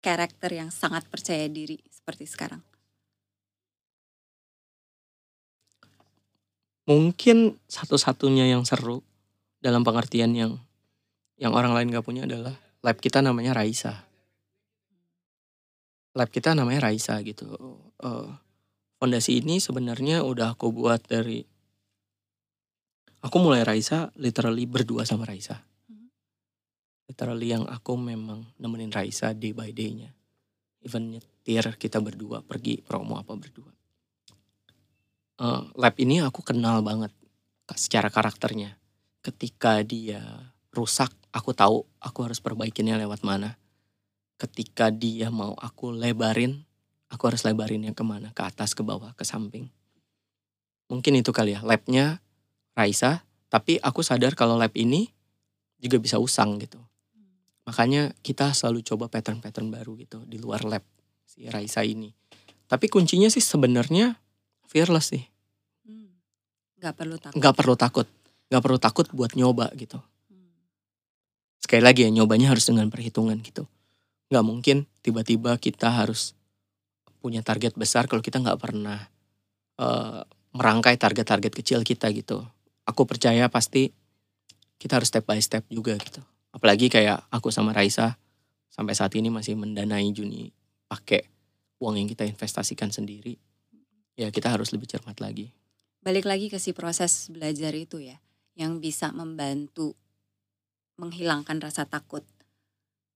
karakter 0.00 0.56
yang 0.56 0.72
sangat 0.72 1.04
percaya 1.12 1.44
diri 1.44 1.76
seperti 1.92 2.24
sekarang? 2.24 2.64
mungkin 6.90 7.54
satu-satunya 7.70 8.50
yang 8.50 8.66
seru 8.66 9.06
dalam 9.62 9.86
pengertian 9.86 10.34
yang 10.34 10.58
yang 11.38 11.54
orang 11.54 11.70
lain 11.70 11.94
gak 11.94 12.02
punya 12.02 12.26
adalah 12.26 12.58
lab 12.82 12.98
kita 12.98 13.22
namanya 13.22 13.54
Raisa. 13.54 14.08
Lab 16.18 16.32
kita 16.34 16.58
namanya 16.58 16.90
Raisa 16.90 17.14
gitu. 17.22 17.46
Eh, 18.02 18.28
fondasi 18.98 19.38
ini 19.38 19.62
sebenarnya 19.62 20.26
udah 20.26 20.58
aku 20.58 20.74
buat 20.74 21.06
dari 21.06 21.46
aku 23.20 23.36
mulai 23.40 23.64
Raisa 23.64 24.08
literally 24.16 24.64
berdua 24.64 25.04
sama 25.04 25.28
Raisa. 25.28 25.60
Hmm. 25.88 26.08
Literally 27.08 27.52
yang 27.52 27.64
aku 27.68 27.96
memang 27.96 28.48
nemenin 28.56 28.92
Raisa 28.92 29.36
day 29.36 29.52
by 29.52 29.72
day-nya. 29.72 30.12
Even 30.80 31.12
nyetir 31.12 31.76
kita 31.76 32.00
berdua 32.00 32.40
pergi 32.40 32.80
promo 32.80 33.20
apa 33.20 33.36
berdua. 33.36 33.70
Eh, 35.40 35.62
lab 35.76 35.94
ini 35.96 36.20
aku 36.20 36.44
kenal 36.44 36.84
banget 36.84 37.12
secara 37.72 38.12
karakternya. 38.12 38.76
Ketika 39.24 39.80
dia 39.84 40.20
rusak, 40.72 41.12
aku 41.32 41.56
tahu 41.56 41.84
aku 42.00 42.18
harus 42.24 42.40
perbaikinnya 42.40 43.00
lewat 43.00 43.24
mana. 43.24 43.56
Ketika 44.40 44.88
dia 44.88 45.28
mau 45.28 45.52
aku 45.56 45.92
lebarin, 45.92 46.64
aku 47.12 47.28
harus 47.28 47.44
lebarinnya 47.44 47.92
ke 47.92 48.04
mana? 48.04 48.32
Ke 48.32 48.48
atas, 48.48 48.72
ke 48.72 48.80
bawah, 48.80 49.12
ke 49.12 49.24
samping. 49.24 49.68
Mungkin 50.88 51.20
itu 51.20 51.32
kali 51.32 51.56
ya, 51.56 51.60
labnya 51.60 52.20
Raisa, 52.80 53.28
tapi 53.52 53.76
aku 53.76 54.00
sadar 54.00 54.32
kalau 54.32 54.56
lab 54.56 54.72
ini 54.72 55.12
juga 55.76 56.00
bisa 56.00 56.16
usang 56.16 56.56
gitu. 56.56 56.80
Makanya 57.68 58.16
kita 58.24 58.56
selalu 58.56 58.80
coba 58.82 59.12
pattern-pattern 59.12 59.68
baru 59.68 59.94
gitu 60.00 60.24
di 60.24 60.40
luar 60.40 60.64
lab 60.64 60.82
si 61.28 61.44
Raisa 61.46 61.84
ini. 61.84 62.10
Tapi 62.66 62.86
kuncinya 62.88 63.28
sih 63.28 63.42
sebenarnya 63.42 64.16
fearless 64.66 65.12
sih. 65.12 65.24
Hmm. 65.86 66.14
Nggak 66.80 66.94
perlu 66.96 67.16
takut. 67.18 67.36
Nggak 67.36 67.54
perlu 67.54 67.74
takut. 67.76 68.06
Nggak 68.50 68.62
perlu 68.62 68.78
takut 68.78 69.06
buat 69.14 69.32
nyoba 69.36 69.70
gitu. 69.76 69.98
Hmm. 70.30 70.50
Sekali 71.62 71.82
lagi 71.84 72.06
ya 72.06 72.10
nyobanya 72.10 72.50
harus 72.50 72.66
dengan 72.66 72.88
perhitungan 72.88 73.38
gitu. 73.42 73.66
Nggak 74.30 74.44
mungkin 74.46 74.76
tiba-tiba 75.02 75.58
kita 75.58 75.90
harus 75.90 76.34
punya 77.20 77.44
target 77.44 77.76
besar 77.76 78.08
kalau 78.08 78.24
kita 78.24 78.40
nggak 78.40 78.58
pernah 78.58 78.98
eh, 79.78 80.22
merangkai 80.54 80.98
target-target 80.98 81.52
kecil 81.54 81.86
kita 81.86 82.10
gitu. 82.10 82.42
Aku 82.88 83.04
percaya 83.04 83.48
pasti 83.52 83.92
kita 84.80 84.96
harus 84.96 85.12
step 85.12 85.28
by 85.28 85.40
step 85.40 85.64
juga 85.68 85.96
gitu. 86.00 86.24
Apalagi 86.50 86.88
kayak 86.88 87.28
aku 87.30 87.52
sama 87.52 87.76
Raisa 87.76 88.16
sampai 88.72 88.96
saat 88.96 89.12
ini 89.14 89.28
masih 89.28 89.54
mendanai 89.54 90.08
Juni 90.10 90.50
pakai 90.88 91.22
uang 91.78 92.00
yang 92.00 92.08
kita 92.08 92.24
investasikan 92.26 92.90
sendiri. 92.90 93.36
Ya 94.18 94.28
kita 94.32 94.50
harus 94.52 94.72
lebih 94.74 94.90
cermat 94.90 95.20
lagi. 95.22 95.52
Balik 96.00 96.24
lagi 96.24 96.48
ke 96.48 96.56
si 96.56 96.72
proses 96.72 97.28
belajar 97.28 97.76
itu 97.76 98.00
ya, 98.00 98.16
yang 98.56 98.80
bisa 98.80 99.12
membantu 99.12 99.94
menghilangkan 100.96 101.60
rasa 101.60 101.84
takut 101.84 102.24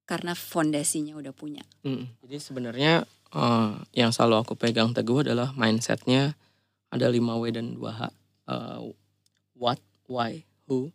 karena 0.04 0.36
fondasinya 0.36 1.16
udah 1.16 1.32
punya. 1.32 1.64
Mm, 1.84 2.08
Jadi 2.24 2.36
sebenarnya 2.40 2.92
eh, 3.32 3.72
yang 3.96 4.12
selalu 4.12 4.44
aku 4.44 4.52
pegang 4.56 4.92
teguh 4.92 5.24
adalah 5.24 5.52
mindsetnya 5.56 6.36
ada 6.92 7.08
5W 7.08 7.44
dan 7.52 7.76
2H. 7.76 8.00
Eh, 8.48 8.78
what, 9.54 9.80
why, 10.06 10.44
who, 10.66 10.92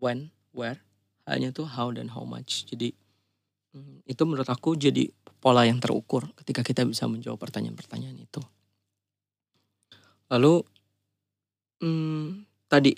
when, 0.00 0.32
where. 0.52 0.80
Hanya 1.24 1.54
tuh 1.54 1.68
how 1.68 1.94
dan 1.94 2.10
how 2.12 2.26
much. 2.26 2.66
Jadi 2.66 2.92
mm, 3.76 4.04
itu 4.08 4.22
menurut 4.26 4.48
aku 4.50 4.74
jadi 4.74 5.08
pola 5.38 5.64
yang 5.64 5.78
terukur 5.78 6.26
ketika 6.42 6.66
kita 6.66 6.82
bisa 6.82 7.06
menjawab 7.06 7.38
pertanyaan-pertanyaan 7.38 8.18
itu. 8.18 8.42
Lalu 10.32 10.66
mm, 11.84 12.48
tadi 12.66 12.92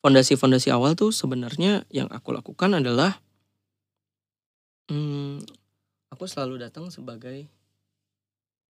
fondasi-fondasi 0.00 0.72
awal 0.72 0.96
tuh 0.96 1.12
sebenarnya 1.12 1.84
yang 1.92 2.08
aku 2.08 2.32
lakukan 2.32 2.72
adalah 2.80 3.20
mm, 4.88 5.44
aku 6.08 6.24
selalu 6.24 6.56
datang 6.64 6.88
sebagai 6.88 7.46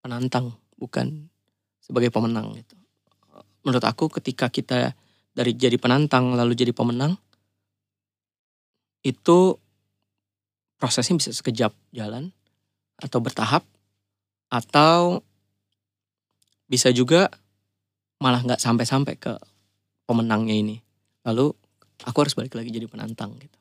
penantang 0.03 0.59
bukan 0.75 1.31
sebagai 1.79 2.11
pemenang 2.11 2.51
gitu. 2.59 2.80
Menurut 3.67 3.85
aku 3.85 4.09
ketika 4.09 4.49
kita 4.49 4.97
dari 5.37 5.55
jadi 5.55 5.77
penantang 5.77 6.35
lalu 6.35 6.57
jadi 6.59 6.75
pemenang 6.75 7.15
itu 9.01 9.57
prosesnya 10.77 11.17
bisa 11.17 11.33
sekejap 11.33 11.73
jalan 11.93 12.33
atau 13.01 13.19
bertahap 13.21 13.65
atau 14.53 15.25
bisa 16.69 16.93
juga 16.93 17.33
malah 18.21 18.45
nggak 18.45 18.61
sampai-sampai 18.61 19.15
ke 19.17 19.33
pemenangnya 20.05 20.57
ini. 20.57 20.77
Lalu 21.25 21.53
aku 22.05 22.17
harus 22.21 22.37
balik 22.37 22.57
lagi 22.57 22.73
jadi 22.73 22.89
penantang 22.89 23.37
gitu. 23.41 23.57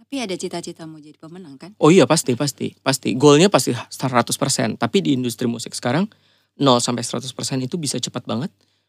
Tapi 0.00 0.24
ada 0.24 0.32
cita-cita 0.40 0.88
mau 0.88 0.96
jadi 0.96 1.20
pemenang 1.20 1.60
kan? 1.60 1.76
Oh 1.76 1.92
iya 1.92 2.08
pasti 2.08 2.32
pasti 2.32 2.72
pasti 2.80 3.12
goalnya 3.12 3.52
pasti 3.52 3.76
100% 3.76 4.80
tapi 4.80 5.04
di 5.04 5.12
industri 5.12 5.44
musik 5.44 5.76
sekarang 5.76 6.08
0 6.56 6.80
sampai 6.80 7.04
100% 7.04 7.28
itu 7.60 7.76
bisa 7.76 8.00
cepat 8.00 8.24
banget 8.24 8.48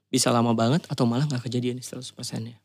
bisa 0.09 0.33
lama 0.33 0.53
banget 0.57 0.85
atau 0.89 1.05
malah 1.05 1.29
nggak 1.29 1.45
kejadian 1.45 1.77
di 1.77 1.85
100% 1.85 2.03
ya 2.49 2.57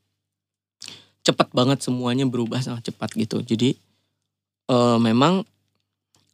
cepat 1.24 1.48
banget 1.56 1.80
semuanya 1.80 2.28
berubah 2.28 2.60
sangat 2.60 2.92
cepat 2.92 3.12
gitu 3.16 3.40
jadi 3.40 3.76
eh, 4.68 4.98
memang 5.00 5.44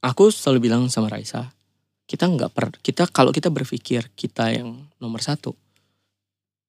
aku 0.03 0.31
selalu 0.31 0.71
bilang 0.71 0.83
sama 0.91 1.11
Raisa 1.11 1.51
kita 2.07 2.27
nggak 2.27 2.51
per 2.51 2.67
kita 2.83 3.07
kalau 3.11 3.31
kita 3.31 3.51
berpikir 3.51 4.11
kita 4.19 4.51
yang 4.51 4.87
nomor 4.99 5.23
satu 5.23 5.55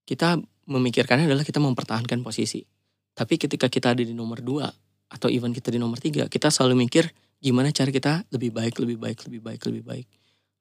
kita 0.05 0.37
memikirkannya 0.69 1.25
adalah 1.25 1.45
kita 1.45 1.57
mempertahankan 1.57 2.21
posisi 2.21 2.61
tapi 3.11 3.35
ketika 3.35 3.67
kita 3.67 3.93
ada 3.93 4.03
di 4.03 4.15
nomor 4.15 4.39
dua 4.39 4.71
atau 5.11 5.27
even 5.27 5.51
kita 5.51 5.67
di 5.69 5.79
nomor 5.79 5.99
tiga, 5.99 6.31
kita 6.31 6.47
selalu 6.47 6.87
mikir 6.87 7.11
gimana 7.43 7.73
cara 7.75 7.91
kita 7.91 8.23
lebih 8.31 8.55
baik, 8.55 8.79
lebih 8.79 8.97
baik, 8.97 9.17
lebih 9.27 9.41
baik, 9.43 9.61
lebih 9.67 9.83
baik. 9.83 10.07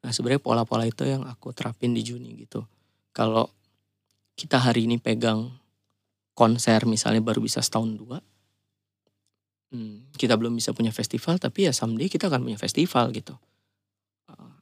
Nah 0.03 0.11
sebenarnya 0.11 0.43
pola-pola 0.43 0.89
itu 0.89 1.07
yang 1.07 1.22
aku 1.28 1.55
terapin 1.55 1.95
di 1.95 2.03
Juni 2.03 2.35
gitu. 2.35 2.66
Kalau 3.14 3.47
kita 4.41 4.57
hari 4.57 4.88
ini 4.88 4.97
pegang 4.97 5.53
konser 6.32 6.88
misalnya 6.88 7.20
baru 7.20 7.45
bisa 7.45 7.61
setahun 7.61 7.93
dua, 8.01 8.24
hmm, 9.76 10.16
kita 10.16 10.41
belum 10.41 10.57
bisa 10.57 10.72
punya 10.72 10.88
festival, 10.97 11.36
tapi 11.36 11.68
ya 11.68 11.76
someday 11.76 12.09
kita 12.09 12.32
akan 12.32 12.49
punya 12.49 12.57
festival 12.57 13.12
gitu. 13.12 13.36
Uh, 14.32 14.57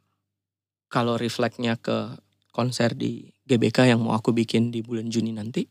Kalau 0.90 1.14
refleksnya 1.14 1.78
ke 1.78 2.18
konser 2.50 2.98
di 2.98 3.30
GBK 3.46 3.94
yang 3.94 4.02
mau 4.02 4.18
aku 4.18 4.34
bikin 4.34 4.74
di 4.74 4.82
bulan 4.82 5.06
Juni 5.06 5.30
nanti, 5.30 5.62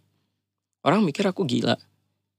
orang 0.88 1.03
mikir 1.03 1.28
aku 1.28 1.43
gila 1.43 1.76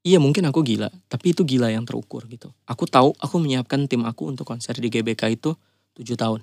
Iya 0.06 0.22
mungkin 0.22 0.46
aku 0.46 0.62
gila, 0.62 0.88
tapi 1.10 1.34
itu 1.34 1.42
gila 1.42 1.74
yang 1.74 1.82
terukur 1.82 2.22
gitu. 2.30 2.54
Aku 2.70 2.86
tahu 2.86 3.12
aku 3.18 3.36
menyiapkan 3.42 3.90
tim 3.90 4.06
aku 4.06 4.30
untuk 4.30 4.46
konser 4.46 4.78
di 4.78 4.88
GBK 4.88 5.36
itu 5.36 5.58
7 5.98 6.14
tahun. 6.14 6.40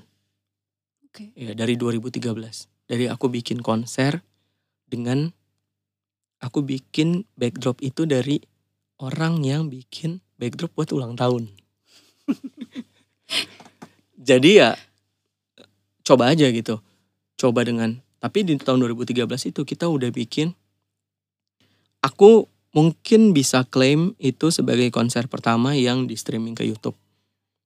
Oke. 1.08 1.32
Ya, 1.34 1.56
dari 1.56 1.80
2013. 1.80 2.68
Dari 2.86 3.08
aku 3.08 3.32
bikin 3.32 3.64
konser 3.64 4.22
dengan 4.86 5.34
aku 6.40 6.62
bikin 6.62 7.26
backdrop 7.36 7.82
itu 7.82 8.06
dari 8.06 8.42
orang 9.02 9.44
yang 9.44 9.68
bikin 9.68 10.22
backdrop 10.38 10.72
buat 10.76 10.90
ulang 10.94 11.18
tahun. 11.18 11.52
Jadi 14.30 14.62
ya 14.62 14.78
coba 16.06 16.32
aja 16.32 16.48
gitu. 16.50 16.80
Coba 17.36 17.66
dengan 17.66 18.00
tapi 18.22 18.42
di 18.42 18.58
tahun 18.58 18.82
2013 18.90 19.54
itu 19.54 19.62
kita 19.68 19.86
udah 19.86 20.10
bikin 20.10 20.56
aku 22.02 22.50
mungkin 22.76 23.32
bisa 23.32 23.64
klaim 23.64 24.18
itu 24.20 24.52
sebagai 24.52 24.92
konser 24.92 25.32
pertama 25.32 25.78
yang 25.78 26.06
di 26.10 26.20
streaming 26.20 26.58
ke 26.58 26.68
YouTube. 26.68 26.98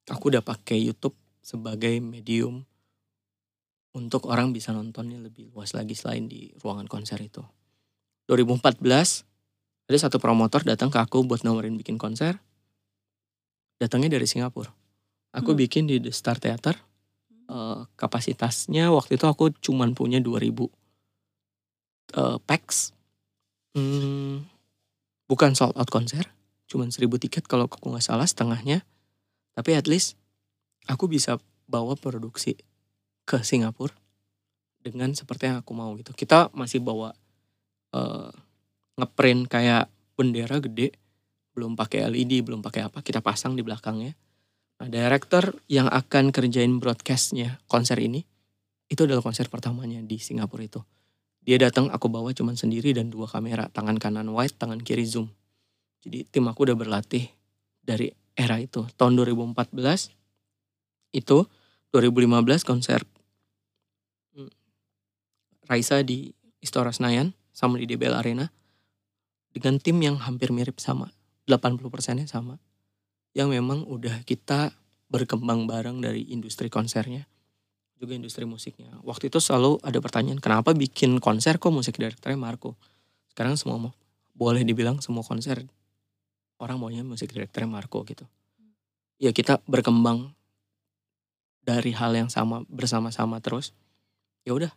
Aku 0.10 0.30
udah 0.30 0.46
pakai 0.46 0.78
YouTube 0.80 1.18
sebagai 1.44 1.98
medium 1.98 2.69
untuk 3.98 4.30
orang 4.30 4.54
bisa 4.54 4.70
nontonnya 4.70 5.18
lebih 5.18 5.50
luas 5.54 5.74
lagi 5.74 5.98
selain 5.98 6.30
di 6.30 6.54
ruangan 6.62 6.86
konser 6.86 7.18
itu. 7.22 7.42
2014 8.30 9.26
ada 9.90 9.98
satu 9.98 10.22
promotor 10.22 10.62
datang 10.62 10.94
ke 10.94 11.02
aku 11.02 11.26
buat 11.26 11.42
nawarin 11.42 11.74
bikin 11.74 11.98
konser. 11.98 12.38
Datangnya 13.82 14.20
dari 14.20 14.30
Singapura. 14.30 14.70
Aku 15.34 15.58
Hmm. 15.58 15.60
bikin 15.66 15.90
di 15.90 15.98
The 15.98 16.14
Star 16.14 16.38
Theater. 16.38 16.78
Eh, 17.50 17.82
kapasitasnya 17.98 18.94
waktu 18.94 19.18
itu 19.18 19.26
aku 19.26 19.50
cuman 19.58 19.98
punya 19.98 20.22
2000 20.22 20.70
eh, 22.14 22.38
pax. 22.46 22.94
Hmm, 23.74 24.46
bukan 25.30 25.54
sold 25.54 25.78
out 25.78 25.90
konser, 25.90 26.30
cuman 26.70 26.90
1000 26.94 27.18
tiket 27.22 27.46
kalau 27.50 27.66
aku 27.66 27.90
nggak 27.90 28.06
salah 28.06 28.26
setengahnya. 28.26 28.86
Tapi 29.58 29.74
at 29.74 29.90
least 29.90 30.18
aku 30.86 31.10
bisa 31.10 31.42
bawa 31.70 31.98
produksi 31.98 32.58
ke 33.30 33.46
Singapura 33.46 33.94
dengan 34.82 35.14
seperti 35.14 35.54
yang 35.54 35.62
aku 35.62 35.78
mau 35.78 35.94
gitu. 35.94 36.18
Kita 36.18 36.50
masih 36.58 36.82
bawa 36.82 37.14
eh, 37.94 38.32
ngeprint 38.98 39.46
kayak 39.46 39.86
bendera 40.18 40.58
gede, 40.58 40.98
belum 41.54 41.78
pakai 41.78 42.10
LED, 42.10 42.42
belum 42.42 42.66
pakai 42.66 42.90
apa, 42.90 43.06
kita 43.06 43.22
pasang 43.22 43.54
di 43.54 43.62
belakangnya. 43.62 44.18
Nah, 44.80 44.88
director 44.88 45.54
yang 45.70 45.92
akan 45.92 46.32
kerjain 46.34 46.80
broadcastnya 46.82 47.62
konser 47.70 48.00
ini, 48.02 48.24
itu 48.90 49.06
adalah 49.06 49.22
konser 49.22 49.46
pertamanya 49.52 50.02
di 50.02 50.18
Singapura 50.18 50.66
itu. 50.66 50.82
Dia 51.44 51.60
datang, 51.60 51.92
aku 51.92 52.12
bawa 52.12 52.36
cuman 52.36 52.56
sendiri 52.56 52.92
dan 52.96 53.12
dua 53.12 53.28
kamera, 53.28 53.70
tangan 53.72 54.00
kanan 54.00 54.28
wide, 54.32 54.56
tangan 54.56 54.80
kiri 54.80 55.08
zoom. 55.08 55.32
Jadi 56.04 56.28
tim 56.28 56.48
aku 56.48 56.68
udah 56.68 56.76
berlatih 56.80 57.28
dari 57.84 58.12
era 58.36 58.56
itu. 58.60 58.88
Tahun 58.96 59.14
2014 59.16 59.76
itu 61.12 61.38
2015 61.92 62.64
konser 62.64 63.04
Raisa 65.70 66.02
di 66.02 66.34
Istora 66.58 66.90
Senayan 66.90 67.38
sama 67.54 67.78
di 67.78 67.86
DBL 67.86 68.18
Arena 68.18 68.50
dengan 69.54 69.78
tim 69.78 70.02
yang 70.02 70.18
hampir 70.18 70.50
mirip 70.50 70.82
sama 70.82 71.14
80 71.46 71.78
persennya 71.94 72.26
sama 72.26 72.58
yang 73.38 73.54
memang 73.54 73.86
udah 73.86 74.26
kita 74.26 74.74
berkembang 75.14 75.70
bareng 75.70 76.02
dari 76.02 76.26
industri 76.34 76.74
konsernya 76.74 77.30
juga 78.00 78.16
industri 78.16 78.48
musiknya. 78.48 78.96
Waktu 79.04 79.28
itu 79.28 79.38
selalu 79.44 79.78
ada 79.84 80.00
pertanyaan 80.00 80.40
kenapa 80.40 80.72
bikin 80.72 81.20
konser 81.22 81.60
kok 81.60 81.70
musik 81.70 82.00
direkturnya 82.00 82.40
Marco? 82.40 82.80
Sekarang 83.30 83.60
semua 83.60 83.92
boleh 84.34 84.64
dibilang 84.64 85.04
semua 85.04 85.22
konser 85.22 85.68
orang 86.58 86.80
maunya 86.80 87.04
musik 87.04 87.30
direkturnya 87.30 87.68
Marco 87.68 88.02
gitu. 88.08 88.24
Ya 89.20 89.36
kita 89.36 89.60
berkembang 89.68 90.32
dari 91.60 91.92
hal 91.92 92.16
yang 92.16 92.32
sama 92.32 92.64
bersama-sama 92.72 93.44
terus. 93.44 93.76
Ya 94.48 94.56
udah 94.56 94.72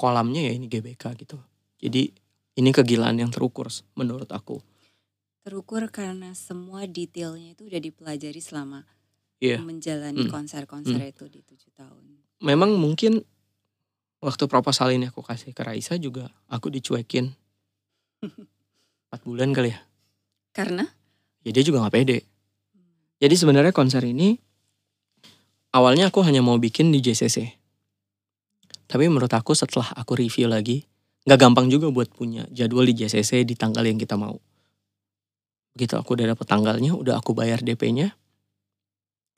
kolamnya 0.00 0.40
ya 0.48 0.56
ini 0.56 0.64
GBK 0.64 1.12
gitu. 1.20 1.36
Jadi 1.76 2.08
ini 2.56 2.70
kegilaan 2.72 3.20
yang 3.20 3.28
terukur 3.28 3.68
menurut 3.92 4.32
aku. 4.32 4.64
Terukur 5.44 5.92
karena 5.92 6.32
semua 6.32 6.88
detailnya 6.88 7.52
itu 7.52 7.68
udah 7.68 7.80
dipelajari 7.80 8.40
selama 8.40 8.88
Iya. 9.40 9.60
menjalani 9.60 10.24
Hmm. 10.28 10.32
konser-konser 10.32 11.00
itu 11.00 11.24
di 11.28 11.40
tujuh 11.40 11.72
tahun. 11.72 12.20
Memang 12.44 12.76
mungkin 12.76 13.24
waktu 14.20 14.44
proposal 14.48 14.92
ini 14.92 15.08
aku 15.08 15.20
kasih 15.24 15.52
ke 15.52 15.64
Raisa 15.64 15.96
juga 15.96 16.28
aku 16.48 16.68
dicuekin. 16.68 17.32
Empat 19.08 19.20
bulan 19.24 19.52
kali 19.56 19.72
ya. 19.72 19.80
Karena? 20.52 20.84
Ya 21.40 21.50
dia 21.56 21.64
juga 21.64 21.80
nggak 21.80 21.94
pede. 21.96 22.18
Jadi 23.20 23.34
sebenarnya 23.36 23.72
konser 23.72 24.04
ini 24.04 24.36
awalnya 25.72 26.12
aku 26.12 26.20
hanya 26.20 26.44
mau 26.44 26.60
bikin 26.60 26.92
di 26.92 27.00
JCC 27.00 27.59
tapi 28.90 29.06
menurut 29.06 29.30
aku 29.30 29.54
setelah 29.54 29.94
aku 29.94 30.18
review 30.18 30.50
lagi 30.50 30.82
nggak 31.22 31.38
gampang 31.38 31.70
juga 31.70 31.94
buat 31.94 32.10
punya 32.10 32.42
jadwal 32.50 32.82
di 32.82 32.98
JCC 32.98 33.46
di 33.46 33.54
tanggal 33.54 33.86
yang 33.86 33.94
kita 33.94 34.18
mau. 34.18 34.34
Begitu 35.78 35.94
aku 35.94 36.18
udah 36.18 36.34
dapet 36.34 36.46
tanggalnya 36.50 36.98
udah 36.98 37.14
aku 37.22 37.30
bayar 37.30 37.62
DP-nya 37.62 38.10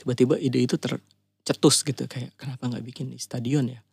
tiba-tiba 0.01 0.41
ide 0.41 0.65
itu 0.65 0.81
tercetus 0.81 1.85
gitu 1.85 2.09
kayak 2.09 2.33
kenapa 2.41 2.65
nggak 2.73 2.81
bikin 2.81 3.13
di 3.13 3.21
stadion 3.21 3.69
ya? 3.69 3.85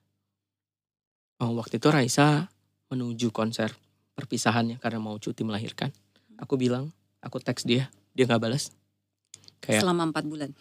Oh, 1.44 1.52
waktu 1.60 1.76
itu 1.76 1.92
Raisa 1.92 2.48
menuju 2.88 3.36
konser 3.36 3.76
perpisahannya 4.16 4.80
karena 4.80 5.04
mau 5.04 5.20
cuti 5.20 5.44
melahirkan. 5.44 5.92
Aku 6.40 6.56
bilang 6.56 6.96
aku 7.20 7.44
teks 7.44 7.68
dia 7.68 7.92
dia 8.16 8.24
nggak 8.32 8.48
balas 8.48 8.72
kayak 9.60 9.84
selama 9.84 10.08
empat 10.08 10.24
bulan? 10.24 10.56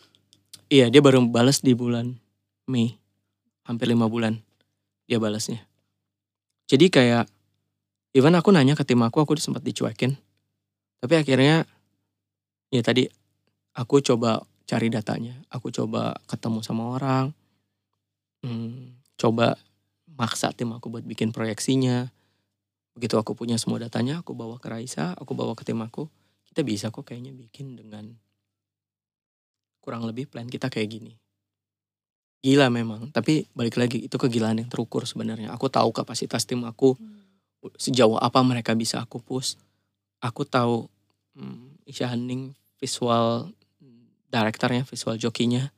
Iya 0.66 0.90
dia 0.90 0.98
baru 0.98 1.22
balas 1.22 1.62
di 1.62 1.70
bulan 1.78 2.18
Mei 2.66 2.98
Hampir 3.62 3.86
lima 3.86 4.10
bulan 4.10 4.47
Dia 5.08 5.16
balasnya. 5.18 5.64
Jadi 6.68 6.92
kayak 6.92 7.26
Even 8.16 8.36
aku 8.36 8.52
nanya 8.52 8.76
ke 8.76 8.84
tim 8.84 9.00
aku 9.00 9.24
Aku 9.24 9.32
sempat 9.40 9.64
dicuekin. 9.64 10.14
Tapi 11.00 11.14
akhirnya 11.16 11.64
Ya 12.68 12.84
tadi 12.84 13.08
Aku 13.72 14.04
coba 14.04 14.44
cari 14.68 14.92
datanya. 14.92 15.40
Aku 15.48 15.72
coba 15.72 16.20
ketemu 16.28 16.60
sama 16.60 16.92
orang. 16.92 17.32
Hmm, 18.44 19.00
Coba 19.16 19.56
Maksa 20.18 20.52
tim 20.52 20.74
aku 20.76 20.92
buat 20.92 21.06
bikin 21.08 21.32
proyeksinya. 21.32 22.12
Begitu 22.92 23.14
aku 23.16 23.32
punya 23.38 23.54
semua 23.56 23.78
datanya 23.78 24.20
Aku 24.20 24.34
bawa 24.34 24.58
ke 24.58 24.66
Raisa 24.68 25.16
Aku 25.16 25.32
bawa 25.32 25.56
ke 25.56 25.64
tim 25.64 25.80
aku. 25.80 26.10
Kita 26.44 26.60
bisa 26.60 26.92
kok 26.92 27.08
kayaknya 27.08 27.32
bikin 27.32 27.80
dengan 27.80 28.12
kurang 29.88 30.04
lebih 30.04 30.28
plan 30.28 30.44
kita 30.44 30.68
kayak 30.68 31.00
gini. 31.00 31.16
Gila 32.38 32.70
memang, 32.70 33.10
tapi 33.10 33.50
balik 33.50 33.74
lagi 33.74 34.06
itu 34.06 34.14
kegilaan 34.14 34.62
yang 34.62 34.70
terukur 34.70 35.02
sebenarnya. 35.02 35.50
Aku 35.50 35.66
tahu 35.66 35.90
kapasitas 35.90 36.46
tim 36.46 36.62
aku 36.62 36.94
sejauh 37.74 38.14
apa 38.14 38.38
mereka 38.46 38.78
bisa 38.78 39.02
aku 39.02 39.18
push. 39.18 39.58
Aku 40.22 40.46
tahu 40.46 40.86
hmm, 41.34 41.82
Isya 41.90 42.14
Hening 42.14 42.54
visual 42.78 43.50
directornya, 44.30 44.86
visual 44.86 45.18
jokinya 45.18 45.74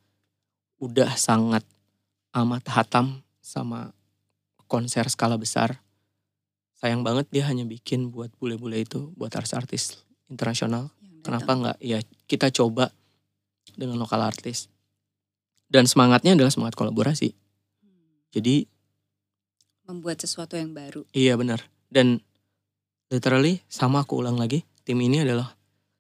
udah 0.81 1.17
sangat 1.17 1.65
amat 2.37 2.65
hatam 2.69 3.25
sama 3.41 3.97
konser 4.69 5.09
skala 5.09 5.41
besar. 5.41 5.81
Sayang 6.77 7.01
banget 7.01 7.29
dia 7.33 7.49
hanya 7.49 7.65
bikin 7.65 8.13
buat 8.13 8.33
bule-bule 8.37 8.85
itu, 8.85 9.13
buat 9.17 9.33
artis-artis 9.33 10.05
internasional 10.29 10.89
kenapa 11.21 11.51
nggak 11.53 11.79
ya 11.85 11.99
kita 12.25 12.49
coba 12.55 12.89
dengan 13.77 14.01
lokal 14.01 14.25
artis 14.25 14.71
dan 15.71 15.87
semangatnya 15.87 16.35
adalah 16.35 16.51
semangat 16.51 16.75
kolaborasi. 16.75 17.33
Jadi 18.31 18.67
membuat 19.87 20.23
sesuatu 20.23 20.55
yang 20.55 20.71
baru. 20.71 21.03
Iya 21.11 21.35
benar. 21.35 21.67
Dan 21.91 22.23
literally 23.11 23.63
sama 23.67 24.03
aku 24.03 24.23
ulang 24.23 24.39
lagi 24.39 24.63
tim 24.83 24.99
ini 24.99 25.23
adalah 25.23 25.55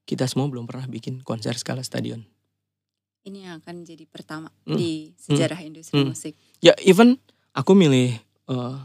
kita 0.06 0.26
semua 0.26 0.46
belum 0.46 0.66
pernah 0.66 0.86
bikin 0.86 1.22
konser 1.22 1.54
skala 1.54 1.82
stadion. 1.82 2.22
Ini 3.20 3.38
yang 3.46 3.54
akan 3.62 3.82
jadi 3.82 4.06
pertama 4.06 4.50
Hmm. 4.64 4.78
di 4.78 5.14
sejarah 5.14 5.60
industri 5.62 5.98
Hmm. 6.02 6.10
musik. 6.14 6.34
Ya 6.62 6.74
even 6.82 7.18
aku 7.52 7.74
milih 7.74 8.14
eh, 8.50 8.78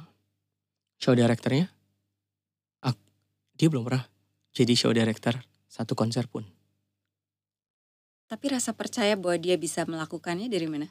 show 0.97 1.13
directornya 1.13 1.69
ak- 2.79 3.01
dia 3.57 3.69
belum 3.69 3.85
pernah 3.85 4.05
jadi 4.53 4.73
show 4.77 4.93
director 4.93 5.41
satu 5.65 5.97
konser 5.97 6.29
pun 6.29 6.45
tapi 8.25 8.49
rasa 8.49 8.73
percaya 8.73 9.13
bahwa 9.13 9.37
dia 9.37 9.55
bisa 9.55 9.85
melakukannya 9.85 10.49
dari 10.49 10.65
mana? 10.65 10.89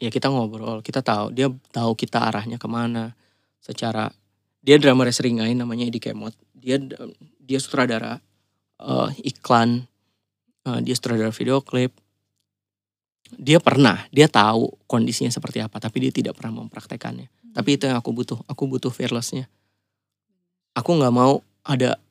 Ya 0.00 0.10
kita 0.10 0.26
ngobrol 0.26 0.82
kita 0.82 1.04
tahu 1.04 1.30
dia 1.30 1.46
tahu 1.70 1.94
kita 1.94 2.18
arahnya 2.18 2.58
ke 2.58 2.66
mana 2.66 3.14
secara 3.62 4.10
dia 4.64 4.80
drummer 4.80 5.12
seringai 5.12 5.52
namanya 5.52 5.86
Edi 5.86 6.00
Kemot. 6.00 6.34
Dia 6.56 6.80
dia 7.38 7.58
sutradara 7.60 8.18
eh, 8.80 9.10
iklan 9.28 9.84
eh, 10.66 10.80
dia 10.82 10.94
sutradara 10.96 11.30
video 11.30 11.60
klip. 11.60 11.92
Dia 13.34 13.60
pernah 13.60 14.08
dia 14.10 14.26
tahu 14.26 14.72
kondisinya 14.88 15.30
seperti 15.30 15.60
apa 15.60 15.78
tapi 15.78 16.08
dia 16.08 16.12
tidak 16.12 16.40
pernah 16.40 16.64
mempraktekannya. 16.64 17.28
Tapi 17.54 17.78
itu 17.78 17.86
yang 17.86 18.00
aku 18.00 18.10
butuh 18.10 18.38
aku 18.50 18.66
butuh 18.66 18.90
fearlessnya. 18.90 19.46
Aku 20.74 20.90
nggak 20.98 21.14
mau 21.14 21.38
ada 21.62 22.02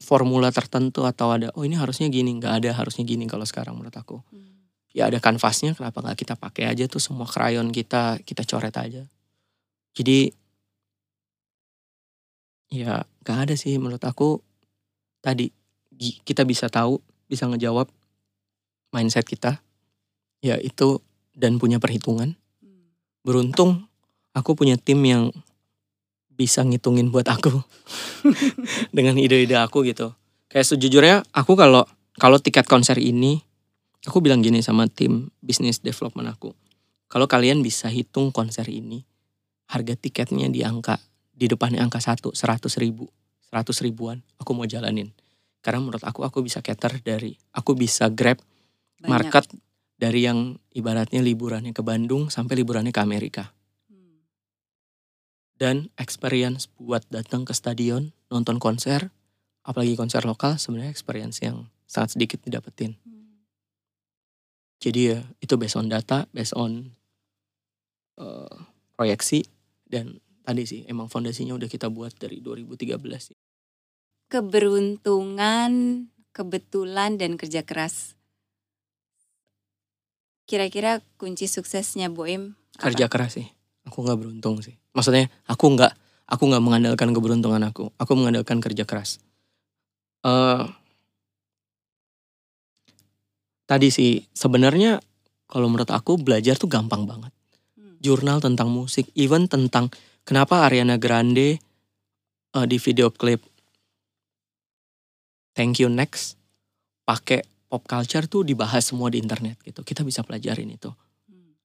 formula 0.00 0.48
tertentu 0.48 1.04
atau 1.04 1.36
ada 1.36 1.52
oh 1.54 1.62
ini 1.62 1.76
harusnya 1.76 2.08
gini. 2.08 2.32
Nggak 2.40 2.64
ada 2.64 2.70
harusnya 2.74 3.04
gini 3.04 3.28
kalau 3.28 3.44
sekarang 3.44 3.76
menurut 3.76 3.94
aku. 3.94 4.18
Hmm. 4.32 4.48
ya 4.90 5.06
ada 5.06 5.22
kanvasnya 5.22 5.78
kenapa 5.78 6.02
nggak 6.02 6.18
kita 6.18 6.34
pakai 6.34 6.66
aja 6.66 6.90
tuh 6.90 6.98
semua 6.98 7.22
krayon 7.22 7.70
kita 7.70 8.18
kita 8.26 8.42
coret 8.42 8.74
aja. 8.74 9.06
Jadi 9.94 10.34
ya 12.74 13.06
nggak 13.22 13.38
ada 13.46 13.54
sih 13.54 13.76
menurut 13.78 14.02
aku. 14.02 14.42
Tadi 15.20 15.52
kita 16.24 16.42
bisa 16.48 16.66
tahu 16.72 16.98
bisa 17.28 17.46
ngejawab 17.46 17.86
mindset 18.90 19.28
kita 19.28 19.62
ya 20.42 20.56
itu 20.58 20.98
dan 21.36 21.60
punya 21.60 21.78
perhitungan. 21.78 22.34
Hmm. 22.64 22.90
beruntung 23.22 23.86
aku 24.34 24.56
punya 24.56 24.74
tim 24.80 25.00
yang 25.04 25.30
bisa 26.40 26.64
ngitungin 26.64 27.12
buat 27.12 27.28
aku 27.28 27.52
dengan 28.96 29.20
ide-ide 29.20 29.60
aku 29.60 29.84
gitu 29.84 30.16
kayak 30.48 30.64
sejujurnya 30.64 31.20
aku 31.36 31.52
kalau 31.52 31.84
kalau 32.16 32.40
tiket 32.40 32.64
konser 32.64 32.96
ini 32.96 33.44
aku 34.08 34.24
bilang 34.24 34.40
gini 34.40 34.64
sama 34.64 34.88
tim 34.88 35.28
bisnis 35.44 35.84
development 35.84 36.32
aku 36.32 36.56
kalau 37.12 37.28
kalian 37.28 37.60
bisa 37.60 37.92
hitung 37.92 38.32
konser 38.32 38.64
ini 38.72 39.04
harga 39.68 39.92
tiketnya 40.00 40.48
di 40.48 40.64
angka 40.64 40.96
di 41.36 41.44
depannya 41.44 41.84
angka 41.84 42.00
satu 42.00 42.32
seratus 42.32 42.80
ribu 42.80 43.04
seratus 43.44 43.84
ribuan 43.84 44.24
aku 44.40 44.56
mau 44.56 44.64
jalanin 44.64 45.12
karena 45.60 45.84
menurut 45.84 46.00
aku 46.00 46.24
aku 46.24 46.40
bisa 46.40 46.64
cater 46.64 47.04
dari 47.04 47.36
aku 47.52 47.76
bisa 47.76 48.08
grab 48.08 48.40
Banyak. 48.40 49.08
market 49.12 49.44
dari 50.00 50.24
yang 50.24 50.56
ibaratnya 50.72 51.20
liburannya 51.20 51.76
ke 51.76 51.84
Bandung 51.84 52.32
sampai 52.32 52.56
liburannya 52.56 52.88
ke 52.88 53.04
Amerika. 53.04 53.52
Dan 55.60 55.92
experience 56.00 56.72
buat 56.80 57.04
datang 57.12 57.44
ke 57.44 57.52
stadion 57.52 58.16
nonton 58.32 58.56
konser 58.56 59.12
apalagi 59.60 59.92
konser 59.92 60.24
lokal 60.24 60.56
sebenarnya 60.56 60.88
experience 60.88 61.44
yang 61.44 61.68
sangat 61.84 62.16
sedikit 62.16 62.40
didapetin. 62.40 62.96
Hmm. 63.04 63.44
jadi 64.80 65.00
ya 65.04 65.18
itu 65.44 65.54
based 65.60 65.76
on 65.76 65.92
data 65.92 66.24
based 66.32 66.56
on 66.56 66.96
eh, 68.16 68.56
proyeksi 68.96 69.44
dan 69.84 70.24
tadi 70.48 70.64
sih 70.64 70.80
emang 70.88 71.12
fondasinya 71.12 71.52
udah 71.52 71.68
kita 71.68 71.92
buat 71.92 72.16
dari 72.16 72.40
2013 72.40 72.96
sih. 73.20 73.36
keberuntungan 74.32 76.06
kebetulan 76.32 77.18
dan 77.18 77.34
kerja 77.34 77.66
keras. 77.66 78.14
Kira-kira 80.46 81.02
kunci 81.18 81.50
suksesnya 81.50 82.08
Boim 82.08 82.56
kerja 82.80 83.12
keras 83.12 83.36
sih. 83.36 83.46
Aku 83.84 84.06
nggak 84.06 84.24
beruntung 84.24 84.64
sih 84.64 84.79
maksudnya 84.96 85.30
aku 85.46 85.76
nggak 85.76 85.92
aku 86.30 86.42
nggak 86.46 86.62
mengandalkan 86.62 87.10
keberuntungan 87.14 87.62
aku 87.66 87.90
aku 87.96 88.12
mengandalkan 88.14 88.58
kerja 88.62 88.84
keras 88.86 89.22
eh 90.26 90.64
tadi 93.66 93.88
sih 93.88 94.26
sebenarnya 94.34 94.98
kalau 95.50 95.70
menurut 95.70 95.90
aku 95.90 96.18
belajar 96.18 96.58
tuh 96.58 96.70
gampang 96.70 97.06
banget 97.06 97.32
Hmm. 97.80 97.96
jurnal 98.02 98.42
tentang 98.44 98.68
musik 98.68 99.08
even 99.14 99.46
tentang 99.48 99.88
Kenapa 100.30 100.68
Ariana 100.68 101.00
Grande 101.00 101.58
uh, 102.54 102.66
di 102.68 102.76
video 102.76 103.08
klip 103.10 103.40
Thank 105.56 105.82
You 105.82 105.90
Next 105.90 106.38
pakai 107.02 107.42
pop 107.66 107.82
culture 107.90 108.30
tuh 108.30 108.46
dibahas 108.46 108.86
semua 108.86 109.10
di 109.10 109.18
internet 109.18 109.58
gitu. 109.66 109.82
Kita 109.82 110.06
bisa 110.06 110.22
pelajarin 110.22 110.70
itu. 110.70 110.90
Hmm. 111.26 111.58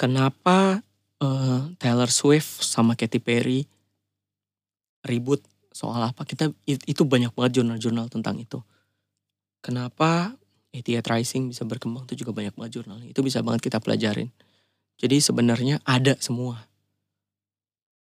Kenapa 0.00 0.80
uh, 1.22 1.70
Taylor 1.78 2.10
Swift 2.10 2.62
sama 2.62 2.94
Katy 2.94 3.18
Perry 3.22 3.66
ribut 5.06 5.42
soal 5.70 6.02
apa? 6.02 6.26
Kita 6.26 6.50
itu 6.66 7.02
banyak 7.06 7.32
banget 7.34 7.62
jurnal-jurnal 7.62 8.10
tentang 8.10 8.38
itu. 8.38 8.58
Kenapa 9.62 10.34
ATA 10.74 11.02
Rising 11.02 11.50
bisa 11.50 11.64
berkembang 11.64 12.04
itu 12.06 12.22
juga 12.24 12.36
banyak 12.36 12.54
banget 12.54 12.82
jurnal. 12.82 13.00
Itu 13.02 13.24
bisa 13.24 13.40
banget 13.42 13.66
kita 13.66 13.80
pelajarin. 13.82 14.30
Jadi 14.98 15.16
sebenarnya 15.22 15.78
ada 15.86 16.18
semua. 16.18 16.66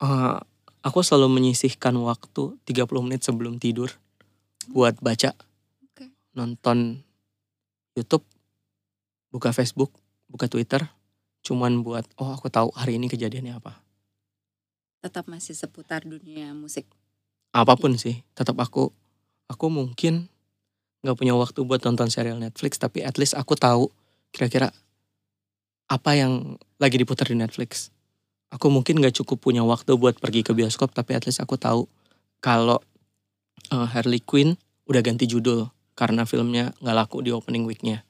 Uh, 0.02 0.38
aku 0.86 1.00
selalu 1.02 1.42
menyisihkan 1.42 1.96
waktu 1.98 2.58
30 2.68 3.06
menit 3.06 3.22
sebelum 3.24 3.58
tidur 3.58 3.90
buat 4.72 4.96
baca, 5.04 5.36
Oke. 5.92 6.12
nonton 6.36 7.04
YouTube, 7.96 8.24
buka 9.32 9.52
Facebook, 9.52 9.92
buka 10.32 10.48
Twitter, 10.48 10.88
cuman 11.44 11.84
buat 11.84 12.08
oh 12.18 12.32
aku 12.32 12.48
tahu 12.48 12.72
hari 12.74 12.96
ini 12.96 13.12
kejadiannya 13.12 13.60
apa. 13.60 13.78
Tetap 15.04 15.28
masih 15.28 15.54
seputar 15.54 16.08
dunia 16.08 16.56
musik. 16.56 16.88
Apa 17.52 17.76
pun 17.76 17.94
sih, 18.00 18.24
tetap 18.34 18.58
aku 18.58 18.90
aku 19.52 19.68
mungkin 19.68 20.32
nggak 21.04 21.20
punya 21.20 21.36
waktu 21.36 21.60
buat 21.68 21.84
nonton 21.84 22.08
serial 22.08 22.40
Netflix, 22.40 22.80
tapi 22.80 23.04
at 23.04 23.20
least 23.20 23.36
aku 23.36 23.60
tahu 23.60 23.92
kira-kira 24.32 24.72
apa 25.92 26.12
yang 26.16 26.56
lagi 26.80 26.96
diputar 26.96 27.28
di 27.28 27.36
Netflix. 27.36 27.92
Aku 28.50 28.72
mungkin 28.72 29.04
nggak 29.04 29.20
cukup 29.20 29.44
punya 29.44 29.62
waktu 29.68 30.00
buat 30.00 30.16
pergi 30.18 30.48
ke 30.48 30.56
bioskop, 30.56 30.96
tapi 30.96 31.14
at 31.20 31.28
least 31.28 31.44
aku 31.44 31.60
tahu 31.60 31.86
kalau 32.40 32.80
uh, 33.76 33.88
Harley 33.92 34.24
Quinn 34.24 34.56
udah 34.88 35.04
ganti 35.04 35.28
judul 35.28 35.68
karena 35.94 36.24
filmnya 36.24 36.72
nggak 36.80 36.96
laku 36.96 37.20
di 37.20 37.36
opening 37.36 37.68
weeknya. 37.68 38.08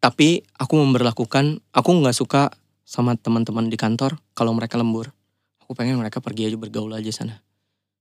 Tapi 0.00 0.40
aku 0.56 0.80
memperlakukan, 0.80 1.60
aku 1.76 1.90
nggak 2.00 2.16
suka 2.16 2.48
sama 2.88 3.20
teman-teman 3.20 3.68
di 3.68 3.76
kantor 3.76 4.16
kalau 4.32 4.56
mereka 4.56 4.80
lembur. 4.80 5.12
Aku 5.60 5.76
pengen 5.76 6.00
mereka 6.00 6.24
pergi 6.24 6.48
aja 6.48 6.56
bergaul 6.56 6.96
aja 6.96 7.12
sana. 7.12 7.44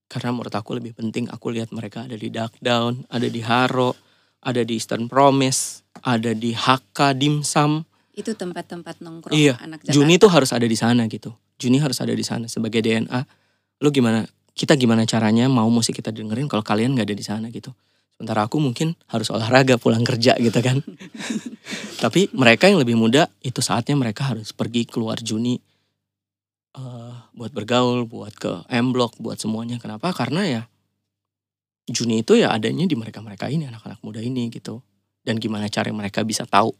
Karena 0.08 0.32
menurut 0.32 0.56
aku 0.56 0.80
lebih 0.80 0.96
penting 0.96 1.28
aku 1.28 1.52
lihat 1.52 1.76
mereka 1.76 2.08
ada 2.08 2.16
di 2.16 2.32
Dark 2.32 2.56
Down, 2.64 3.04
ada 3.12 3.28
di 3.28 3.44
Haro, 3.44 3.94
ada 4.40 4.64
di 4.64 4.80
Eastern 4.80 5.12
Promise, 5.12 5.84
ada 6.02 6.32
di 6.32 6.56
HK 6.56 7.20
Dimsum. 7.20 7.84
Itu 8.16 8.32
tempat-tempat 8.34 9.04
nongkrong 9.04 9.36
Iya, 9.36 9.60
anak 9.60 9.84
Jakarta. 9.84 9.96
Juni 10.00 10.16
tuh 10.16 10.32
harus 10.32 10.50
ada 10.56 10.66
di 10.66 10.78
sana 10.80 11.04
gitu. 11.12 11.36
Juni 11.60 11.84
harus 11.84 12.00
ada 12.00 12.16
di 12.16 12.24
sana 12.24 12.48
sebagai 12.48 12.80
DNA. 12.80 13.22
Lu 13.84 13.92
gimana? 13.92 14.24
Kita 14.56 14.80
gimana 14.80 15.04
caranya 15.04 15.52
mau 15.52 15.68
musik 15.68 16.00
kita 16.00 16.16
dengerin 16.16 16.48
kalau 16.48 16.64
kalian 16.64 16.96
nggak 16.96 17.12
ada 17.12 17.16
di 17.16 17.26
sana 17.28 17.48
gitu. 17.52 17.76
Sementara 18.20 18.52
aku 18.52 18.60
mungkin 18.60 19.00
harus 19.08 19.32
olahraga 19.32 19.80
pulang 19.80 20.04
kerja 20.04 20.36
gitu 20.36 20.60
kan. 20.60 20.84
Tapi 22.04 22.28
mereka 22.36 22.68
yang 22.68 22.84
lebih 22.84 23.00
muda 23.00 23.32
itu 23.40 23.64
saatnya 23.64 23.96
mereka 23.96 24.28
harus 24.28 24.52
pergi 24.52 24.84
keluar 24.84 25.24
Juni 25.24 25.56
eh, 26.76 27.16
buat 27.32 27.56
bergaul, 27.56 28.04
buat 28.04 28.36
ke 28.36 28.68
M 28.76 28.92
Block, 28.92 29.16
buat 29.24 29.40
semuanya. 29.40 29.80
Kenapa? 29.80 30.12
Karena 30.12 30.44
ya 30.44 30.62
Juni 31.88 32.20
itu 32.20 32.36
ya 32.36 32.52
adanya 32.52 32.84
di 32.84 33.00
mereka-mereka 33.00 33.48
ini, 33.48 33.72
anak-anak 33.72 34.04
muda 34.04 34.20
ini 34.20 34.52
gitu. 34.52 34.84
Dan 35.24 35.40
gimana 35.40 35.72
cara 35.72 35.88
mereka 35.96 36.28
bisa 36.28 36.44
tahu 36.44 36.76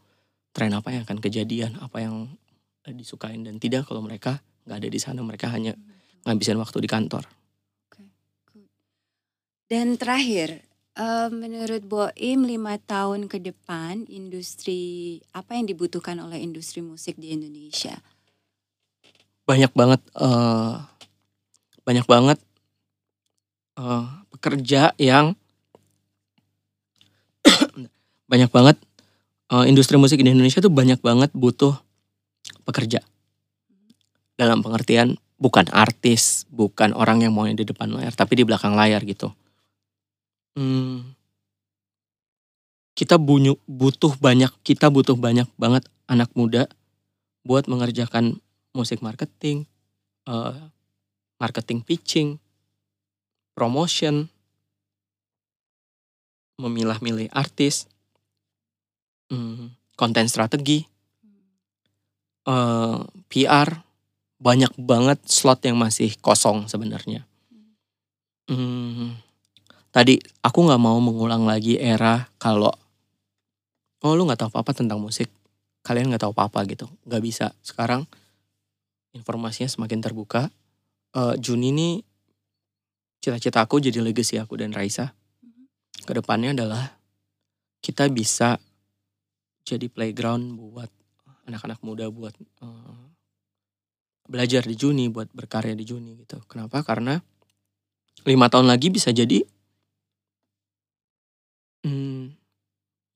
tren 0.52 0.76
apa 0.76 0.92
yang 0.92 1.08
akan 1.08 1.24
kejadian, 1.24 1.80
apa 1.80 2.04
yang 2.04 2.28
disukain 2.84 3.48
dan 3.48 3.56
tidak 3.56 3.88
kalau 3.88 4.04
mereka 4.04 4.44
nggak 4.68 4.76
ada 4.76 4.88
di 4.92 5.00
sana, 5.00 5.24
mereka 5.24 5.48
hanya 5.48 5.72
ngabisin 6.28 6.60
waktu 6.60 6.84
di 6.84 6.88
kantor. 6.92 7.24
Dan 9.70 9.96
terakhir, 9.96 10.69
eh, 10.96 11.28
menurut 11.30 11.82
Boim 11.86 12.40
lima 12.46 12.78
tahun 12.80 13.30
ke 13.30 13.38
depan 13.42 14.08
industri 14.10 15.18
apa 15.30 15.54
yang 15.54 15.70
dibutuhkan 15.70 16.18
oleh 16.18 16.40
industri 16.42 16.82
musik 16.82 17.18
di 17.20 17.34
Indonesia? 17.34 18.00
Banyak 19.46 19.72
banget 19.74 20.00
eh, 20.18 20.74
banyak 21.84 22.06
banget 22.06 22.38
eh, 23.78 24.06
pekerja 24.34 24.94
yang 24.96 25.34
banyak 28.30 28.50
banget 28.50 28.76
eh, 29.50 29.64
industri 29.66 29.98
musik 29.98 30.22
di 30.22 30.30
Indonesia 30.30 30.62
tuh 30.62 30.72
banyak 30.72 31.02
banget 31.02 31.30
butuh 31.34 31.74
pekerja. 32.64 33.02
Dalam 34.38 34.64
pengertian 34.64 35.20
bukan 35.40 35.68
artis, 35.72 36.44
bukan 36.52 36.92
orang 36.92 37.24
yang 37.24 37.32
mau 37.32 37.48
di 37.48 37.64
depan 37.64 37.92
layar, 37.92 38.12
tapi 38.12 38.40
di 38.40 38.44
belakang 38.44 38.76
layar 38.76 39.04
gitu. 39.04 39.32
Hmm, 40.58 41.14
kita 42.98 43.16
bunyu, 43.16 43.56
butuh 43.64 44.12
banyak, 44.20 44.50
kita 44.60 44.90
butuh 44.92 45.16
banyak 45.16 45.48
banget 45.56 45.86
anak 46.10 46.28
muda 46.36 46.68
buat 47.46 47.64
mengerjakan 47.70 48.42
musik 48.76 49.00
marketing, 49.00 49.64
eh, 50.28 50.60
marketing 51.40 51.80
pitching, 51.80 52.36
promotion, 53.56 54.28
memilah-milih 56.60 57.32
artis, 57.32 57.88
hmm, 59.32 59.72
konten 59.96 60.28
strategi, 60.28 60.84
eh, 62.44 62.98
PR, 63.32 63.68
banyak 64.40 64.72
banget 64.76 65.20
slot 65.24 65.64
yang 65.64 65.80
masih 65.80 66.12
kosong 66.20 66.68
sebenarnya. 66.68 67.24
Hmm, 68.50 69.16
tadi 69.90 70.18
aku 70.42 70.58
nggak 70.66 70.80
mau 70.82 70.98
mengulang 71.02 71.46
lagi 71.46 71.78
era 71.78 72.30
kalau 72.38 72.70
oh 74.00 74.12
lu 74.16 74.24
nggak 74.24 74.40
tahu 74.40 74.50
apa-apa 74.56 74.72
tentang 74.72 74.98
musik, 75.02 75.28
kalian 75.84 76.08
nggak 76.10 76.24
tahu 76.24 76.32
apa-apa 76.32 76.64
gitu, 76.70 76.88
nggak 77.04 77.22
bisa. 77.22 77.52
Sekarang 77.60 78.08
informasinya 79.12 79.68
semakin 79.68 80.00
terbuka. 80.00 80.48
Eh, 81.12 81.34
Juni 81.36 81.68
ini 81.74 81.88
cita-cita 83.20 83.60
aku 83.60 83.82
jadi 83.82 84.00
legacy 84.00 84.40
aku 84.40 84.56
dan 84.56 84.72
Raisa. 84.72 85.12
Ke 86.00 86.16
depannya 86.16 86.56
adalah 86.56 86.96
kita 87.84 88.08
bisa 88.08 88.56
jadi 89.68 89.86
playground 89.92 90.56
buat 90.56 90.88
anak-anak 91.44 91.84
muda 91.84 92.08
buat 92.08 92.32
eh, 92.40 93.04
belajar 94.30 94.64
di 94.64 94.78
Juni, 94.78 95.12
buat 95.12 95.28
berkarya 95.34 95.76
di 95.76 95.84
Juni 95.84 96.16
gitu. 96.24 96.40
Kenapa? 96.48 96.80
Karena 96.80 97.20
lima 98.24 98.46
tahun 98.48 98.70
lagi 98.70 98.88
bisa 98.88 99.12
jadi 99.12 99.44
hmm, 101.84 102.34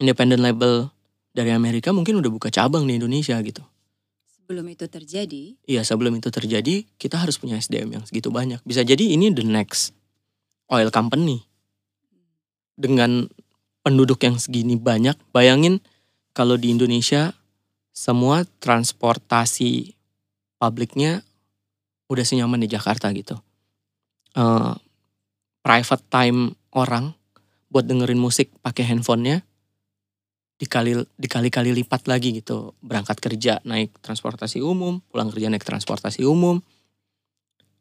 independent 0.01 0.43
label 0.43 0.91
dari 1.35 1.51
Amerika 1.51 1.91
mungkin 1.91 2.23
udah 2.23 2.31
buka 2.31 2.49
cabang 2.49 2.87
di 2.87 2.97
Indonesia 2.97 3.35
gitu. 3.43 3.62
Sebelum 4.29 4.69
itu 4.69 4.85
terjadi, 4.87 5.57
Iya 5.65 5.83
sebelum 5.83 6.21
itu 6.21 6.29
terjadi 6.29 6.85
kita 7.01 7.17
harus 7.17 7.41
punya 7.41 7.57
SDM 7.57 7.97
yang 7.97 8.05
segitu 8.05 8.29
banyak. 8.29 8.61
Bisa 8.62 8.85
jadi 8.85 9.01
ini 9.01 9.33
the 9.33 9.43
next 9.43 9.97
oil 10.69 10.93
company. 10.93 11.43
Dengan 12.75 13.31
penduduk 13.81 14.21
yang 14.21 14.37
segini 14.37 14.77
banyak, 14.77 15.17
bayangin 15.33 15.81
kalau 16.37 16.59
di 16.59 16.75
Indonesia 16.75 17.33
semua 17.95 18.43
transportasi 18.59 19.95
publiknya 20.59 21.23
udah 22.11 22.25
senyaman 22.27 22.61
di 22.61 22.69
Jakarta 22.69 23.09
gitu. 23.15 23.39
Eh, 24.35 24.75
private 25.62 26.05
time 26.11 26.59
orang 26.75 27.15
buat 27.75 27.91
dengerin 27.91 28.22
musik 28.22 28.55
pakai 28.62 28.87
handphonenya 28.87 29.43
dikali 30.62 31.03
dikali-kali 31.18 31.75
lipat 31.83 32.07
lagi 32.07 32.31
gitu. 32.39 32.79
Berangkat 32.79 33.18
kerja 33.18 33.59
naik 33.66 33.91
transportasi 33.99 34.62
umum 34.62 35.03
pulang 35.11 35.35
kerja 35.35 35.51
naik 35.51 35.66
transportasi 35.66 36.22
umum. 36.22 36.62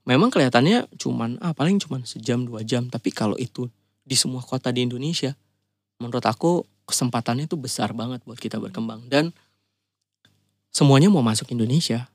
Memang 0.09 0.33
kelihatannya 0.33 0.89
cuman 0.97 1.37
ah 1.45 1.53
paling 1.53 1.77
cuman 1.77 2.09
sejam 2.09 2.41
dua 2.41 2.65
jam. 2.65 2.89
Tapi 2.89 3.13
kalau 3.13 3.37
itu 3.37 3.69
di 4.01 4.17
semua 4.17 4.41
kota 4.41 4.73
di 4.73 4.81
Indonesia 4.81 5.37
menurut 6.01 6.25
aku 6.25 6.65
kesempatannya 6.89 7.45
tuh 7.45 7.61
besar 7.61 7.93
banget 7.93 8.25
buat 8.25 8.41
kita 8.41 8.57
berkembang. 8.57 9.05
Dan 9.05 9.29
semuanya 10.73 11.13
mau 11.13 11.21
masuk 11.21 11.53
Indonesia. 11.53 12.09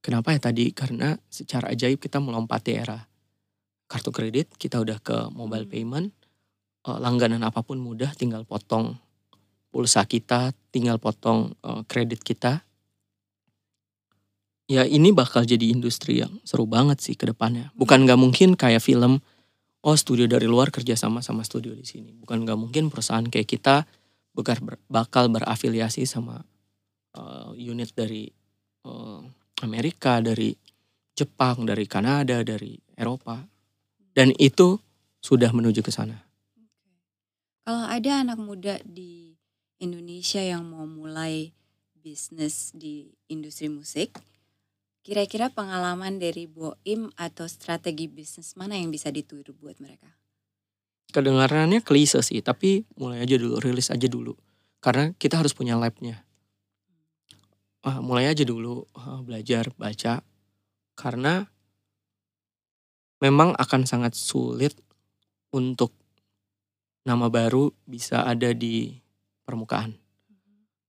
Kenapa 0.00 0.32
ya 0.32 0.40
tadi? 0.40 0.72
Karena 0.72 1.12
secara 1.28 1.68
ajaib 1.68 2.00
kita 2.00 2.24
melompati 2.24 2.72
era 2.72 3.04
kartu 3.88 4.12
kredit 4.12 4.52
kita 4.60 4.80
udah 4.80 5.00
ke 5.00 5.32
mobile 5.32 5.68
Hmm. 5.68 5.72
payment 5.72 6.08
Eh, 6.86 6.98
langganan 7.02 7.42
apa 7.42 7.66
pun 7.66 7.82
mudah 7.82 8.14
tinggal 8.14 8.46
potong 8.46 8.94
pulsa 9.74 10.06
kita, 10.06 10.54
tinggal 10.70 11.02
potong 11.02 11.58
eh, 11.66 11.82
kredit 11.90 12.22
kita. 12.22 12.62
Ya 14.68 14.84
ini 14.84 15.16
bakal 15.16 15.48
jadi 15.48 15.72
industri 15.72 16.20
yang 16.20 16.38
seru 16.44 16.68
banget 16.68 17.00
sih 17.00 17.16
ke 17.16 17.24
depannya. 17.24 17.72
Bukan 17.72 18.04
nggak 18.04 18.20
mungkin 18.20 18.52
kayak 18.52 18.84
film, 18.84 19.24
oh 19.80 19.96
studio 19.96 20.28
dari 20.28 20.44
luar 20.44 20.68
kerja 20.68 20.92
sama 20.92 21.24
sama 21.24 21.40
studio 21.42 21.72
di 21.72 21.88
sini. 21.88 22.12
Bukan 22.12 22.44
nggak 22.44 22.58
mungkin 22.60 22.92
perusahaan 22.92 23.24
kayak 23.24 23.48
kita 23.48 23.88
bakal, 24.36 24.56
ber- 24.60 24.84
bakal 24.86 25.24
berafiliasi 25.32 26.04
sama 26.04 26.44
eh, 27.16 27.50
unit 27.58 27.90
dari 27.96 28.28
eh, 28.84 29.20
Amerika, 29.64 30.20
dari 30.22 30.52
Jepang, 31.16 31.66
dari 31.66 31.88
Kanada, 31.90 32.44
dari 32.46 32.78
Eropa. 32.94 33.40
Dan 34.14 34.30
itu 34.38 34.78
sudah 35.18 35.50
menuju 35.50 35.82
ke 35.82 35.90
sana. 35.90 36.27
Kalau 37.68 37.84
ada 37.84 38.24
anak 38.24 38.40
muda 38.40 38.80
di 38.80 39.36
Indonesia 39.76 40.40
yang 40.40 40.64
mau 40.72 40.88
mulai 40.88 41.52
bisnis 42.00 42.72
di 42.72 43.12
industri 43.28 43.68
musik, 43.68 44.16
kira-kira 45.04 45.52
pengalaman 45.52 46.16
dari 46.16 46.48
Boim 46.48 47.12
atau 47.20 47.44
strategi 47.44 48.08
bisnis 48.08 48.56
mana 48.56 48.72
yang 48.80 48.88
bisa 48.88 49.12
ditiru 49.12 49.52
buat 49.52 49.76
mereka? 49.84 50.08
Kedengarannya 51.12 51.84
klise 51.84 52.24
sih, 52.24 52.40
tapi 52.40 52.88
mulai 52.96 53.20
aja 53.20 53.36
dulu, 53.36 53.60
rilis 53.60 53.92
aja 53.92 54.08
dulu. 54.08 54.32
Karena 54.80 55.12
kita 55.20 55.36
harus 55.36 55.52
punya 55.52 55.76
labnya. 55.76 56.24
Uh, 57.84 58.00
mulai 58.00 58.32
aja 58.32 58.48
dulu 58.48 58.88
uh, 58.96 59.20
belajar, 59.20 59.68
baca. 59.76 60.24
Karena 60.96 61.44
memang 63.20 63.52
akan 63.60 63.84
sangat 63.84 64.16
sulit 64.16 64.72
untuk 65.52 65.92
nama 67.08 67.32
baru 67.32 67.72
bisa 67.88 68.28
ada 68.28 68.52
di 68.52 69.00
permukaan. 69.48 69.96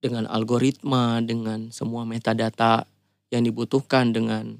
Dengan 0.03 0.27
algoritma, 0.27 1.23
dengan 1.23 1.71
semua 1.71 2.03
metadata 2.03 2.83
yang 3.31 3.47
dibutuhkan, 3.47 4.11
dengan 4.11 4.59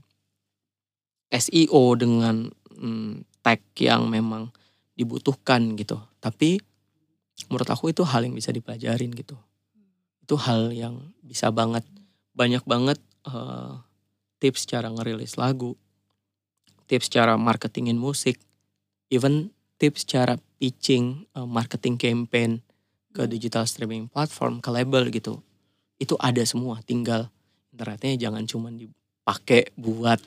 SEO, 1.32 2.00
dengan 2.00 2.48
hmm, 2.80 3.28
tag 3.44 3.60
yang 3.76 4.08
memang 4.08 4.56
dibutuhkan 4.96 5.76
gitu. 5.76 6.00
Tapi 6.24 6.60
menurut 7.48 7.68
aku 7.68 7.92
itu 7.92 8.04
hal 8.08 8.24
yang 8.24 8.36
bisa 8.36 8.56
dipelajarin 8.56 9.12
gitu. 9.16 9.36
Itu 10.24 10.36
hal 10.40 10.72
yang 10.72 11.16
bisa 11.24 11.52
banget, 11.52 11.84
banyak 12.36 12.64
banget 12.64 13.00
uh, 13.28 13.80
tips 14.44 14.68
cara 14.68 14.92
ngerilis 14.92 15.40
lagu, 15.40 15.76
tips 16.88 17.08
cara 17.08 17.40
marketingin 17.40 17.96
musik, 17.96 18.40
even 19.08 19.52
tips 19.80 20.04
cara 20.04 20.36
pitching 20.60 21.24
uh, 21.34 21.48
marketing 21.48 21.96
campaign 21.96 22.60
ke 23.16 23.26
hmm. 23.26 23.32
digital 23.32 23.64
streaming 23.66 24.12
platform, 24.12 24.60
ke 24.60 24.70
label 24.70 25.08
gitu. 25.10 25.40
Itu 25.98 26.20
ada 26.20 26.44
semua, 26.44 26.84
tinggal 26.84 27.32
internetnya 27.74 28.30
jangan 28.30 28.44
cuma 28.44 28.70
dipakai 28.70 29.72
buat 29.80 30.20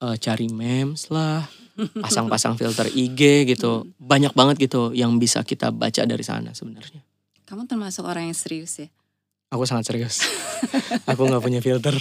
uh, 0.00 0.16
cari 0.16 0.46
memes 0.48 1.10
lah, 1.10 1.44
pasang-pasang 2.04 2.54
filter 2.54 2.86
IG 2.88 3.50
gitu. 3.50 3.84
Hmm. 3.84 3.90
Banyak 3.98 4.32
banget 4.32 4.70
gitu 4.70 4.94
yang 4.94 5.18
bisa 5.18 5.42
kita 5.42 5.74
baca 5.74 6.06
dari 6.06 6.22
sana 6.22 6.54
sebenarnya. 6.54 7.02
Kamu 7.44 7.66
termasuk 7.66 8.06
orang 8.06 8.30
yang 8.30 8.38
serius 8.38 8.78
ya? 8.78 8.88
Aku 9.48 9.64
sangat 9.64 9.88
serius. 9.88 10.20
aku 11.10 11.24
nggak 11.24 11.40
punya 11.40 11.60
filter. 11.64 11.96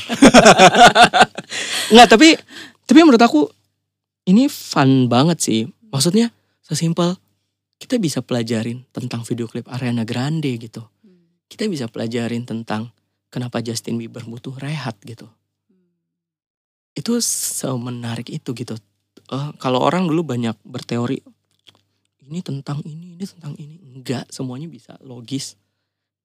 nggak 1.96 2.08
tapi 2.12 2.36
tapi 2.84 3.00
menurut 3.04 3.24
aku 3.24 3.48
ini 4.28 4.52
fun 4.52 5.08
banget 5.08 5.40
sih. 5.40 5.62
Maksudnya 5.88 6.28
sesimpel 6.68 7.16
kita 7.80 7.96
bisa 7.96 8.20
pelajarin 8.20 8.84
tentang 8.92 9.24
video 9.24 9.48
klip 9.48 9.72
Ariana 9.72 10.04
Grande 10.04 10.52
gitu. 10.60 10.84
Kita 11.48 11.64
bisa 11.72 11.88
pelajarin 11.88 12.44
tentang 12.44 12.92
kenapa 13.32 13.64
Justin 13.64 13.96
Bieber 13.96 14.28
butuh 14.28 14.52
rehat 14.60 15.00
gitu. 15.08 15.32
Itu 16.92 17.24
semenarik 17.24 18.28
itu 18.28 18.52
gitu. 18.52 18.76
Uh, 19.32 19.56
kalau 19.64 19.80
orang 19.80 20.12
dulu 20.12 20.28
banyak 20.28 20.58
berteori 20.68 21.24
ini 22.28 22.44
tentang 22.44 22.84
ini, 22.84 23.16
ini 23.16 23.24
tentang 23.24 23.56
ini. 23.56 23.80
Enggak, 23.96 24.28
semuanya 24.28 24.68
bisa 24.68 25.00
logis 25.00 25.56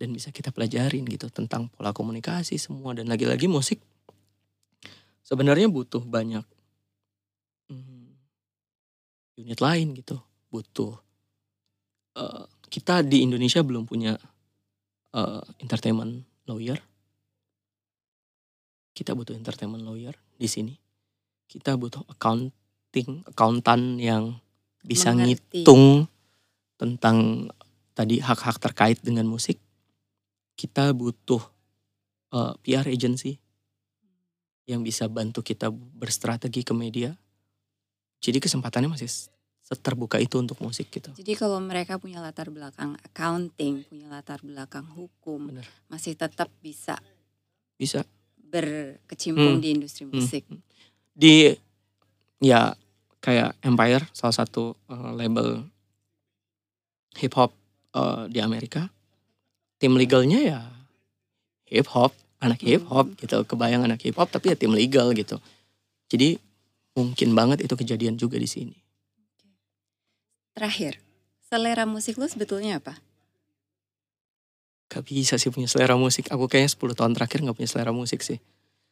dan 0.02 0.10
bisa 0.10 0.34
kita 0.34 0.50
pelajarin 0.50 1.06
gitu 1.06 1.30
tentang 1.30 1.70
pola 1.70 1.94
komunikasi 1.94 2.58
semua 2.58 2.90
dan 2.90 3.06
lagi-lagi 3.06 3.46
musik 3.46 3.78
sebenarnya 5.22 5.70
butuh 5.70 6.02
banyak 6.02 6.42
hmm, 7.70 8.10
unit 9.38 9.62
lain 9.62 9.94
gitu 9.94 10.18
butuh 10.52 10.92
uh, 12.20 12.44
kita 12.68 13.00
di 13.00 13.24
Indonesia 13.24 13.64
belum 13.64 13.88
punya 13.88 14.12
uh, 15.16 15.42
entertainment 15.60 16.28
lawyer. 16.44 16.76
Kita 18.92 19.16
butuh 19.16 19.32
entertainment 19.32 19.80
lawyer 19.84 20.12
di 20.36 20.44
sini. 20.44 20.76
Kita 21.48 21.80
butuh 21.80 22.04
accounting, 22.12 23.24
accountant 23.24 23.96
yang 23.96 24.36
bisa 24.84 25.16
Mengerti. 25.16 25.64
ngitung 25.64 26.04
tentang 26.76 27.48
tadi 27.96 28.20
hak-hak 28.20 28.60
terkait 28.60 29.00
dengan 29.00 29.24
musik. 29.24 29.56
Kita 30.52 30.92
butuh 30.92 31.40
uh, 32.36 32.52
eh, 32.52 32.52
PR 32.60 32.88
agency 32.88 33.40
yang 34.68 34.84
bisa 34.84 35.08
bantu 35.08 35.40
kita 35.40 35.72
berstrategi 35.72 36.62
ke 36.64 36.72
media. 36.76 37.12
Jadi 38.22 38.38
kesempatannya 38.38 38.92
masih 38.92 39.31
terbuka 39.70 40.18
itu 40.20 40.36
untuk 40.36 40.58
musik 40.60 40.90
gitu. 40.90 41.14
Jadi 41.14 41.32
kalau 41.38 41.56
mereka 41.62 41.96
punya 41.96 42.20
latar 42.20 42.50
belakang 42.52 42.98
accounting, 43.06 43.86
punya 43.88 44.10
latar 44.10 44.42
belakang 44.42 44.84
hukum, 44.92 45.54
Bener. 45.54 45.66
masih 45.88 46.18
tetap 46.18 46.50
bisa 46.60 46.98
bisa 47.78 48.04
berkecimpung 48.36 49.58
hmm. 49.58 49.62
di 49.64 49.68
industri 49.72 50.04
hmm. 50.04 50.12
musik. 50.12 50.44
Hmm. 50.44 50.60
Di 51.16 51.56
ya 52.42 52.76
kayak 53.22 53.56
Empire 53.64 54.04
salah 54.12 54.34
satu 54.34 54.76
uh, 54.90 55.14
label 55.14 55.64
hip 57.16 57.32
hop 57.38 57.54
uh, 57.96 58.28
di 58.28 58.42
Amerika. 58.44 58.92
Tim 59.80 59.96
legalnya 59.98 60.38
ya 60.42 60.60
hip 61.66 61.88
hop, 61.90 62.12
anak 62.44 62.60
hip 62.60 62.84
hop 62.92 63.08
hmm. 63.08 63.18
gitu. 63.24 63.40
Kebayang 63.48 63.88
anak 63.88 64.04
hip 64.04 64.20
hop 64.20 64.28
tapi 64.28 64.52
ya 64.52 64.56
tim 64.58 64.76
legal 64.76 65.16
gitu. 65.16 65.40
Jadi 66.12 66.36
mungkin 66.92 67.32
banget 67.32 67.64
itu 67.64 67.72
kejadian 67.72 68.20
juga 68.20 68.36
di 68.36 68.44
sini. 68.44 68.76
Terakhir, 70.52 71.00
selera 71.48 71.88
musik 71.88 72.20
lu 72.20 72.28
sebetulnya 72.28 72.76
apa? 72.76 73.00
Gak 74.92 75.08
bisa 75.08 75.40
sih 75.40 75.48
punya 75.48 75.64
selera 75.64 75.96
musik. 75.96 76.28
Aku 76.28 76.44
kayaknya 76.44 76.76
10 76.76 76.92
tahun 76.92 77.12
terakhir 77.16 77.40
gak 77.40 77.56
punya 77.56 77.70
selera 77.72 77.92
musik 77.96 78.20
sih. 78.20 78.36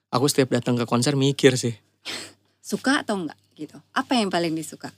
Aku 0.09 0.25
setiap 0.25 0.57
datang 0.57 0.81
ke 0.81 0.89
konser 0.89 1.21
mikir 1.21 1.61
sih. 1.61 1.77
Suka 2.65 3.05
atau 3.05 3.21
enggak 3.21 3.37
gitu? 3.61 3.77
Apa 3.93 4.17
yang 4.17 4.33
paling 4.33 4.57
disuka? 4.57 4.89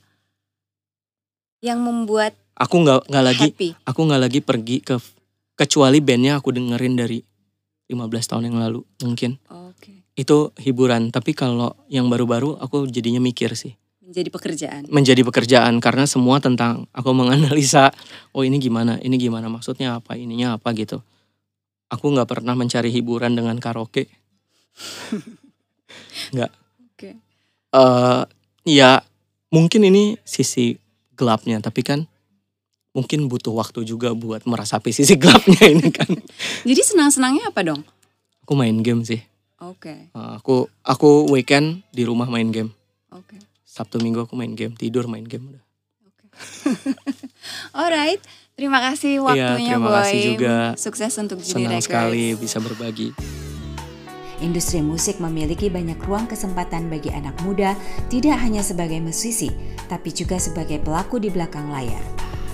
Yang 1.59 1.79
membuat 1.83 2.33
aku 2.55 2.75
nggak 2.83 3.11
nggak 3.11 3.25
lagi 3.25 3.47
happy. 3.51 3.69
aku 3.87 3.99
nggak 4.03 4.21
lagi 4.23 4.39
pergi 4.43 4.77
ke 4.83 4.95
kecuali 5.55 5.99
bandnya 6.03 6.39
aku 6.39 6.51
dengerin 6.51 6.95
dari 6.95 7.19
15 7.91 8.07
tahun 8.07 8.43
yang 8.51 8.57
lalu 8.59 8.83
mungkin. 9.03 9.39
Okay. 9.75 10.03
Itu 10.15 10.55
hiburan. 10.59 11.11
Tapi 11.11 11.35
kalau 11.35 11.75
yang 11.91 12.07
baru-baru 12.07 12.55
aku 12.59 12.87
jadinya 12.87 13.19
mikir 13.19 13.51
sih 13.55 13.75
menjadi 14.03 14.29
pekerjaan. 14.29 14.81
Menjadi 14.91 15.21
pekerjaan 15.23 15.79
karena 15.79 16.03
semua 16.03 16.43
tentang 16.43 16.85
aku 16.91 17.15
menganalisa 17.15 17.95
oh 18.35 18.43
ini 18.43 18.59
gimana, 18.59 18.99
ini 18.99 19.15
gimana 19.15 19.47
maksudnya 19.47 19.97
apa, 20.03 20.19
ininya 20.19 20.59
apa 20.59 20.75
gitu. 20.75 20.99
Aku 21.87 22.11
nggak 22.11 22.27
pernah 22.27 22.53
mencari 22.53 22.91
hiburan 22.91 23.33
dengan 23.33 23.55
karaoke. 23.57 24.11
nggak. 26.35 26.51
Oke. 26.51 26.99
Okay. 26.99 27.13
Uh, 27.73 28.27
eh, 28.67 28.77
ya 28.77 29.01
mungkin 29.49 29.87
ini 29.87 30.19
sisi 30.27 30.75
gelapnya 31.13 31.61
tapi 31.61 31.85
kan 31.85 32.09
mungkin 32.93 33.25
butuh 33.25 33.53
waktu 33.53 33.85
juga 33.85 34.13
buat 34.13 34.45
merasapi 34.45 34.93
sisi 34.93 35.15
gelapnya 35.15 35.63
ini 35.73 35.89
kan. 35.89 36.11
Jadi 36.67 36.81
senang-senangnya 36.83 37.49
apa 37.49 37.61
dong? 37.63 37.81
Aku 38.43 38.53
main 38.59 38.83
game 38.83 39.07
sih. 39.07 39.23
Oke. 39.63 40.11
Okay. 40.11 40.17
Uh, 40.17 40.35
aku 40.35 40.67
aku 40.83 41.31
weekend 41.31 41.87
di 41.95 42.03
rumah 42.03 42.27
main 42.27 42.51
game. 42.51 42.75
Oke. 43.13 43.39
Okay. 43.39 43.52
Sabtu 43.73 43.97
Minggu 43.97 44.29
aku 44.29 44.37
main 44.37 44.53
game, 44.53 44.77
tidur 44.77 45.09
main 45.09 45.25
game 45.25 45.57
udah. 45.57 45.63
Okay. 46.05 46.29
Alright, 47.81 48.21
terima 48.53 48.77
kasih 48.77 49.17
iya, 49.17 49.25
waktunya 49.25 49.57
iya, 49.65 49.73
terima 49.73 49.89
boy. 49.89 49.97
kasih 49.97 50.19
juga. 50.29 50.57
Sukses 50.77 51.13
untuk 51.17 51.41
Juni 51.41 51.65
Senang 51.65 51.81
Records. 51.81 51.85
sekali 51.89 52.23
bisa 52.37 52.57
berbagi. 52.61 53.09
Industri 54.45 54.85
musik 54.85 55.17
memiliki 55.17 55.73
banyak 55.73 55.97
ruang 56.05 56.29
kesempatan 56.29 56.85
bagi 56.85 57.09
anak 57.09 57.33
muda, 57.41 57.73
tidak 58.13 58.37
hanya 58.45 58.61
sebagai 58.61 59.01
musisi, 59.01 59.49
tapi 59.89 60.13
juga 60.13 60.37
sebagai 60.37 60.77
pelaku 60.77 61.17
di 61.17 61.33
belakang 61.33 61.73
layar. 61.73 62.03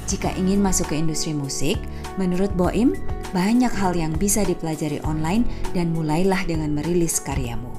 Jika 0.08 0.32
ingin 0.40 0.64
masuk 0.64 0.94
ke 0.94 0.96
industri 0.96 1.36
musik, 1.36 1.76
menurut 2.16 2.56
Boim, 2.56 2.96
banyak 3.36 3.74
hal 3.76 3.92
yang 3.92 4.16
bisa 4.16 4.48
dipelajari 4.48 5.04
online 5.04 5.44
dan 5.76 5.92
mulailah 5.92 6.48
dengan 6.48 6.72
merilis 6.72 7.20
karyamu. 7.20 7.79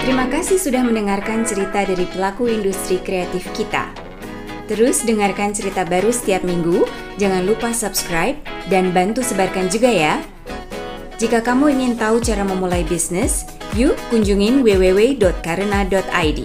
Terima 0.00 0.24
kasih 0.32 0.56
sudah 0.56 0.80
mendengarkan 0.80 1.44
cerita 1.44 1.84
dari 1.84 2.08
pelaku 2.08 2.48
industri 2.48 2.96
kreatif 3.04 3.44
kita. 3.52 3.92
Terus 4.64 5.04
dengarkan 5.04 5.52
cerita 5.52 5.84
baru 5.84 6.08
setiap 6.08 6.40
minggu, 6.40 6.88
jangan 7.20 7.44
lupa 7.44 7.68
subscribe 7.76 8.40
dan 8.72 8.96
bantu 8.96 9.20
sebarkan 9.20 9.68
juga 9.68 9.92
ya. 9.92 10.24
Jika 11.20 11.44
kamu 11.44 11.76
ingin 11.76 11.92
tahu 12.00 12.16
cara 12.24 12.40
memulai 12.48 12.80
bisnis, 12.88 13.44
yuk 13.76 13.92
kunjungin 14.08 14.64
www.karena.id. 14.64 16.40